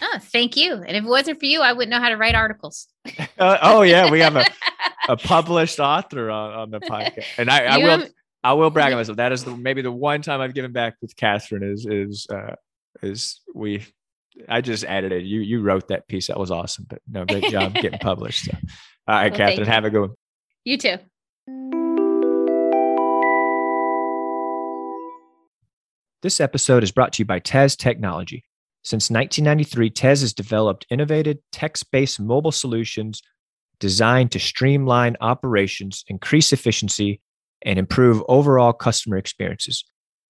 Oh, 0.00 0.18
thank 0.20 0.56
you. 0.56 0.74
And 0.74 0.96
if 0.96 1.04
it 1.04 1.08
wasn't 1.08 1.38
for 1.38 1.46
you, 1.46 1.60
I 1.60 1.72
wouldn't 1.72 1.90
know 1.90 2.00
how 2.00 2.08
to 2.08 2.16
write 2.16 2.34
articles. 2.34 2.88
uh, 3.38 3.58
oh 3.62 3.82
yeah, 3.82 4.10
we 4.10 4.20
have 4.20 4.36
a, 4.36 4.44
a 5.08 5.16
published 5.16 5.80
author 5.80 6.30
on, 6.30 6.52
on 6.52 6.70
the 6.70 6.80
podcast, 6.80 7.24
and 7.38 7.50
I, 7.50 7.64
I 7.64 7.78
will 7.78 8.06
I 8.44 8.52
will 8.52 8.70
brag 8.70 8.92
on 8.92 8.98
myself. 8.98 9.16
That 9.16 9.32
is 9.32 9.44
the, 9.44 9.56
maybe 9.56 9.82
the 9.82 9.92
one 9.92 10.22
time 10.22 10.40
I've 10.40 10.54
given 10.54 10.72
back 10.72 10.96
with 11.00 11.16
Katherine 11.16 11.62
is 11.62 11.86
is 11.86 12.26
uh, 12.30 12.54
is 13.02 13.40
we. 13.54 13.84
I 14.48 14.60
just 14.60 14.84
added 14.84 15.12
it. 15.12 15.24
You 15.24 15.40
you 15.40 15.60
wrote 15.62 15.88
that 15.88 16.08
piece. 16.08 16.28
That 16.28 16.38
was 16.38 16.50
awesome. 16.50 16.86
But 16.88 17.00
no, 17.08 17.24
great 17.24 17.50
job 17.50 17.74
getting 17.80 17.98
published. 17.98 18.46
So. 18.46 18.52
All 19.08 19.14
right, 19.14 19.30
well, 19.30 19.38
Katherine, 19.38 19.66
have 19.66 19.84
a 19.84 19.90
good 19.90 20.00
one. 20.00 20.14
You 20.64 20.78
too. 20.78 20.96
This 26.22 26.40
episode 26.40 26.82
is 26.82 26.90
brought 26.90 27.12
to 27.14 27.20
you 27.20 27.24
by 27.24 27.38
Tez 27.38 27.76
Technology. 27.76 28.44
Since 28.82 29.10
1993, 29.10 29.90
Tez 29.90 30.20
has 30.20 30.32
developed 30.32 30.86
innovative 30.90 31.38
text 31.52 31.90
based 31.90 32.20
mobile 32.20 32.52
solutions 32.52 33.22
designed 33.78 34.32
to 34.32 34.38
streamline 34.38 35.16
operations, 35.20 36.04
increase 36.08 36.52
efficiency, 36.52 37.20
and 37.62 37.78
improve 37.78 38.22
overall 38.28 38.72
customer 38.72 39.16
experiences. 39.16 39.84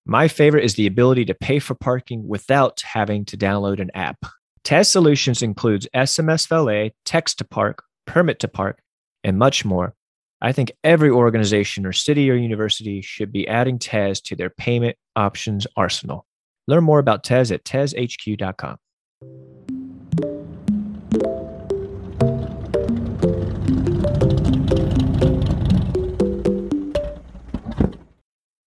My 0.09 0.28
favorite 0.28 0.64
is 0.64 0.74
the 0.74 0.86
ability 0.86 1.24
to 1.24 1.34
pay 1.34 1.59
for 1.59 1.74
parking 1.74 2.28
without 2.28 2.80
having 2.82 3.24
to 3.24 3.36
download 3.36 3.80
an 3.80 3.90
app. 3.92 4.24
Tez 4.62 4.88
Solutions 4.88 5.42
includes 5.42 5.88
SMS 5.92 6.46
Valet, 6.46 6.94
Text2Park, 7.04 7.80
Permit 8.07 8.38
to 8.38 8.48
Park, 8.48 8.78
and 9.24 9.36
much 9.36 9.64
more. 9.64 9.96
I 10.40 10.52
think 10.52 10.70
every 10.84 11.11
organization 11.11 11.84
or 11.84 11.92
city 11.92 12.30
or 12.30 12.34
university 12.34 13.02
should 13.02 13.32
be 13.32 13.48
adding 13.48 13.80
Tez 13.80 14.20
to 14.22 14.36
their 14.36 14.50
payment 14.50 14.96
options 15.16 15.66
arsenal. 15.76 16.24
Learn 16.68 16.84
more 16.84 17.00
about 17.00 17.24
Tez 17.24 17.50
at 17.50 17.64
tezhq.com. 17.64 18.76